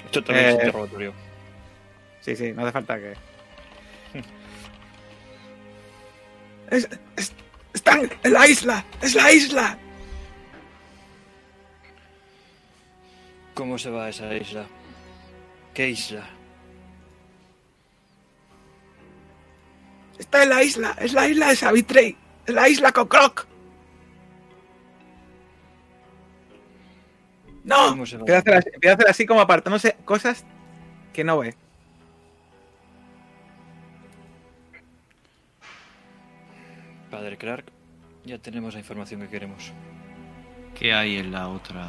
Esto 0.06 0.24
también 0.24 0.48
es 0.48 0.54
Eh, 0.54 0.58
interrogatorio. 0.64 1.12
Sí, 2.20 2.34
sí, 2.34 2.52
no 2.52 2.62
hace 2.62 2.72
falta 2.72 2.98
que. 2.98 3.14
Es, 6.70 6.88
es- 7.16 7.32
están 7.72 8.10
en 8.22 8.32
la 8.32 8.46
isla, 8.46 8.84
es 9.02 9.14
la 9.14 9.32
isla. 9.32 9.78
¿Cómo 13.54 13.78
se 13.78 13.90
va 13.90 14.06
a 14.06 14.08
esa 14.10 14.34
isla? 14.34 14.66
¿Qué 15.74 15.88
isla? 15.90 16.24
Está 20.18 20.42
en 20.42 20.48
la 20.50 20.62
isla, 20.62 20.96
es 21.00 21.12
la 21.12 21.28
isla 21.28 21.48
de 21.48 21.56
Savitrey, 21.56 22.16
es 22.46 22.54
la 22.54 22.68
isla 22.68 22.92
Cocroc. 22.92 23.46
No, 27.64 27.90
¿Cómo 27.90 28.06
se 28.06 28.16
va? 28.16 28.20
empieza 28.20 28.38
a, 28.38 28.40
hacer 28.40 28.54
así, 28.54 28.70
empieza 28.72 28.92
a 28.92 28.96
hacer 28.96 29.08
así 29.10 29.26
como 29.26 29.40
apartándose 29.40 29.96
cosas 30.04 30.44
que 31.12 31.22
no 31.24 31.38
ve. 31.38 31.54
Padre 37.11 37.36
Clark, 37.36 37.64
ya 38.24 38.38
tenemos 38.38 38.74
la 38.74 38.80
información 38.80 39.20
que 39.22 39.28
queremos. 39.28 39.72
¿Qué 40.74 40.92
hay 40.92 41.16
en 41.16 41.32
la 41.32 41.48
otra. 41.48 41.88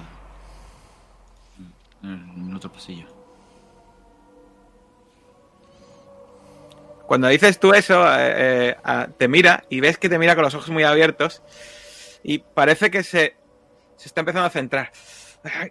en 2.03 2.49
el 2.49 2.55
otro 2.55 2.72
pasillo? 2.72 3.05
Cuando 7.05 7.28
dices 7.28 7.59
tú 7.59 7.74
eso, 7.74 8.05
eh, 8.07 8.78
eh, 8.86 9.07
te 9.17 9.28
mira 9.28 9.63
y 9.70 9.80
ves 9.80 9.97
que 9.97 10.09
te 10.09 10.20
mira 10.20 10.36
con 10.36 10.43
los 10.43 10.53
ojos 10.53 10.70
muy 10.70 10.84
abiertos 10.84 11.41
y 12.24 12.38
parece 12.38 12.91
que 12.91 13.03
se, 13.03 13.36
se 13.95 14.07
está 14.07 14.22
empezando 14.22 14.45
a 14.45 14.51
centrar 14.51 14.91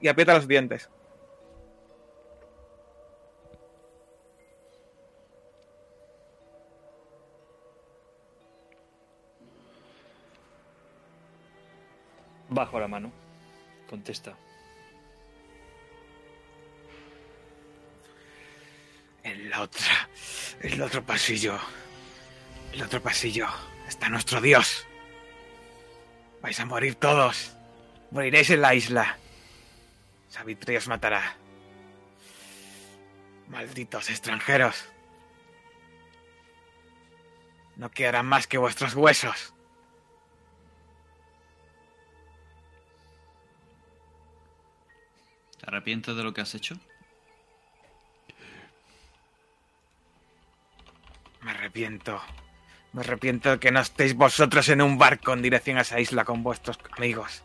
y 0.01 0.09
aprieta 0.09 0.34
los 0.34 0.49
dientes. 0.49 0.90
Bajo 12.59 12.80
la 12.80 12.88
mano. 12.88 13.12
Contesta. 13.88 14.36
En 19.22 19.48
la 19.48 19.61
otra. 19.61 20.09
El 20.61 20.82
otro 20.82 21.04
pasillo. 21.04 21.56
El 22.72 22.82
otro 22.82 23.00
pasillo. 23.00 23.46
Está 23.86 24.09
nuestro 24.09 24.40
dios. 24.40 24.88
Vais 26.42 26.59
a 26.59 26.66
morir 26.66 26.96
todos. 26.96 27.54
Moriréis 28.11 28.50
en 28.50 28.61
la 28.61 28.74
isla. 28.74 29.16
Savitri 30.28 30.76
os 30.78 30.88
matará. 30.88 31.36
Malditos 33.46 34.11
extranjeros. 34.11 34.84
No 37.76 37.88
quedarán 37.92 38.26
más 38.26 38.48
que 38.48 38.59
vuestros 38.59 38.96
huesos. 38.96 39.54
¿Te 45.68 45.76
arrepientes 45.76 46.16
de 46.16 46.24
lo 46.24 46.32
que 46.32 46.40
has 46.40 46.54
hecho? 46.54 46.76
Me 51.42 51.50
arrepiento. 51.50 52.22
Me 52.94 53.02
arrepiento 53.02 53.50
de 53.50 53.58
que 53.58 53.70
no 53.70 53.80
estéis 53.80 54.14
vosotros 54.14 54.66
en 54.70 54.80
un 54.80 54.96
barco 54.96 55.34
en 55.34 55.42
dirección 55.42 55.76
a 55.76 55.82
esa 55.82 56.00
isla 56.00 56.24
con 56.24 56.42
vuestros 56.42 56.78
amigos. 56.96 57.44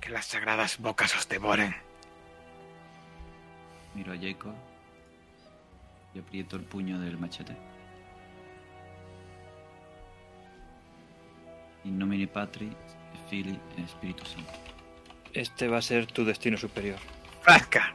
Que 0.00 0.08
las 0.08 0.24
sagradas 0.24 0.78
bocas 0.78 1.14
os 1.14 1.28
devoren. 1.28 1.76
Miro 3.94 4.14
a 4.14 4.16
Jacob 4.16 4.54
y 6.14 6.20
aprieto 6.20 6.56
el 6.56 6.62
puño 6.62 6.98
del 7.00 7.18
machete. 7.18 7.54
In 11.84 11.98
nomine 11.98 12.26
Patri, 12.26 12.74
Fili 13.28 13.60
e 13.76 13.82
Espíritu 13.82 14.24
Santo. 14.24 14.63
Este 15.34 15.66
va 15.66 15.78
a 15.78 15.82
ser 15.82 16.06
tu 16.06 16.24
destino 16.24 16.56
superior. 16.56 16.98
¡Frasca! 17.42 17.92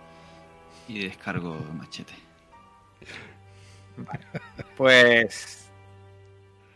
Y 0.88 1.08
descargo 1.08 1.56
el 1.56 1.74
machete. 1.74 2.14
Pues. 4.76 5.70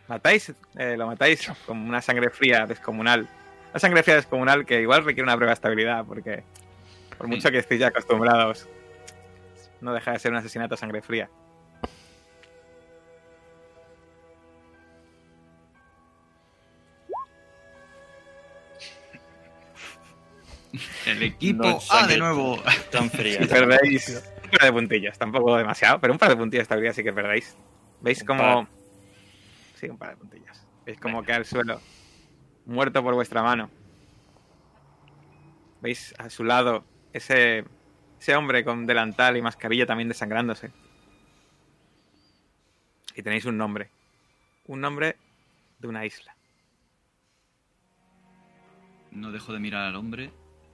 ¿Matáis? 0.08 0.54
Eh, 0.76 0.96
lo 0.98 1.08
matáis 1.08 1.50
con 1.66 1.78
una 1.80 2.02
sangre 2.02 2.30
fría 2.30 2.66
descomunal. 2.66 3.28
Una 3.72 3.80
sangre 3.80 4.04
fría 4.04 4.16
descomunal 4.16 4.66
que 4.66 4.82
igual 4.82 5.04
requiere 5.04 5.24
una 5.24 5.36
prueba 5.36 5.52
de 5.52 5.56
estabilidad, 5.56 6.06
porque. 6.06 6.44
Por 7.18 7.28
mucho 7.28 7.52
que 7.52 7.60
estéis 7.60 7.80
ya 7.80 7.88
acostumbrados, 7.88 8.68
no 9.80 9.94
deja 9.94 10.12
de 10.12 10.20
ser 10.20 10.32
un 10.32 10.38
asesinato 10.38 10.74
a 10.74 10.78
sangre 10.78 11.02
fría. 11.02 11.30
El 21.06 21.24
equipo 21.24 21.64
No, 21.64 21.80
A 21.90 22.08
de 22.08 22.18
nuevo. 22.18 22.62
Tan 22.92 23.10
fría. 23.10 23.40
Perdéis 23.48 24.24
un 24.44 24.50
par 24.50 24.62
de 24.64 24.72
puntillos, 24.74 25.18
tampoco 25.18 25.56
demasiado, 25.58 26.00
pero 26.00 26.14
un 26.14 26.20
par 26.20 26.30
de 26.30 26.36
puntillos 26.36 26.60
de 26.62 26.64
estabilidad 26.64 26.94
sí 26.94 27.04
que 27.04 27.14
perdéis. 27.14 27.56
¿Veis 28.02 28.22
Un 28.22 28.28
cómo.? 28.28 28.40
par. 28.66 28.68
Sí, 29.76 29.88
un 29.88 29.98
par 29.98 30.10
de 30.12 30.18
puntillos. 30.18 30.66
¿Veis 30.86 31.00
cómo 31.00 31.24
cae 31.24 31.36
al 31.38 31.46
suelo? 31.46 31.80
Muerto 32.66 33.02
por 33.04 33.14
vuestra 33.14 33.42
mano. 33.44 33.70
¿Veis 35.82 36.14
a 36.18 36.30
su 36.30 36.44
lado 36.44 36.86
ese, 37.12 37.66
ese 38.20 38.36
hombre 38.36 38.64
con 38.64 38.86
delantal 38.86 39.36
y 39.38 39.42
mascarilla 39.42 39.86
también 39.86 40.08
desangrándose? 40.10 40.72
Y 43.16 43.22
tenéis 43.22 43.46
un 43.46 43.58
nombre. 43.58 43.90
Un 44.68 44.82
nombre 44.82 45.18
de 45.80 45.88
una 45.88 46.06
isla. 46.06 46.36
No 49.12 49.32
dejo 49.32 49.54
de 49.54 49.60
mirar 49.60 49.84
al 49.86 49.96
hombre, 49.96 50.32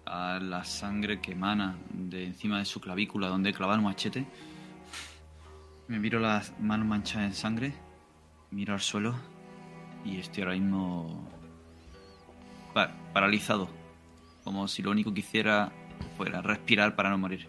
a 0.10 0.40
la 0.42 0.64
sangre 0.64 1.22
que 1.22 1.34
emana 1.34 1.78
de 1.92 2.26
encima 2.26 2.58
de 2.60 2.66
su 2.66 2.82
clavícula 2.82 3.28
donde 3.28 3.52
he 3.52 3.54
clavado 3.54 3.78
el 3.78 3.86
machete. 3.86 4.26
Me 5.88 6.00
miro 6.00 6.20
las 6.20 6.60
manos 6.60 6.88
manchadas 6.88 7.28
en 7.28 7.34
sangre, 7.36 7.74
miro 8.52 8.74
al 8.74 8.80
suelo 8.82 9.16
y 10.04 10.18
estoy 10.18 10.44
ahora 10.44 10.56
mismo 10.56 11.28
pa- 12.74 12.92
paralizado. 13.14 13.70
Como 14.44 14.68
si 14.68 14.82
lo 14.82 14.92
único 14.92 15.14
que 15.14 15.20
hiciera 15.20 15.72
fuera 16.18 16.42
respirar 16.42 16.96
para 16.96 17.10
no 17.10 17.18
morir. 17.18 17.48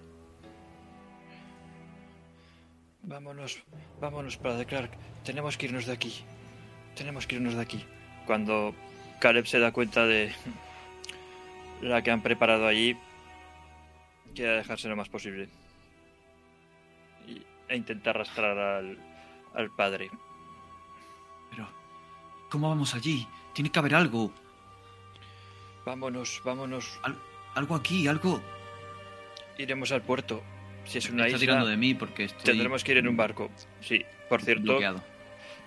Vámonos, 3.03 3.63
vámonos, 4.01 4.37
Padre 4.37 4.67
Clark. 4.67 4.91
Tenemos 5.25 5.57
que 5.57 5.67
irnos 5.67 5.87
de 5.87 5.93
aquí. 5.93 6.23
Tenemos 6.95 7.27
que 7.27 7.37
irnos 7.37 7.55
de 7.55 7.63
aquí. 7.63 7.85
Cuando 8.27 8.75
Caleb 9.21 9.47
se 9.47 9.59
da 9.59 9.73
cuenta 9.73 10.07
de 10.07 10.33
la 11.83 12.03
que 12.03 12.11
han 12.11 12.23
preparado 12.23 12.67
allí, 12.67 12.97
quiere 14.35 14.53
dejarse 14.57 14.89
lo 14.89 14.97
más 14.97 15.09
posible. 15.09 15.49
Y- 17.27 17.43
e 17.69 17.77
intenta 17.77 18.11
arrastrar 18.11 18.59
al, 18.59 18.99
al 19.55 19.71
padre. 19.71 20.11
Pero, 21.51 21.69
¿cómo 22.51 22.69
vamos 22.69 22.95
allí? 22.95 23.27
Tiene 23.53 23.71
que 23.71 23.79
haber 23.79 23.95
algo. 23.95 24.33
Vámonos, 25.85 26.41
vámonos. 26.45 26.99
Al- 27.03 27.19
algo 27.55 27.75
aquí, 27.75 28.07
algo. 28.07 28.41
Iremos 29.59 29.93
al 29.93 30.03
puerto. 30.03 30.43
Si 30.85 30.99
es 30.99 31.11
una 31.11 31.27
está 31.27 31.37
isla, 31.37 31.39
tirando 31.53 31.67
de 31.67 31.77
mí 31.77 31.95
porque 31.95 32.25
estoy 32.25 32.45
tendremos 32.45 32.83
que 32.85 32.93
ir 32.93 32.99
en 32.99 33.09
un 33.09 33.17
barco. 33.17 33.51
Sí, 33.81 34.05
por 34.29 34.43
cierto, 34.43 34.63
bloqueado. 34.65 35.03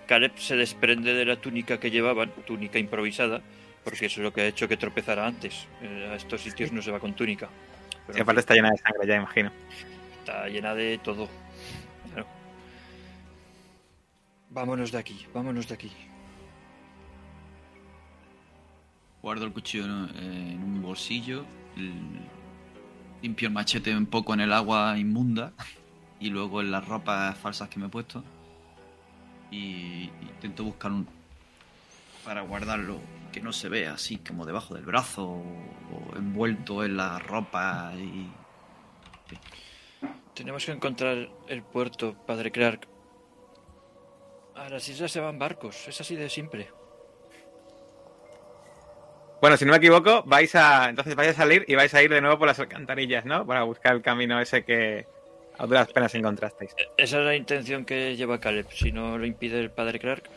Caleb 0.07 0.37
se 0.37 0.55
desprende 0.55 1.13
de 1.13 1.25
la 1.25 1.37
túnica 1.37 1.79
que 1.79 1.91
llevaban, 1.91 2.31
túnica 2.45 2.79
improvisada, 2.79 3.41
porque 3.83 4.05
eso 4.05 4.21
es 4.21 4.23
lo 4.23 4.33
que 4.33 4.41
ha 4.41 4.47
hecho 4.47 4.67
que 4.67 4.77
tropezara 4.77 5.25
antes. 5.25 5.67
Eh, 5.81 6.09
a 6.11 6.15
estos 6.15 6.41
sitios 6.41 6.71
no 6.71 6.81
se 6.81 6.91
va 6.91 6.99
con 6.99 7.13
túnica. 7.13 7.49
Pero 8.07 8.23
aparte 8.23 8.41
está 8.41 8.53
llena 8.53 8.71
de 8.71 8.77
sangre, 8.77 9.07
ya 9.07 9.15
imagino. 9.15 9.51
está 10.19 10.47
llena 10.47 10.73
de 10.73 10.97
todo. 10.97 11.29
Claro. 12.11 12.27
Vámonos 14.49 14.91
de 14.91 14.97
aquí, 14.97 15.25
vámonos 15.33 15.67
de 15.67 15.73
aquí. 15.73 15.91
Guardo 19.21 19.45
el 19.45 19.53
cuchillo 19.53 19.85
en, 19.85 20.17
en 20.17 20.63
un 20.63 20.81
bolsillo, 20.81 21.45
limpio 23.21 23.47
el 23.47 23.53
machete 23.53 23.95
un 23.95 24.05
poco 24.05 24.33
en 24.33 24.41
el 24.41 24.51
agua 24.51 24.97
inmunda 24.97 25.53
y 26.19 26.29
luego 26.29 26.61
en 26.61 26.71
las 26.71 26.85
ropas 26.85 27.37
falsas 27.37 27.69
que 27.69 27.79
me 27.79 27.85
he 27.85 27.89
puesto 27.89 28.23
y 29.49 30.09
intento 30.21 30.63
buscar 30.63 30.91
un 30.91 31.07
para 32.25 32.41
guardarlo 32.41 32.99
que 33.33 33.41
no 33.41 33.51
se 33.51 33.67
vea 33.67 33.93
así 33.93 34.17
como 34.17 34.45
debajo 34.45 34.75
del 34.75 34.85
brazo 34.85 35.25
o, 35.27 35.41
o 36.13 36.15
envuelto 36.17 36.85
en 36.85 36.95
la 36.95 37.19
ropa 37.19 37.91
y 37.97 38.31
Tenemos 40.33 40.65
que 40.65 40.71
encontrar 40.71 41.29
el 41.47 41.63
puerto, 41.63 42.15
Padre 42.25 42.51
Clark. 42.51 42.87
A 44.55 44.69
las 44.69 44.87
islas 44.87 45.11
se 45.11 45.19
van 45.19 45.37
barcos, 45.37 45.87
es 45.87 45.99
así 45.99 46.15
de 46.15 46.29
simple. 46.29 46.69
Bueno, 49.41 49.57
si 49.57 49.65
no 49.65 49.71
me 49.71 49.77
equivoco, 49.77 50.23
vais 50.23 50.55
a. 50.55 50.87
Entonces 50.89 51.15
vais 51.15 51.31
a 51.31 51.33
salir 51.33 51.65
y 51.67 51.75
vais 51.75 51.93
a 51.93 52.01
ir 52.01 52.09
de 52.09 52.21
nuevo 52.21 52.37
por 52.39 52.47
las 52.47 52.59
alcantarillas, 52.59 53.25
¿no? 53.25 53.45
Para 53.45 53.63
buscar 53.63 53.93
el 53.93 54.01
camino 54.01 54.39
ese 54.39 54.63
que 54.63 55.05
a 55.57 55.65
duras 55.65 55.91
penas 55.91 56.15
encontrasteis. 56.15 56.73
E- 56.77 56.89
Esa 57.03 57.19
es 57.19 57.25
la 57.25 57.35
intención 57.35 57.83
que 57.83 58.15
lleva 58.15 58.39
Caleb, 58.39 58.67
si 58.71 58.91
no 58.93 59.17
lo 59.17 59.25
impide 59.25 59.59
el 59.59 59.69
Padre 59.69 59.99
Clark. 59.99 60.29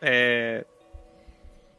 Eh, 0.00 0.64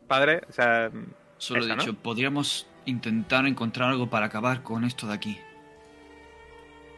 padre, 0.09 0.41
o 0.49 0.51
sea. 0.51 0.91
solo 1.37 1.61
Eso, 1.61 1.69
he 1.71 1.75
¿no? 1.77 1.81
dicho, 1.83 1.93
podríamos 1.95 2.67
intentar 2.85 3.45
encontrar 3.47 3.89
algo 3.91 4.09
para 4.09 4.25
acabar 4.25 4.61
con 4.63 4.83
esto 4.83 5.07
de 5.07 5.13
aquí. 5.13 5.39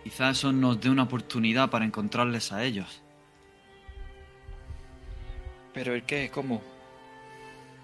Quizás 0.03 0.39
eso 0.39 0.51
nos 0.51 0.81
dé 0.81 0.89
una 0.89 1.03
oportunidad 1.03 1.69
para 1.69 1.85
encontrarles 1.85 2.51
a 2.51 2.63
ellos. 2.63 3.03
¿Pero 5.73 5.93
el 5.93 6.03
qué? 6.03 6.29
¿Cómo? 6.33 6.61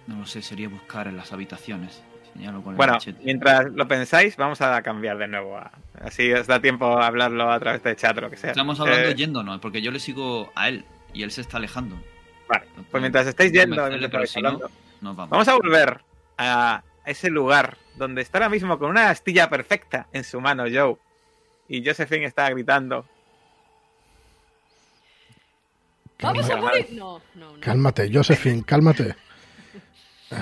No 0.08 0.18
lo 0.20 0.26
sé, 0.26 0.42
sería 0.42 0.68
buscar 0.70 1.08
en 1.08 1.18
las 1.18 1.32
habitaciones. 1.32 2.02
Señalo 2.34 2.62
con 2.62 2.74
el 2.74 2.78
Bueno, 2.78 2.94
machete. 2.94 3.24
mientras 3.24 3.66
lo 3.72 3.88
pensáis, 3.88 4.36
vamos 4.36 4.62
a 4.62 4.82
cambiar 4.82 5.18
de 5.18 5.28
nuevo. 5.28 5.58
a- 5.58 5.72
Así 6.02 6.32
os 6.34 6.48
da 6.48 6.60
tiempo 6.60 6.98
a 6.98 7.08
hablarlo 7.08 7.52
a 7.52 7.60
través 7.60 7.82
de 7.84 7.96
chat 7.96 8.18
o 8.18 8.22
lo 8.22 8.30
que 8.30 8.38
sea. 8.38 8.52
Estamos 8.52 8.80
hablando 8.80 9.10
Eh, 9.10 9.16
yéndonos, 9.16 9.60
porque 9.60 9.82
yo 9.82 9.92
le 9.92 10.00
sigo 10.00 10.52
a 10.56 10.70
él 10.70 10.86
y 11.14 11.24
él 11.24 11.32
se 11.32 11.42
está 11.42 11.58
alejando. 11.58 11.96
Vale, 12.48 12.66
pues 12.92 13.02
mientras 13.02 13.28
estáis 13.28 13.52
yendo, 13.52 13.76
mientras 13.76 14.02
estáis 14.04 14.30
si 14.32 14.42
no, 14.42 14.50
hablando, 14.50 14.72
nos 15.02 15.16
vamos. 15.16 15.30
vamos 15.30 15.48
a 15.48 15.56
volver 15.56 16.02
a 16.38 16.84
ese 17.06 17.30
lugar 17.30 17.78
donde 17.96 18.22
está 18.22 18.38
ahora 18.38 18.50
mismo 18.50 18.78
con 18.78 18.90
una 18.90 19.10
astilla 19.10 19.50
perfecta 19.50 20.08
en 20.14 20.24
su 20.24 20.40
mano 20.42 20.66
Joe. 20.72 20.98
Y 21.70 21.86
Josephine 21.86 22.26
está 22.26 22.50
gritando. 22.50 23.06
¡Vamos 26.22 26.50
a 26.50 26.56
morir! 26.58 26.88
No, 26.94 27.22
no, 27.36 27.54
no. 27.56 27.60
Cálmate, 27.62 28.10
Josephine, 28.12 28.64
cálmate. 28.64 29.16
¿Que 30.30 30.36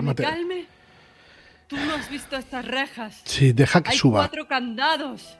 me 0.00 0.14
Cálmate. 0.14 0.22
calme? 0.22 0.66
Tú 1.68 1.76
no 1.76 1.94
has 1.94 2.08
visto 2.10 2.36
estas 2.36 2.64
rejas. 2.66 3.20
Sí, 3.24 3.52
deja 3.52 3.82
que 3.82 3.90
Hay 3.90 3.98
suba. 3.98 4.20
cuatro 4.20 4.46
candados. 4.48 5.36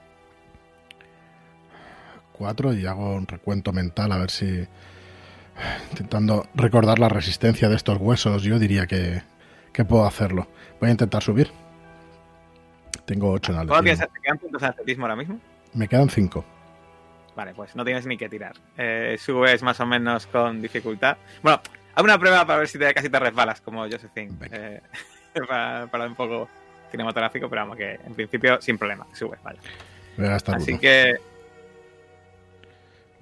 Cuatro 2.32 2.72
y 2.74 2.86
hago 2.86 3.14
un 3.14 3.26
recuento 3.26 3.72
mental 3.72 4.12
a 4.12 4.18
ver 4.18 4.30
si. 4.30 4.66
Intentando 5.90 6.46
recordar 6.54 6.98
la 6.98 7.08
resistencia 7.08 7.68
de 7.68 7.76
estos 7.76 7.98
huesos, 7.98 8.42
yo 8.42 8.58
diría 8.58 8.86
que 8.86 9.22
¿Qué 9.72 9.84
puedo 9.84 10.04
hacerlo? 10.04 10.46
Voy 10.80 10.90
a 10.90 10.92
intentar 10.92 11.22
subir. 11.22 11.50
Tengo 13.06 13.30
8 13.32 13.52
en 13.52 13.68
¿Cómo 13.68 13.82
tienes, 13.82 14.00
atletismo. 14.00 14.14
¿Te 14.14 14.20
quedan 14.20 14.38
puntos 14.38 14.62
en 14.62 14.68
atletismo 14.68 15.04
ahora 15.04 15.16
mismo? 15.16 15.40
Me 15.72 15.88
quedan 15.88 16.10
5. 16.10 16.44
Vale, 17.34 17.54
pues 17.54 17.74
no 17.74 17.84
tienes 17.84 18.06
ni 18.06 18.18
que 18.18 18.28
tirar. 18.28 18.52
Eh, 18.76 19.16
subes 19.18 19.62
más 19.62 19.80
o 19.80 19.86
menos 19.86 20.26
con 20.26 20.60
dificultad. 20.60 21.16
Bueno, 21.42 21.60
haz 21.94 22.04
una 22.04 22.18
prueba 22.18 22.46
para 22.46 22.58
ver 22.58 22.68
si 22.68 22.78
te, 22.78 22.92
casi 22.92 23.08
te 23.08 23.18
resbalas, 23.18 23.62
como 23.62 23.84
Josephine. 23.84 24.32
Eh, 24.50 24.80
para, 25.48 25.86
para 25.86 26.06
un 26.06 26.14
poco 26.14 26.48
cinematográfico, 26.90 27.48
pero 27.48 27.62
vamos, 27.62 27.78
que 27.78 27.94
en 27.94 28.14
principio 28.14 28.60
sin 28.60 28.76
problema, 28.76 29.06
subes, 29.14 29.42
vale. 29.42 29.58
Voy 30.18 30.26
a 30.26 30.30
gastar 30.30 30.56
Así 30.56 30.72
uno. 30.72 30.80
que, 30.80 31.14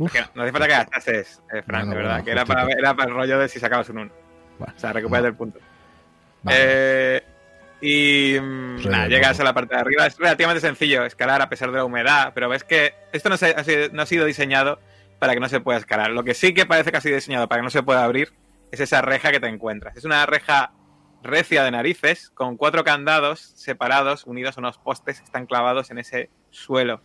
Uf, 0.00 0.14
no, 0.34 0.42
hace 0.42 0.52
falta 0.52 0.66
que 0.66 0.72
gastases, 0.72 1.42
eh, 1.52 1.62
Frank, 1.62 1.84
Bueno, 1.86 1.90
de 1.90 1.96
verdad, 1.96 2.10
bueno, 2.12 2.24
que 2.24 2.30
era 2.32 2.44
para, 2.46 2.62
era 2.72 2.94
para 2.94 3.08
el 3.10 3.14
rollo 3.14 3.38
de 3.38 3.48
si 3.48 3.60
sacabas 3.60 3.88
un 3.90 3.98
1. 3.98 4.12
Bueno, 4.58 4.74
O 4.76 4.80
sea, 4.80 4.92
recuperas 4.92 5.26
el 5.26 5.34
punto. 5.34 5.58
vale. 6.42 6.58
Eh, 6.60 7.22
y 7.82 8.38
mm, 8.40 8.74
Pues 8.76 8.86
nada, 8.86 9.08
llegas 9.08 9.38
a 9.40 9.44
la 9.44 9.52
parte 9.54 9.74
de 9.74 9.80
arriba. 9.80 10.06
Es 10.06 10.18
relativamente 10.18 10.60
sencillo 10.60 11.04
escalar 11.04 11.40
a 11.42 11.48
pesar 11.48 11.70
de 11.70 11.76
la 11.78 11.84
humedad, 11.84 12.32
pero 12.34 12.48
ves 12.48 12.64
que 12.64 12.94
esto 13.12 13.28
no, 13.28 13.36
se- 13.36 13.54
ha 13.56 13.62
sido, 13.64 13.88
no 13.92 14.02
ha 14.02 14.06
sido 14.06 14.24
diseñado 14.26 14.80
para 15.18 15.34
que 15.34 15.40
no 15.40 15.48
se 15.48 15.60
pueda 15.60 15.78
escalar. 15.78 16.10
Lo 16.10 16.24
que 16.24 16.34
sí 16.34 16.54
que 16.54 16.66
parece 16.66 16.90
que 16.90 16.96
ha 16.98 17.00
sido 17.02 17.14
diseñado 17.16 17.46
para 17.48 17.60
que 17.60 17.64
no 17.64 17.70
se 17.70 17.82
pueda 17.82 18.02
abrir 18.04 18.32
es 18.70 18.80
esa 18.80 19.02
reja 19.02 19.30
que 19.32 19.40
te 19.40 19.48
encuentras. 19.48 19.96
Es 19.96 20.04
una 20.04 20.24
reja 20.26 20.72
recia 21.22 21.62
de 21.64 21.70
narices 21.70 22.30
con 22.30 22.56
cuatro 22.56 22.84
candados 22.84 23.40
separados, 23.56 24.24
unidos 24.24 24.56
a 24.56 24.60
unos 24.60 24.78
postes 24.78 25.18
que 25.18 25.24
están 25.26 25.44
clavados 25.46 25.90
en 25.90 25.98
ese 25.98 26.30
suelo 26.50 27.02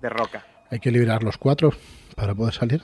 de 0.00 0.08
roca. 0.08 0.44
Hay 0.72 0.80
que 0.80 0.90
liberar 0.90 1.22
los 1.22 1.36
cuatro 1.36 1.70
para 2.16 2.34
poder 2.34 2.54
salir. 2.54 2.82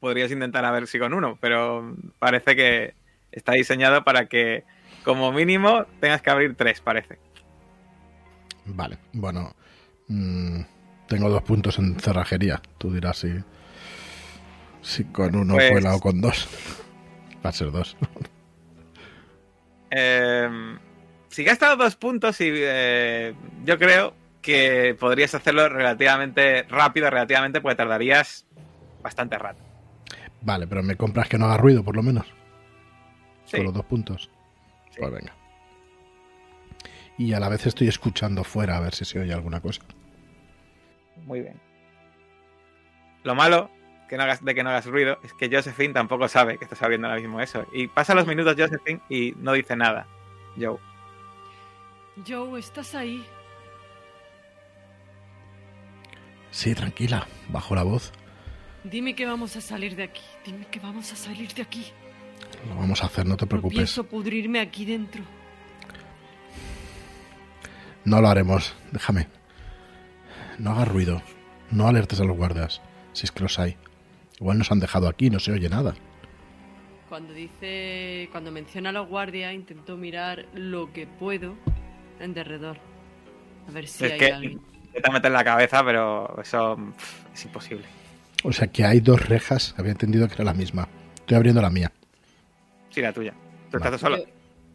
Podrías 0.00 0.30
intentar 0.32 0.64
a 0.64 0.70
ver 0.70 0.86
si 0.86 0.98
con 0.98 1.12
uno, 1.12 1.36
pero 1.42 1.94
parece 2.18 2.56
que 2.56 2.94
está 3.30 3.52
diseñado 3.52 4.02
para 4.02 4.24
que 4.26 4.64
como 5.04 5.30
mínimo 5.30 5.84
tengas 6.00 6.22
que 6.22 6.30
abrir 6.30 6.54
tres, 6.56 6.80
parece. 6.80 7.18
Vale, 8.64 8.96
bueno. 9.12 9.54
mm, 10.08 10.60
tengo 11.06 11.28
dos 11.28 11.42
puntos 11.42 11.78
en 11.78 12.00
cerrajería. 12.00 12.62
Tú 12.78 12.90
dirás 12.90 13.18
si, 13.18 13.34
si 14.80 15.04
con 15.04 15.36
uno 15.36 15.56
Pues- 15.56 15.84
o 15.84 16.00
con 16.00 16.18
dos. 16.22 16.48
Va 17.44 17.50
a 17.50 17.52
ser 17.52 17.70
dos. 17.70 17.94
Eh, 19.96 20.48
si 21.28 21.44
gastas 21.44 21.78
dos 21.78 21.94
puntos, 21.94 22.40
y, 22.40 22.48
eh, 22.50 23.32
yo 23.64 23.78
creo 23.78 24.12
que 24.44 24.94
podrías 24.98 25.34
hacerlo 25.34 25.68
relativamente 25.68 26.64
rápido, 26.64 27.08
relativamente, 27.10 27.60
porque 27.60 27.76
tardarías 27.76 28.46
bastante 29.02 29.38
rato. 29.38 29.62
Vale, 30.42 30.66
pero 30.66 30.82
me 30.82 30.96
compras 30.96 31.28
que 31.28 31.38
no 31.38 31.46
haga 31.46 31.56
ruido, 31.56 31.82
por 31.82 31.96
lo 31.96 32.02
menos. 32.02 32.26
Sí, 33.46 33.56
Con 33.56 33.66
los 33.66 33.74
dos 33.74 33.84
puntos. 33.86 34.30
Sí. 34.90 35.00
Pues 35.00 35.12
venga. 35.12 35.34
Y 37.16 37.32
a 37.32 37.40
la 37.40 37.48
vez 37.48 37.66
estoy 37.66 37.88
escuchando 37.88 38.44
fuera 38.44 38.76
a 38.76 38.80
ver 38.80 38.94
si 38.94 39.04
se 39.04 39.18
oye 39.18 39.32
alguna 39.32 39.60
cosa. 39.60 39.82
muy 41.24 41.40
bien. 41.40 41.58
Lo 43.22 43.34
malo 43.34 43.70
que 44.08 44.18
no 44.18 44.24
hagas, 44.24 44.44
de 44.44 44.54
que 44.54 44.62
no 44.62 44.68
hagas 44.68 44.84
ruido 44.84 45.18
es 45.22 45.32
que 45.32 45.48
Josephine 45.50 45.94
tampoco 45.94 46.28
sabe 46.28 46.58
que 46.58 46.64
estás 46.64 46.82
abriendo 46.82 47.06
ahora 47.08 47.20
mismo 47.20 47.40
eso. 47.40 47.66
Y 47.72 47.86
pasa 47.88 48.14
los 48.14 48.26
minutos 48.26 48.54
Josephine 48.58 49.00
y 49.08 49.32
no 49.38 49.52
dice 49.52 49.76
nada. 49.76 50.06
Joe. 50.60 50.76
Joe, 52.28 52.60
¿estás 52.60 52.94
ahí? 52.94 53.24
Sí, 56.54 56.72
tranquila, 56.72 57.26
bajo 57.48 57.74
la 57.74 57.82
voz. 57.82 58.12
Dime 58.84 59.16
que 59.16 59.26
vamos 59.26 59.56
a 59.56 59.60
salir 59.60 59.96
de 59.96 60.04
aquí. 60.04 60.22
Dime 60.46 60.66
que 60.70 60.78
vamos 60.78 61.12
a 61.12 61.16
salir 61.16 61.52
de 61.52 61.62
aquí. 61.62 61.84
Lo 62.68 62.76
vamos 62.76 63.02
a 63.02 63.06
hacer, 63.06 63.26
no 63.26 63.36
te 63.36 63.44
No 63.44 63.48
preocupes. 63.48 63.74
pienso 63.76 64.04
pudrirme 64.04 64.60
aquí 64.60 64.84
dentro. 64.84 65.24
No 68.04 68.20
lo 68.20 68.28
haremos, 68.28 68.72
déjame. 68.92 69.26
No 70.60 70.70
hagas 70.70 70.86
ruido. 70.86 71.22
No 71.72 71.88
alertes 71.88 72.20
a 72.20 72.24
los 72.24 72.36
guardias, 72.36 72.80
si 73.14 73.24
es 73.24 73.32
que 73.32 73.42
los 73.42 73.58
hay. 73.58 73.76
Igual 74.38 74.58
nos 74.58 74.70
han 74.70 74.78
dejado 74.78 75.08
aquí, 75.08 75.30
no 75.30 75.40
se 75.40 75.50
oye 75.50 75.68
nada. 75.68 75.94
Cuando 77.08 77.32
dice, 77.32 78.28
cuando 78.30 78.52
menciona 78.52 78.90
a 78.90 78.92
los 78.92 79.08
guardias, 79.08 79.52
intento 79.54 79.96
mirar 79.96 80.46
lo 80.54 80.92
que 80.92 81.08
puedo 81.08 81.56
en 82.20 82.32
derredor. 82.32 82.78
A 83.68 83.72
ver 83.72 83.88
si 83.88 84.04
Es 84.04 84.12
hay 84.12 84.18
que 84.18 84.32
alguien. 84.32 84.60
Intenta 84.94 85.10
meter 85.10 85.26
en 85.26 85.32
la 85.32 85.44
cabeza, 85.44 85.84
pero 85.84 86.40
eso 86.40 86.76
pff, 86.76 87.34
es 87.34 87.44
imposible. 87.44 87.84
O 88.44 88.52
sea 88.52 88.68
que 88.68 88.84
hay 88.84 89.00
dos 89.00 89.28
rejas, 89.28 89.74
había 89.76 89.92
entendido 89.92 90.28
que 90.28 90.34
era 90.34 90.44
la 90.44 90.54
misma. 90.54 90.88
Estoy 91.16 91.36
abriendo 91.36 91.60
la 91.60 91.70
mía. 91.70 91.90
Sí, 92.90 93.00
la 93.00 93.12
tuya. 93.12 93.32
Tú 93.70 93.78
Vale. 93.78 93.84
estás 93.86 94.00
solo. 94.00 94.16
Yo 94.18 94.24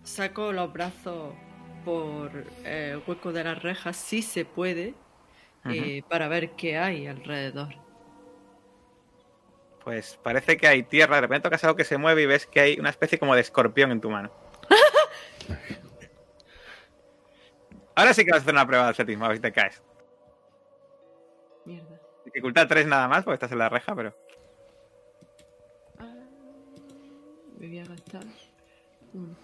saco 0.04 0.52
los 0.52 0.74
brazos 0.74 1.34
por 1.86 2.32
eh, 2.66 2.92
el 2.94 3.04
hueco 3.08 3.32
de 3.32 3.44
las 3.44 3.64
rejas, 3.64 3.96
si 3.96 4.22
se 4.22 4.44
puede, 4.44 4.96
eh, 5.66 6.04
para 6.10 6.28
ver 6.28 6.52
qué 6.52 6.78
hay 6.78 7.08
alrededor. 7.08 7.76
Pues 9.84 10.20
parece 10.22 10.58
que 10.58 10.68
hay 10.68 10.84
tierra, 10.84 11.16
de 11.16 11.22
repente 11.22 11.44
tocas 11.44 11.64
algo 11.64 11.78
que 11.78 11.86
se 11.86 11.98
mueve 11.98 12.24
y 12.24 12.26
ves 12.26 12.46
que 12.46 12.60
hay 12.60 12.80
una 12.80 12.90
especie 12.90 13.18
como 13.18 13.36
de 13.36 13.42
escorpión 13.42 13.92
en 13.92 14.02
tu 14.02 14.10
mano. 14.10 14.30
Ahora 17.96 18.14
sí 18.14 18.26
que 18.26 18.32
vas 18.32 18.40
a 18.40 18.42
hacer 18.42 18.54
una 18.54 18.68
prueba 18.68 18.86
de 18.86 18.90
atletismo, 18.92 19.26
a 19.26 19.30
ver 19.30 19.38
si 19.38 19.42
te 19.42 19.52
caes. 19.52 19.82
Dificultad 22.34 22.68
3 22.68 22.86
nada 22.88 23.08
más, 23.08 23.24
porque 23.24 23.36
estás 23.36 23.52
en 23.52 23.58
la 23.58 23.70
reja, 23.70 23.96
pero. 23.96 24.16
Me 27.58 27.68
voy 27.68 27.80
a 27.80 27.86
gastar 27.86 28.24
uno. 29.14 29.36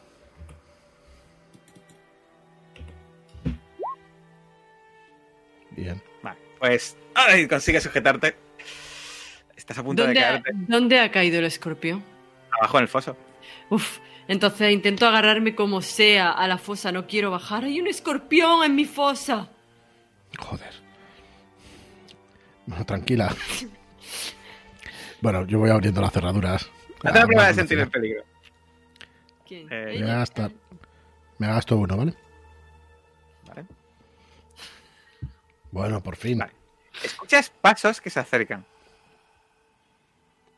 Bien. 5.72 6.02
Vale, 6.22 6.38
pues. 6.60 6.98
¡Ay! 7.14 7.48
Consigues 7.48 7.84
sujetarte. 7.84 8.36
Estás 9.56 9.78
a 9.80 9.84
punto 9.84 10.04
de 10.04 10.08
¿Dónde 10.10 10.20
ha, 10.20 10.30
caerte 10.30 10.52
¿Dónde 10.54 11.00
ha 11.00 11.12
caído 11.12 11.40
el 11.40 11.46
escorpión? 11.46 12.04
abajo 12.52 12.78
en 12.78 12.84
el 12.84 12.88
foso. 12.88 13.18
Uf, 13.70 14.00
entonces 14.28 14.72
intento 14.72 15.06
agarrarme 15.08 15.56
como 15.56 15.82
sea 15.82 16.32
a 16.32 16.48
la 16.48 16.58
fosa, 16.58 16.92
no 16.92 17.06
quiero 17.08 17.32
bajar. 17.32 17.66
¡Hay 17.66 17.82
un 17.82 17.88
escorpión 17.88 18.64
en 18.64 18.76
mi 18.76 18.86
fosa! 18.86 19.50
Joder. 20.40 20.85
Bueno, 22.66 22.86
tranquila. 22.86 23.36
Bueno, 25.22 25.46
yo 25.46 25.60
voy 25.60 25.70
abriendo 25.70 26.02
las 26.02 26.12
cerraduras. 26.12 26.70
Haz 27.04 27.14
la 27.16 27.22
Ah, 27.22 27.26
prueba 27.26 27.48
de 27.48 27.54
sentir 27.54 27.80
el 27.80 27.90
peligro. 27.90 28.24
¿Quién? 29.48 29.68
Eh, 29.72 29.86
Me 29.98 30.02
voy 30.02 30.10
a 30.12 30.16
gastar. 30.18 30.52
Me 31.38 31.48
gasto 31.48 31.78
uno, 31.78 31.98
¿vale? 31.98 32.14
Vale. 33.48 33.66
Bueno, 35.72 36.02
por 36.02 36.16
fin. 36.16 36.40
Vale. 36.40 36.54
Escuchas 37.04 37.50
pasos 37.50 38.02
que 38.02 38.10
se 38.10 38.20
acercan. 38.20 38.66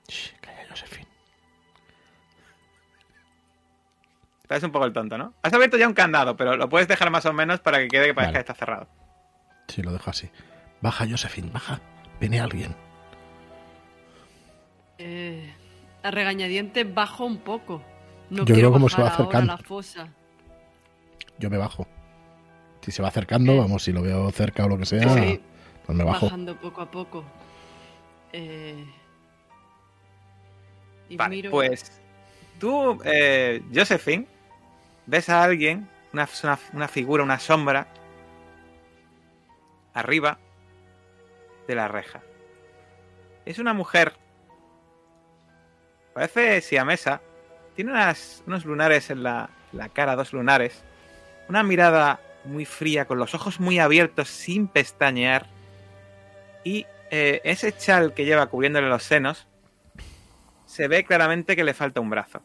Shh, 0.08 0.34
calla, 0.39 0.66
Josephine. 0.70 1.08
Estás 4.43 4.64
un 4.64 4.72
poco 4.72 4.86
el 4.86 4.93
tonto, 4.93 5.18
¿no? 5.18 5.34
Has 5.41 5.51
abierto 5.53 5.76
ya 5.78 5.88
un 5.88 5.93
candado, 5.93 6.38
pero 6.38 6.55
lo 6.55 6.70
puedes 6.70 6.88
dejar 6.88 7.10
más 7.10 7.26
o 7.26 7.34
menos 7.34 7.60
para 7.60 7.80
que 7.80 7.88
quede 7.89 8.05
que 8.08 8.14
parezca 8.14 8.34
Vale. 8.39 8.45
que 8.45 8.51
está 8.51 8.53
cerrado. 8.53 8.88
Sí, 9.68 9.82
lo 9.82 9.91
dejo 9.91 10.10
así. 10.10 10.30
Baja, 10.80 11.05
Josephine, 11.10 11.49
baja. 11.51 11.82
Viene 12.20 12.39
alguien. 12.39 12.76
Eh, 14.97 15.53
a 16.03 16.11
regañadientes 16.11 16.91
bajo 16.93 17.26
un 17.26 17.38
poco. 17.38 17.82
No 18.30 18.39
Yo 18.39 18.45
quiero 18.45 18.61
veo 18.70 18.74
cómo 18.74 18.89
se 18.89 19.01
va 19.01 19.09
acercando. 19.09 19.53
a 19.53 19.57
la 19.57 19.63
fosa. 19.63 20.07
Yo 21.38 21.49
me 21.49 21.57
bajo. 21.57 21.88
Si 22.82 22.91
se 22.91 23.01
va 23.01 23.09
acercando, 23.09 23.53
Eh. 23.53 23.57
vamos, 23.59 23.84
si 23.84 23.91
lo 23.91 24.01
veo 24.01 24.32
cerca 24.32 24.65
o 24.65 24.70
lo 24.70 24.78
que 24.78 24.86
sea, 24.86 25.07
Sí. 25.13 25.41
pues 25.86 25.97
me 25.97 26.03
bajo. 26.03 26.26
Bajando 26.26 26.55
poco 26.55 26.82
a 26.82 26.89
poco. 26.89 27.24
Eh, 28.34 28.86
y 31.09 31.15
Vale, 31.15 31.36
miro- 31.36 31.51
pues 31.51 32.01
tú, 32.59 32.99
eh, 33.05 33.61
Josephine, 33.74 34.26
ves 35.05 35.30
a 35.30 35.43
alguien, 35.43 35.88
una, 36.11 36.28
una, 36.43 36.59
una 36.74 36.88
figura, 36.88 37.24
una 37.24 37.39
sombra, 37.39 37.88
arriba 39.93 40.38
de 41.68 41.76
la 41.76 41.88
reja. 41.88 42.22
Es 43.45 43.59
una 43.59 43.74
mujer. 43.74 44.13
Parece 46.13 46.61
siamesa. 46.61 47.22
Tiene 47.76 47.91
unas- 47.91 48.43
unos 48.47 48.65
lunares 48.65 49.09
en 49.09 49.24
la, 49.24 49.49
cara, 49.93 50.15
dos 50.15 50.34
lunares. 50.34 50.84
Una 51.47 51.63
mirada 51.63 52.20
muy 52.43 52.65
fría, 52.65 53.05
con 53.05 53.20
los 53.20 53.36
ojos 53.36 53.59
muy 53.59 53.80
abiertos, 53.80 54.30
sin 54.30 54.68
pestañear. 54.68 55.45
Y 56.63 56.86
eh, 57.11 57.41
ese 57.43 57.76
chal 57.78 58.13
que 58.13 58.26
lleva 58.26 58.47
cubriéndole 58.47 58.89
los 58.89 59.03
senos 59.03 59.47
se 60.65 60.88
ve 60.88 61.05
claramente 61.05 61.55
que 61.55 61.63
le 61.63 61.74
falta 61.74 62.01
un 62.01 62.09
brazo. 62.09 62.41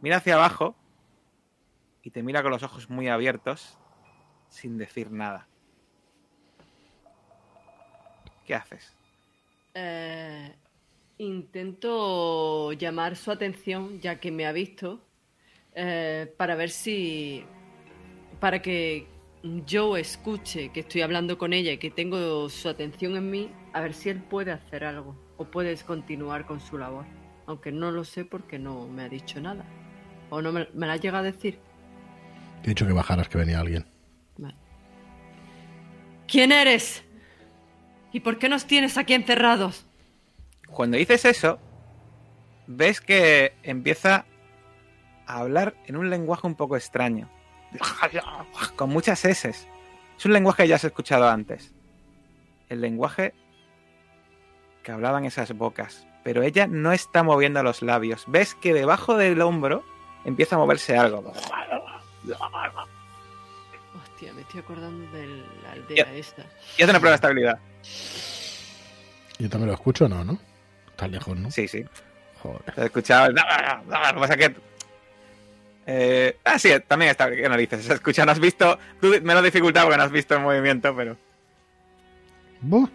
Mira 0.00 0.18
hacia 0.18 0.34
abajo 0.34 0.76
y 2.02 2.10
te 2.10 2.22
mira 2.22 2.42
con 2.42 2.52
los 2.52 2.62
ojos 2.62 2.88
muy 2.90 3.08
abiertos 3.08 3.76
sin 4.48 4.78
decir 4.78 5.10
nada. 5.10 5.48
¿Qué 8.46 8.54
haces? 8.54 8.94
Eh, 9.74 10.54
Intento 11.18 12.72
llamar 12.72 13.16
su 13.16 13.30
atención, 13.30 14.00
ya 14.00 14.20
que 14.20 14.30
me 14.30 14.46
ha 14.46 14.52
visto, 14.52 15.00
eh, 15.74 16.32
para 16.36 16.54
ver 16.56 16.70
si. 16.70 17.44
para 18.38 18.60
que 18.60 19.06
yo 19.64 19.96
escuche 19.96 20.70
que 20.72 20.80
estoy 20.80 21.02
hablando 21.02 21.38
con 21.38 21.52
ella 21.54 21.72
y 21.72 21.78
que 21.78 21.90
tengo 21.90 22.48
su 22.50 22.68
atención 22.68 23.16
en 23.16 23.30
mí, 23.30 23.50
a 23.72 23.80
ver 23.80 23.94
si 23.94 24.10
él 24.10 24.22
puede 24.22 24.52
hacer 24.52 24.84
algo 24.84 25.16
o 25.38 25.46
puedes 25.46 25.84
continuar 25.84 26.46
con 26.46 26.60
su 26.60 26.76
labor. 26.78 27.06
Aunque 27.46 27.72
no 27.72 27.90
lo 27.92 28.04
sé 28.04 28.24
porque 28.26 28.58
no 28.58 28.86
me 28.88 29.02
ha 29.04 29.08
dicho 29.08 29.40
nada. 29.40 29.64
¿O 30.30 30.42
no 30.42 30.52
me, 30.52 30.68
me 30.74 30.86
la 30.86 30.96
llega 30.98 31.20
a 31.20 31.22
decir? 31.22 31.58
He 32.62 32.68
dicho 32.70 32.86
que 32.86 32.92
bajaras, 32.92 33.28
que 33.28 33.38
venía 33.38 33.60
alguien. 33.60 33.86
Vale. 34.36 34.56
¿Quién 36.26 36.52
eres? 36.52 37.05
¿Y 38.16 38.20
por 38.20 38.38
qué 38.38 38.48
nos 38.48 38.64
tienes 38.64 38.96
aquí 38.96 39.12
encerrados? 39.12 39.84
Cuando 40.68 40.96
dices 40.96 41.26
eso, 41.26 41.58
ves 42.66 43.02
que 43.02 43.52
empieza 43.62 44.24
a 45.26 45.40
hablar 45.40 45.74
en 45.84 45.98
un 45.98 46.08
lenguaje 46.08 46.46
un 46.46 46.54
poco 46.54 46.78
extraño. 46.78 47.28
Con 48.76 48.88
muchas 48.88 49.22
S. 49.26 49.50
Es 49.50 50.24
un 50.24 50.32
lenguaje 50.32 50.62
que 50.62 50.68
ya 50.70 50.76
has 50.76 50.84
escuchado 50.84 51.28
antes. 51.28 51.74
El 52.70 52.80
lenguaje 52.80 53.34
que 54.82 54.92
hablaban 54.92 55.26
esas 55.26 55.52
bocas. 55.52 56.06
Pero 56.24 56.42
ella 56.42 56.66
no 56.66 56.92
está 56.92 57.22
moviendo 57.22 57.62
los 57.62 57.82
labios. 57.82 58.24
Ves 58.28 58.54
que 58.54 58.72
debajo 58.72 59.18
del 59.18 59.42
hombro 59.42 59.84
empieza 60.24 60.56
a 60.56 60.58
moverse 60.58 60.96
algo. 60.96 61.34
Hostia, 64.16 64.32
me 64.32 64.40
estoy 64.40 64.60
acordando 64.60 65.12
de 65.12 65.26
la 65.62 65.72
aldea 65.72 66.10
esta. 66.14 66.42
Y 66.78 66.82
hace 66.82 66.90
una 66.90 67.00
prueba 67.00 67.10
de 67.10 67.14
estabilidad. 67.16 67.58
Yo 69.38 69.50
también 69.50 69.68
lo 69.68 69.74
escucho, 69.74 70.08
¿no? 70.08 70.24
¿no? 70.24 70.38
Está 70.88 71.06
lejos, 71.06 71.36
¿no? 71.36 71.50
Sí, 71.50 71.68
sí. 71.68 71.84
Joder. 72.42 72.62
Te 72.74 72.80
he 72.80 72.84
escuchado. 72.86 73.26
el- 73.26 73.34
Lo 73.34 74.14
que 74.14 74.18
pasa 74.20 74.36
que. 74.38 74.56
Eh, 75.86 76.38
ah, 76.44 76.58
sí, 76.58 76.70
también 76.88 77.10
está. 77.10 77.30
¿Qué 77.30 77.46
narices? 77.46 77.84
Se 77.84 77.92
escucha, 77.92 78.24
no 78.24 78.32
has 78.32 78.40
visto. 78.40 78.78
Tú 79.02 79.12
menos 79.22 79.44
dificultad 79.44 79.82
porque 79.82 79.98
no 79.98 80.04
has 80.04 80.10
visto 80.10 80.34
el 80.34 80.40
movimiento, 80.40 80.96
pero. 80.96 81.14
Buh. 82.62 82.88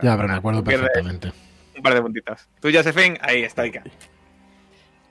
Ya, 0.00 0.16
pero 0.16 0.28
me 0.28 0.34
acuerdo 0.34 0.64
perfectamente. 0.64 1.30
Un 1.76 1.82
par 1.82 1.92
de 1.92 2.00
puntitos. 2.00 2.48
Tú, 2.58 2.70
Josephine, 2.72 3.18
ahí 3.20 3.42
está. 3.42 3.64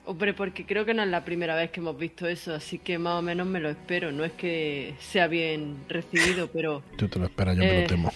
Hombre, 0.05 0.33
porque 0.33 0.65
creo 0.65 0.83
que 0.83 0.93
no 0.93 1.01
es 1.03 1.09
la 1.09 1.23
primera 1.23 1.55
vez 1.55 1.71
que 1.71 1.79
hemos 1.79 1.97
visto 1.97 2.27
eso, 2.27 2.53
así 2.53 2.77
que 2.77 2.97
más 2.97 3.19
o 3.19 3.21
menos 3.21 3.47
me 3.47 3.61
lo 3.61 3.69
espero. 3.69 4.11
No 4.11 4.25
es 4.25 4.33
que 4.33 4.95
sea 4.99 5.27
bien 5.27 5.85
recibido, 5.87 6.47
pero 6.51 6.83
Tú 6.97 7.07
te 7.07 7.19
lo 7.19 7.25
esperas, 7.25 7.55
yo 7.55 7.63
me 7.63 7.79
Eh. 7.79 7.81
lo 7.83 7.87
temo. 7.87 8.11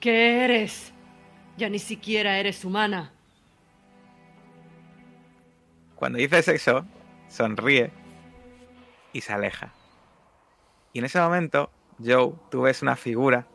¿qué 0.00 0.44
eres? 0.44 0.92
Ya 1.56 1.68
ni 1.68 1.78
siquiera 1.80 2.38
eres 2.38 2.64
humana. 2.64 3.10
Cuando 5.96 6.18
dices 6.18 6.46
eso, 6.48 6.84
sonríe 7.28 7.90
y 9.12 9.22
se 9.22 9.32
aleja. 9.32 9.72
Y 10.92 11.00
en 11.00 11.06
ese 11.06 11.18
momento, 11.20 11.70
Joe, 12.04 12.34
tú 12.50 12.62
ves 12.62 12.82
una 12.82 12.94
figura 12.94 13.46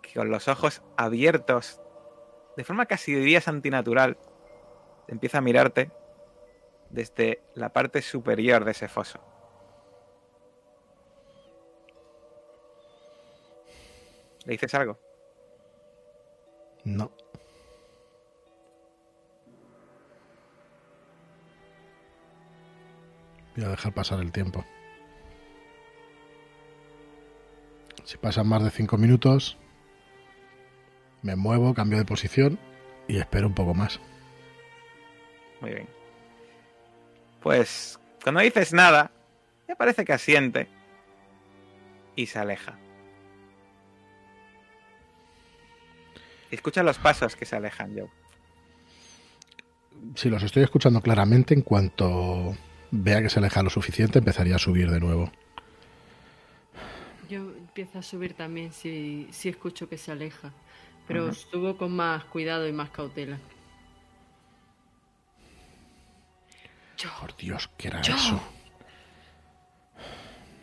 que 0.00 0.14
con 0.14 0.30
los 0.30 0.48
ojos 0.48 0.80
abiertos, 0.96 1.80
de 2.56 2.64
forma 2.64 2.86
casi 2.86 3.14
dirías 3.14 3.48
antinatural, 3.48 4.16
empieza 5.08 5.38
a 5.38 5.40
mirarte 5.40 5.90
desde 6.90 7.42
la 7.54 7.72
parte 7.72 8.02
superior 8.02 8.64
de 8.64 8.70
ese 8.70 8.88
foso. 8.88 9.20
¿Le 14.44 14.52
dices 14.52 14.74
algo? 14.74 14.98
No. 16.84 17.10
Voy 23.56 23.64
a 23.64 23.68
dejar 23.68 23.94
pasar 23.94 24.20
el 24.20 24.32
tiempo. 24.32 24.64
Si 28.04 28.18
pasan 28.18 28.48
más 28.48 28.62
de 28.62 28.70
cinco 28.70 28.98
minutos, 28.98 29.56
me 31.24 31.36
muevo, 31.36 31.74
cambio 31.74 31.98
de 31.98 32.04
posición 32.04 32.58
y 33.08 33.16
espero 33.16 33.48
un 33.48 33.54
poco 33.54 33.74
más. 33.74 33.98
Muy 35.60 35.70
bien. 35.70 35.88
Pues 37.42 37.98
cuando 38.22 38.42
dices 38.42 38.72
nada, 38.72 39.10
ya 39.66 39.74
parece 39.74 40.04
que 40.04 40.12
asiente 40.12 40.68
y 42.14 42.26
se 42.26 42.38
aleja. 42.38 42.78
Escucha 46.50 46.82
los 46.82 46.98
pasos 46.98 47.34
que 47.34 47.46
se 47.46 47.56
alejan, 47.56 47.96
Joe. 47.96 48.10
Si 50.14 50.28
los 50.28 50.42
estoy 50.42 50.62
escuchando 50.62 51.00
claramente, 51.00 51.54
en 51.54 51.62
cuanto 51.62 52.54
vea 52.90 53.22
que 53.22 53.30
se 53.30 53.38
aleja 53.38 53.62
lo 53.62 53.70
suficiente, 53.70 54.18
empezaría 54.18 54.56
a 54.56 54.58
subir 54.58 54.90
de 54.90 55.00
nuevo. 55.00 55.32
Yo 57.30 57.38
empiezo 57.38 57.98
a 57.98 58.02
subir 58.02 58.34
también 58.34 58.72
si, 58.72 59.26
si 59.32 59.48
escucho 59.48 59.88
que 59.88 59.96
se 59.96 60.12
aleja, 60.12 60.52
pero 61.06 61.32
subo 61.34 61.76
con 61.76 61.92
más 61.94 62.24
cuidado 62.24 62.66
y 62.66 62.72
más 62.72 62.90
cautela. 62.90 63.38
Por 67.20 67.36
Dios, 67.36 67.68
¿qué 67.76 67.88
era 67.88 68.00
Yo. 68.00 68.14
eso? 68.14 68.40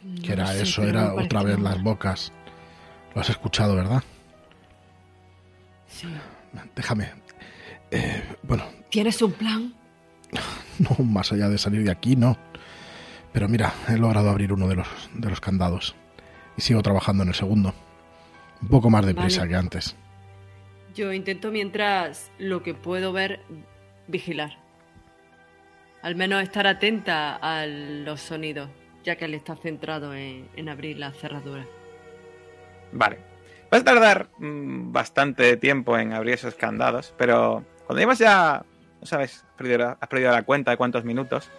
No 0.03 0.21
¿Qué 0.23 0.33
era 0.33 0.47
sé, 0.47 0.63
eso? 0.63 0.83
Era 0.83 1.13
otra 1.13 1.43
vez 1.43 1.59
las 1.59 1.81
bocas. 1.83 2.31
Lo 3.13 3.21
has 3.21 3.29
escuchado, 3.29 3.75
¿verdad? 3.75 4.03
Sí. 5.87 6.07
Déjame. 6.75 7.11
Eh, 7.91 8.23
bueno, 8.41 8.63
¿Tienes 8.89 9.21
un 9.21 9.33
plan? 9.33 9.73
no 10.79 11.05
más 11.05 11.31
allá 11.31 11.49
de 11.49 11.57
salir 11.57 11.83
de 11.83 11.91
aquí, 11.91 12.15
no. 12.15 12.37
Pero 13.31 13.47
mira, 13.47 13.73
he 13.87 13.97
logrado 13.97 14.29
abrir 14.29 14.51
uno 14.51 14.67
de 14.67 14.75
los, 14.75 14.87
de 15.13 15.29
los 15.29 15.39
candados. 15.39 15.95
Y 16.57 16.61
sigo 16.61 16.81
trabajando 16.81 17.23
en 17.23 17.29
el 17.29 17.35
segundo. 17.35 17.73
Un 18.61 18.67
poco 18.67 18.89
más 18.89 19.05
deprisa 19.05 19.41
Vale. 19.41 19.49
que 19.49 19.55
antes. 19.55 19.95
Yo 20.93 21.13
intento 21.13 21.51
mientras 21.51 22.31
lo 22.37 22.63
que 22.63 22.73
puedo 22.73 23.13
ver, 23.13 23.39
vigilar. 24.07 24.57
Al 26.01 26.15
menos 26.15 26.41
estar 26.43 26.67
atenta 26.67 27.35
a 27.35 27.65
los 27.67 28.19
sonidos, 28.21 28.69
ya 29.03 29.15
que 29.15 29.25
él 29.25 29.35
está 29.35 29.55
centrado 29.55 30.13
en, 30.15 30.49
en 30.55 30.67
abrir 30.69 30.97
la 30.97 31.11
cerradura. 31.11 31.65
Vale. 32.91 33.19
Vas 33.69 33.81
a 33.81 33.85
tardar 33.85 34.27
mm, 34.37 34.91
bastante 34.91 35.55
tiempo 35.57 35.97
en 35.97 36.11
abrir 36.13 36.33
esos 36.33 36.55
candados, 36.55 37.13
pero 37.17 37.63
cuando 37.85 37.99
llevas 38.01 38.19
ya, 38.19 38.65
no 38.99 39.05
sabes, 39.05 39.45
la- 39.59 39.97
has 40.01 40.07
perdido 40.09 40.31
la 40.31 40.43
cuenta 40.43 40.71
de 40.71 40.77
cuántos 40.77 41.05
minutos, 41.05 41.49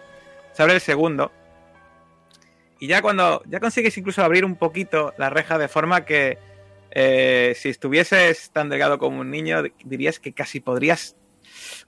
se 0.51 0.61
abre 0.61 0.75
el 0.75 0.81
segundo. 0.81 1.31
Y 2.79 2.87
ya 2.87 3.01
cuando 3.01 3.41
ya 3.47 3.59
consigues 3.59 3.97
incluso 3.97 4.23
abrir 4.23 4.45
un 4.45 4.57
poquito 4.57 5.13
la 5.17 5.29
reja 5.29 5.57
de 5.57 5.69
forma 5.69 6.05
que 6.05 6.37
eh, 6.95 7.53
si 7.55 7.69
estuvieses 7.69 8.51
tan 8.51 8.69
delgado 8.69 8.99
como 8.99 9.21
un 9.21 9.31
niño, 9.31 9.63
dirías 9.83 10.19
que 10.19 10.31
casi 10.31 10.59
podrías 10.59 11.17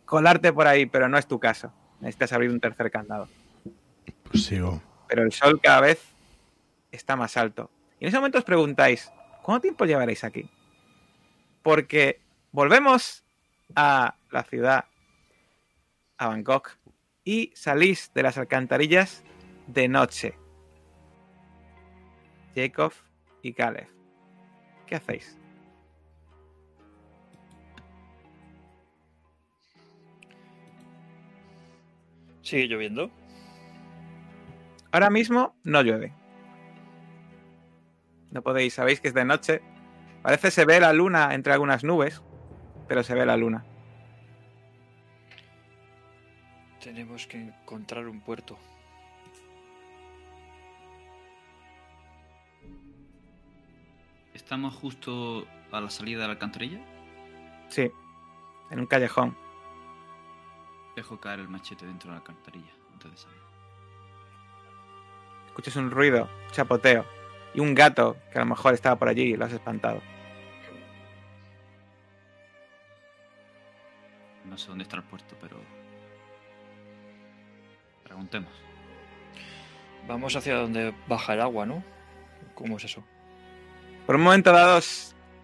colarte 0.03 0.51
por 0.51 0.65
ahí, 0.65 0.87
pero 0.87 1.07
no 1.07 1.19
es 1.19 1.27
tu 1.27 1.39
caso. 1.39 1.71
Necesitas 1.99 2.33
abrir 2.33 2.49
un 2.49 2.59
tercer 2.59 2.89
candado. 2.89 3.29
Pues 4.23 4.45
sigo. 4.45 4.81
Pero 5.07 5.21
el 5.21 5.31
sol 5.31 5.61
cada 5.61 5.81
vez 5.81 6.01
está 6.91 7.15
más 7.15 7.37
alto. 7.37 7.69
Y 7.99 8.05
en 8.05 8.07
ese 8.07 8.17
momento 8.17 8.39
os 8.39 8.43
preguntáis, 8.43 9.11
¿cuánto 9.43 9.61
tiempo 9.61 9.85
llevaréis 9.85 10.23
aquí? 10.23 10.49
Porque 11.61 12.19
volvemos 12.51 13.23
a 13.75 14.15
la 14.31 14.43
ciudad, 14.43 14.85
a 16.17 16.27
Bangkok, 16.29 16.77
y 17.23 17.51
salís 17.55 18.11
de 18.15 18.23
las 18.23 18.39
alcantarillas 18.39 19.23
de 19.67 19.87
noche. 19.87 20.35
Jacob 22.55 22.93
y 23.43 23.53
Caleb. 23.53 23.94
¿Qué 24.85 24.95
hacéis? 24.95 25.37
Sigue 32.41 32.67
lloviendo. 32.67 33.09
Ahora 34.91 35.09
mismo 35.09 35.55
no 35.63 35.81
llueve. 35.81 36.13
No 38.31 38.43
podéis, 38.43 38.75
sabéis 38.75 39.01
que 39.01 39.07
es 39.07 39.13
de 39.13 39.25
noche. 39.25 39.61
Parece 40.21 40.51
se 40.51 40.65
ve 40.65 40.79
la 40.79 40.93
luna 40.93 41.33
entre 41.33 41.53
algunas 41.53 41.83
nubes, 41.83 42.21
pero 42.87 43.01
se 43.01 43.15
ve 43.15 43.25
la 43.25 43.37
luna. 43.37 43.65
Tenemos 46.83 47.25
que 47.25 47.41
encontrar 47.41 48.07
un 48.07 48.21
puerto. 48.21 48.59
¿Estamos 54.35 54.75
justo 54.75 55.47
a 55.71 55.79
la 55.79 55.89
salida 55.89 56.19
de 56.19 56.27
la 56.27 56.33
alcantarilla? 56.33 56.79
Sí, 57.69 57.89
en 58.69 58.79
un 58.81 58.85
callejón. 58.85 59.35
Dejo 60.93 61.19
caer 61.21 61.39
el 61.39 61.47
machete 61.47 61.85
dentro 61.85 62.09
de 62.09 62.15
la 62.15 62.17
alcantarilla 62.17 62.73
antes 62.91 63.11
de 63.11 63.17
salir. 63.17 63.39
Escuchas 65.47 65.77
un 65.77 65.89
ruido, 65.89 66.29
chapoteo 66.51 67.05
y 67.53 67.61
un 67.61 67.73
gato 67.73 68.17
que 68.29 68.37
a 68.37 68.41
lo 68.41 68.47
mejor 68.47 68.73
estaba 68.73 68.97
por 68.97 69.07
allí 69.07 69.23
y 69.23 69.37
lo 69.37 69.45
has 69.45 69.53
espantado. 69.53 70.01
No 74.43 74.57
sé 74.57 74.67
dónde 74.67 74.83
está 74.83 74.97
el 74.97 75.03
puerto, 75.03 75.33
pero. 75.39 75.57
Preguntemos. 78.03 78.51
Vamos 80.09 80.35
hacia 80.35 80.57
donde 80.57 80.93
baja 81.07 81.33
el 81.35 81.41
agua, 81.41 81.65
¿no? 81.65 81.81
¿Cómo 82.53 82.75
es 82.75 82.83
eso? 82.83 83.01
Por 84.05 84.15
un 84.15 84.21
momento 84.21 84.51
dado 84.51 84.79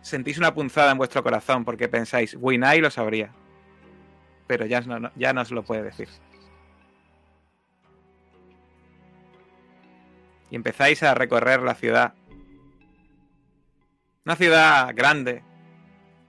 sentís 0.02 0.38
una 0.38 0.54
punzada 0.54 0.92
en 0.92 0.98
vuestro 0.98 1.24
corazón 1.24 1.66
porque 1.66 1.90
pensáis, 1.90 2.36
Winai 2.40 2.80
lo 2.80 2.92
sabría. 2.92 3.32
Pero 4.48 4.66
ya 4.66 4.82
no, 4.82 5.12
ya 5.16 5.34
no 5.34 5.42
os 5.42 5.52
lo 5.52 5.64
puede 5.64 5.84
decir. 5.84 6.10
Y 10.52 10.56
empezáis 10.56 11.02
a 11.02 11.16
recorrer 11.16 11.62
la 11.62 11.76
ciudad. 11.76 12.14
Una 14.26 14.36
ciudad 14.36 14.92
grande. 14.94 15.44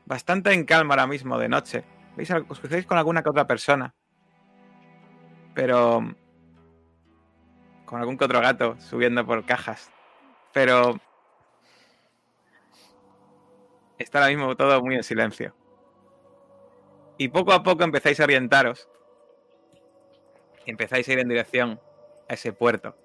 Bastante 0.06 0.52
en 0.52 0.64
calma 0.64 0.94
ahora 0.94 1.06
mismo 1.06 1.38
de 1.38 1.48
noche. 1.48 1.84
¿Veis? 2.16 2.30
Os 2.30 2.60
cruzáis 2.60 2.86
con 2.86 2.98
alguna 2.98 3.22
que 3.22 3.30
otra 3.30 3.46
persona. 3.46 3.94
Pero... 5.54 6.14
Con 7.84 8.00
algún 8.00 8.16
que 8.16 8.24
otro 8.24 8.40
gato 8.40 8.76
subiendo 8.78 9.26
por 9.26 9.44
cajas. 9.44 9.90
Pero 10.52 10.98
está 14.02 14.18
ahora 14.18 14.30
mismo 14.36 14.56
todo 14.56 14.82
muy 14.82 14.96
en 14.96 15.02
silencio. 15.02 15.54
Y 17.18 17.28
poco 17.28 17.52
a 17.52 17.62
poco 17.62 17.84
empezáis 17.84 18.20
a 18.20 18.24
orientaros. 18.24 18.88
Y 20.66 20.70
empezáis 20.70 21.08
a 21.08 21.12
ir 21.12 21.18
en 21.20 21.28
dirección 21.28 21.80
a 22.28 22.34
ese 22.34 22.52
puerto. 22.52 22.96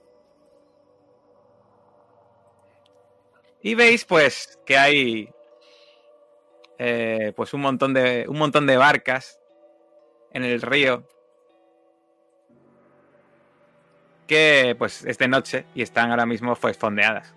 Y 3.62 3.76
veis, 3.76 4.06
pues, 4.06 4.60
que 4.66 4.78
hay. 4.78 5.30
eh, 6.78 7.34
pues 7.36 7.54
un 7.54 7.62
montón 7.62 7.93
de. 7.93 8.26
un 8.28 8.38
montón 8.38 8.68
de 8.68 8.78
barcas 8.78 9.39
en 10.32 10.43
el 10.43 10.62
río. 10.62 11.04
Que 14.28 14.76
pues 14.78 15.06
es 15.06 15.18
de 15.18 15.28
noche 15.30 15.66
y 15.74 15.82
están 15.82 16.12
ahora 16.12 16.26
mismo 16.26 16.54
pues 16.56 16.78
fondeadas. 16.78 17.34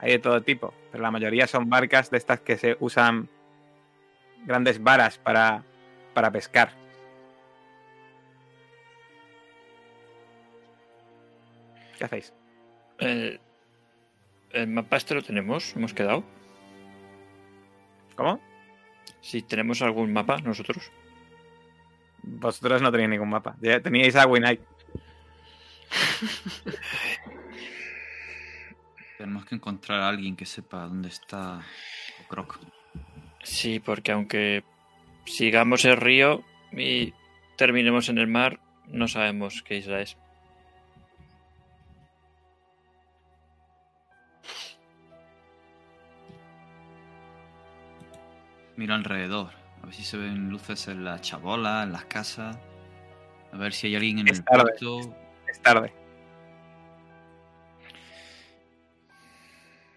Hay 0.00 0.12
de 0.12 0.18
todo 0.18 0.42
tipo, 0.42 0.72
pero 0.92 1.02
la 1.02 1.10
mayoría 1.10 1.46
son 1.46 1.68
barcas 1.68 2.10
de 2.10 2.18
estas 2.18 2.40
que 2.40 2.56
se 2.56 2.76
usan 2.80 3.28
grandes 4.44 4.82
varas 4.82 5.18
para, 5.18 5.64
para 6.14 6.30
pescar. 6.30 6.72
¿Qué 11.98 12.04
hacéis? 12.04 12.32
El, 12.98 13.40
el 14.52 14.66
mapa 14.68 14.96
este 14.96 15.14
lo 15.14 15.22
tenemos, 15.22 15.74
hemos 15.74 15.92
quedado. 15.92 16.22
¿Cómo? 18.14 18.40
Si 19.20 19.42
tenemos 19.42 19.82
algún 19.82 20.12
mapa 20.12 20.38
nosotros. 20.38 20.92
Vosotros 22.22 22.82
no 22.82 22.92
tenéis 22.92 23.10
ningún 23.10 23.30
mapa. 23.30 23.56
Ya 23.60 23.80
teníais 23.80 24.14
a 24.16 24.26
Winite. 24.26 24.62
Tenemos 29.18 29.44
que 29.46 29.56
encontrar 29.56 30.00
a 30.00 30.08
alguien 30.08 30.36
que 30.36 30.46
sepa 30.46 30.86
dónde 30.86 31.08
está 31.08 31.60
Croc. 32.28 32.60
Sí, 33.42 33.80
porque 33.80 34.12
aunque 34.12 34.62
sigamos 35.24 35.84
el 35.84 35.96
río 35.96 36.44
y 36.70 37.12
terminemos 37.56 38.08
en 38.08 38.18
el 38.18 38.28
mar, 38.28 38.60
no 38.86 39.08
sabemos 39.08 39.64
qué 39.64 39.78
isla 39.78 40.00
es. 40.00 40.16
Mira 48.76 48.94
alrededor. 48.94 49.50
A 49.82 49.86
ver 49.86 49.94
si 49.94 50.04
se 50.04 50.16
ven 50.16 50.50
luces 50.50 50.86
en 50.88 51.04
la 51.04 51.20
chabola, 51.20 51.82
en 51.82 51.92
las 51.92 52.04
casas. 52.04 52.56
A 53.52 53.56
ver 53.56 53.72
si 53.72 53.88
hay 53.88 53.96
alguien 53.96 54.20
en 54.20 54.28
Es 54.28 54.38
el 54.38 54.44
tarde. 54.44 54.62
puerto. 54.78 55.16
Es 55.48 55.60
tarde. 55.60 55.92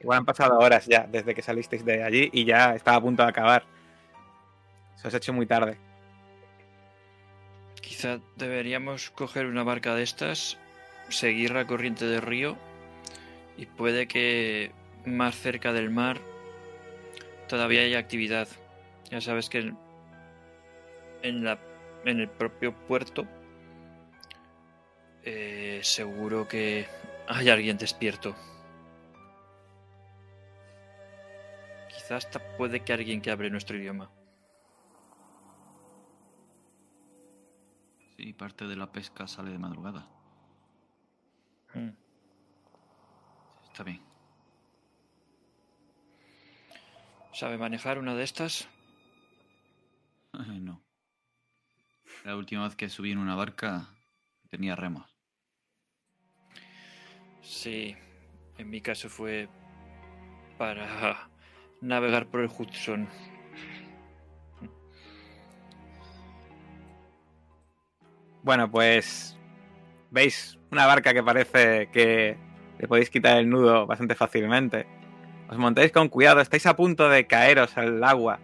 Igual 0.02 0.20
han 0.20 0.26
pasado 0.26 0.58
horas 0.58 0.88
ya 0.88 1.06
desde 1.08 1.36
que 1.36 1.44
salisteis 1.44 1.86
de 1.86 2.04
allí 2.04 2.30
y 2.34 2.44
ya 2.44 2.76
estaba 2.76 2.98
a 2.98 3.02
punto 3.02 3.24
de 3.24 3.30
acabar. 3.30 3.64
Se 4.96 5.08
os 5.08 5.14
ha 5.14 5.18
hecho 5.18 5.34
muy 5.34 5.46
tarde. 5.46 5.78
Quizá 7.82 8.20
deberíamos 8.36 9.12
coger 9.12 9.46
una 9.46 9.64
barca 9.64 9.94
de 9.94 10.04
estas, 10.04 10.58
seguir 11.10 11.52
la 11.52 11.68
corriente 11.68 12.06
del 12.06 12.22
río 12.22 12.58
y 13.58 13.68
puede 13.68 14.08
que 14.08 14.72
más 15.06 15.36
cerca 15.36 15.72
del 15.72 15.92
mar 15.92 16.20
todavía 17.48 17.82
haya 17.82 18.00
actividad. 18.00 18.48
Ya 19.12 19.22
sabes 19.22 19.50
que 19.50 19.74
en, 21.22 21.44
la, 21.44 21.60
en 22.06 22.20
el 22.20 22.30
propio 22.30 22.74
puerto 22.74 23.28
eh, 25.24 25.80
seguro 25.84 26.48
que 26.48 26.88
hay 27.28 27.50
alguien 27.50 27.78
despierto. 27.78 28.36
Quizá 32.12 32.18
hasta 32.18 32.58
puede 32.58 32.84
que 32.84 32.92
alguien 32.92 33.22
que 33.22 33.32
hable 33.32 33.50
nuestro 33.50 33.78
idioma. 33.78 34.12
Sí, 38.18 38.34
parte 38.34 38.68
de 38.68 38.76
la 38.76 38.92
pesca 38.92 39.28
sale 39.28 39.50
de 39.50 39.58
madrugada. 39.58 40.10
Mm. 41.74 41.92
Está 43.64 43.84
bien. 43.84 44.02
¿Sabe 47.32 47.58
manejar 47.58 47.98
una 47.98 48.14
de 48.14 48.24
estas? 48.24 48.68
no. 50.34 50.84
La 52.26 52.36
última 52.36 52.66
vez 52.66 52.76
que 52.76 52.90
subí 52.90 53.14
en 53.14 53.20
una 53.20 53.36
barca 53.36 53.88
tenía 54.50 54.76
remos. 54.76 55.18
Sí, 57.42 57.96
en 58.58 58.70
mi 58.70 58.82
caso 58.82 59.08
fue 59.08 59.48
para 60.58 61.31
navegar 61.82 62.28
por 62.28 62.42
el 62.42 62.50
Hudson. 62.56 63.08
Bueno, 68.44 68.72
pues 68.72 69.38
veis 70.10 70.58
una 70.72 70.86
barca 70.86 71.14
que 71.14 71.24
parece 71.24 71.90
que 71.92 72.38
le 72.80 72.88
podéis 72.88 73.10
quitar 73.10 73.38
el 73.38 73.50
nudo 73.50 73.86
bastante 73.86 74.16
fácilmente. 74.16 74.88
Os 75.50 75.58
montáis 75.58 75.92
con 75.92 76.08
cuidado, 76.08 76.40
estáis 76.40 76.66
a 76.66 76.76
punto 76.76 77.10
de 77.10 77.28
caeros 77.28 77.78
al 77.78 78.04
agua 78.04 78.40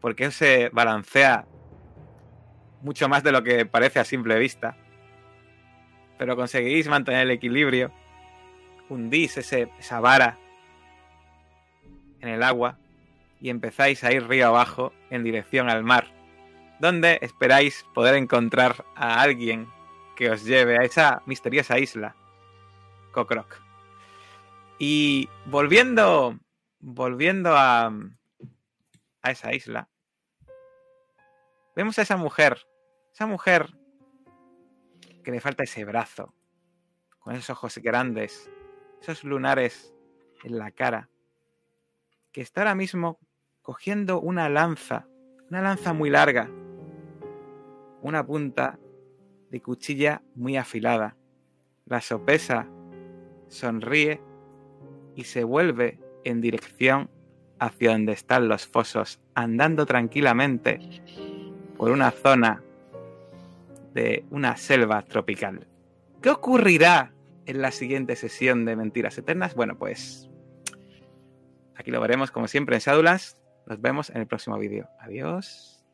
porque 0.00 0.30
se 0.30 0.68
balancea 0.70 1.46
mucho 2.80 3.08
más 3.08 3.22
de 3.22 3.32
lo 3.32 3.42
que 3.42 3.66
parece 3.66 3.98
a 3.98 4.04
simple 4.04 4.38
vista. 4.38 4.76
Pero 6.18 6.36
conseguís 6.36 6.88
mantener 6.88 7.22
el 7.22 7.32
equilibrio, 7.32 7.90
hundís 8.88 9.36
ese, 9.36 9.68
esa 9.78 10.00
vara 10.00 10.38
en 12.20 12.28
el 12.28 12.42
agua 12.42 12.78
y 13.40 13.50
empezáis 13.50 14.02
a 14.04 14.12
ir 14.12 14.26
río 14.26 14.48
abajo 14.48 14.92
en 15.10 15.22
dirección 15.22 15.68
al 15.68 15.84
mar 15.84 16.16
donde 16.78 17.18
esperáis 17.22 17.84
poder 17.94 18.14
encontrar 18.16 18.84
a 18.94 19.20
alguien 19.20 19.68
que 20.14 20.30
os 20.30 20.44
lleve 20.44 20.78
a 20.78 20.82
esa 20.82 21.22
misteriosa 21.26 21.78
isla, 21.78 22.16
Cockrock. 23.12 23.60
Y 24.78 25.28
volviendo, 25.46 26.38
volviendo 26.80 27.56
a, 27.56 27.86
a 29.22 29.30
esa 29.30 29.54
isla, 29.54 29.88
vemos 31.74 31.98
a 31.98 32.02
esa 32.02 32.16
mujer, 32.16 32.66
esa 33.12 33.26
mujer 33.26 33.68
que 35.24 35.30
le 35.30 35.40
falta 35.40 35.64
ese 35.64 35.84
brazo, 35.84 36.34
con 37.18 37.34
esos 37.34 37.50
ojos 37.50 37.78
grandes, 37.78 38.50
esos 39.00 39.24
lunares 39.24 39.94
en 40.44 40.58
la 40.58 40.70
cara, 40.70 41.08
que 42.36 42.42
está 42.42 42.60
ahora 42.60 42.74
mismo 42.74 43.18
cogiendo 43.62 44.20
una 44.20 44.50
lanza, 44.50 45.08
una 45.48 45.62
lanza 45.62 45.94
muy 45.94 46.10
larga, 46.10 46.50
una 48.02 48.26
punta 48.26 48.78
de 49.50 49.62
cuchilla 49.62 50.20
muy 50.34 50.58
afilada. 50.58 51.16
La 51.86 52.02
sopesa 52.02 52.68
sonríe 53.48 54.20
y 55.14 55.24
se 55.24 55.44
vuelve 55.44 55.98
en 56.24 56.42
dirección 56.42 57.08
hacia 57.58 57.92
donde 57.92 58.12
están 58.12 58.48
los 58.48 58.66
fosos, 58.66 59.18
andando 59.34 59.86
tranquilamente 59.86 60.78
por 61.78 61.90
una 61.90 62.10
zona 62.10 62.62
de 63.94 64.26
una 64.30 64.58
selva 64.58 65.00
tropical. 65.00 65.66
¿Qué 66.20 66.28
ocurrirá 66.28 67.14
en 67.46 67.62
la 67.62 67.70
siguiente 67.70 68.14
sesión 68.14 68.66
de 68.66 68.76
Mentiras 68.76 69.16
Eternas? 69.16 69.54
Bueno, 69.54 69.78
pues 69.78 70.28
aquí 71.86 71.92
lo 71.92 72.00
veremos 72.00 72.32
como 72.32 72.48
siempre 72.48 72.74
en 72.74 72.80
Shadowlands. 72.80 73.36
Nos 73.66 73.80
vemos 73.80 74.10
en 74.10 74.16
el 74.16 74.26
próximo 74.26 74.58
vídeo. 74.58 74.88
Adiós. 74.98 75.84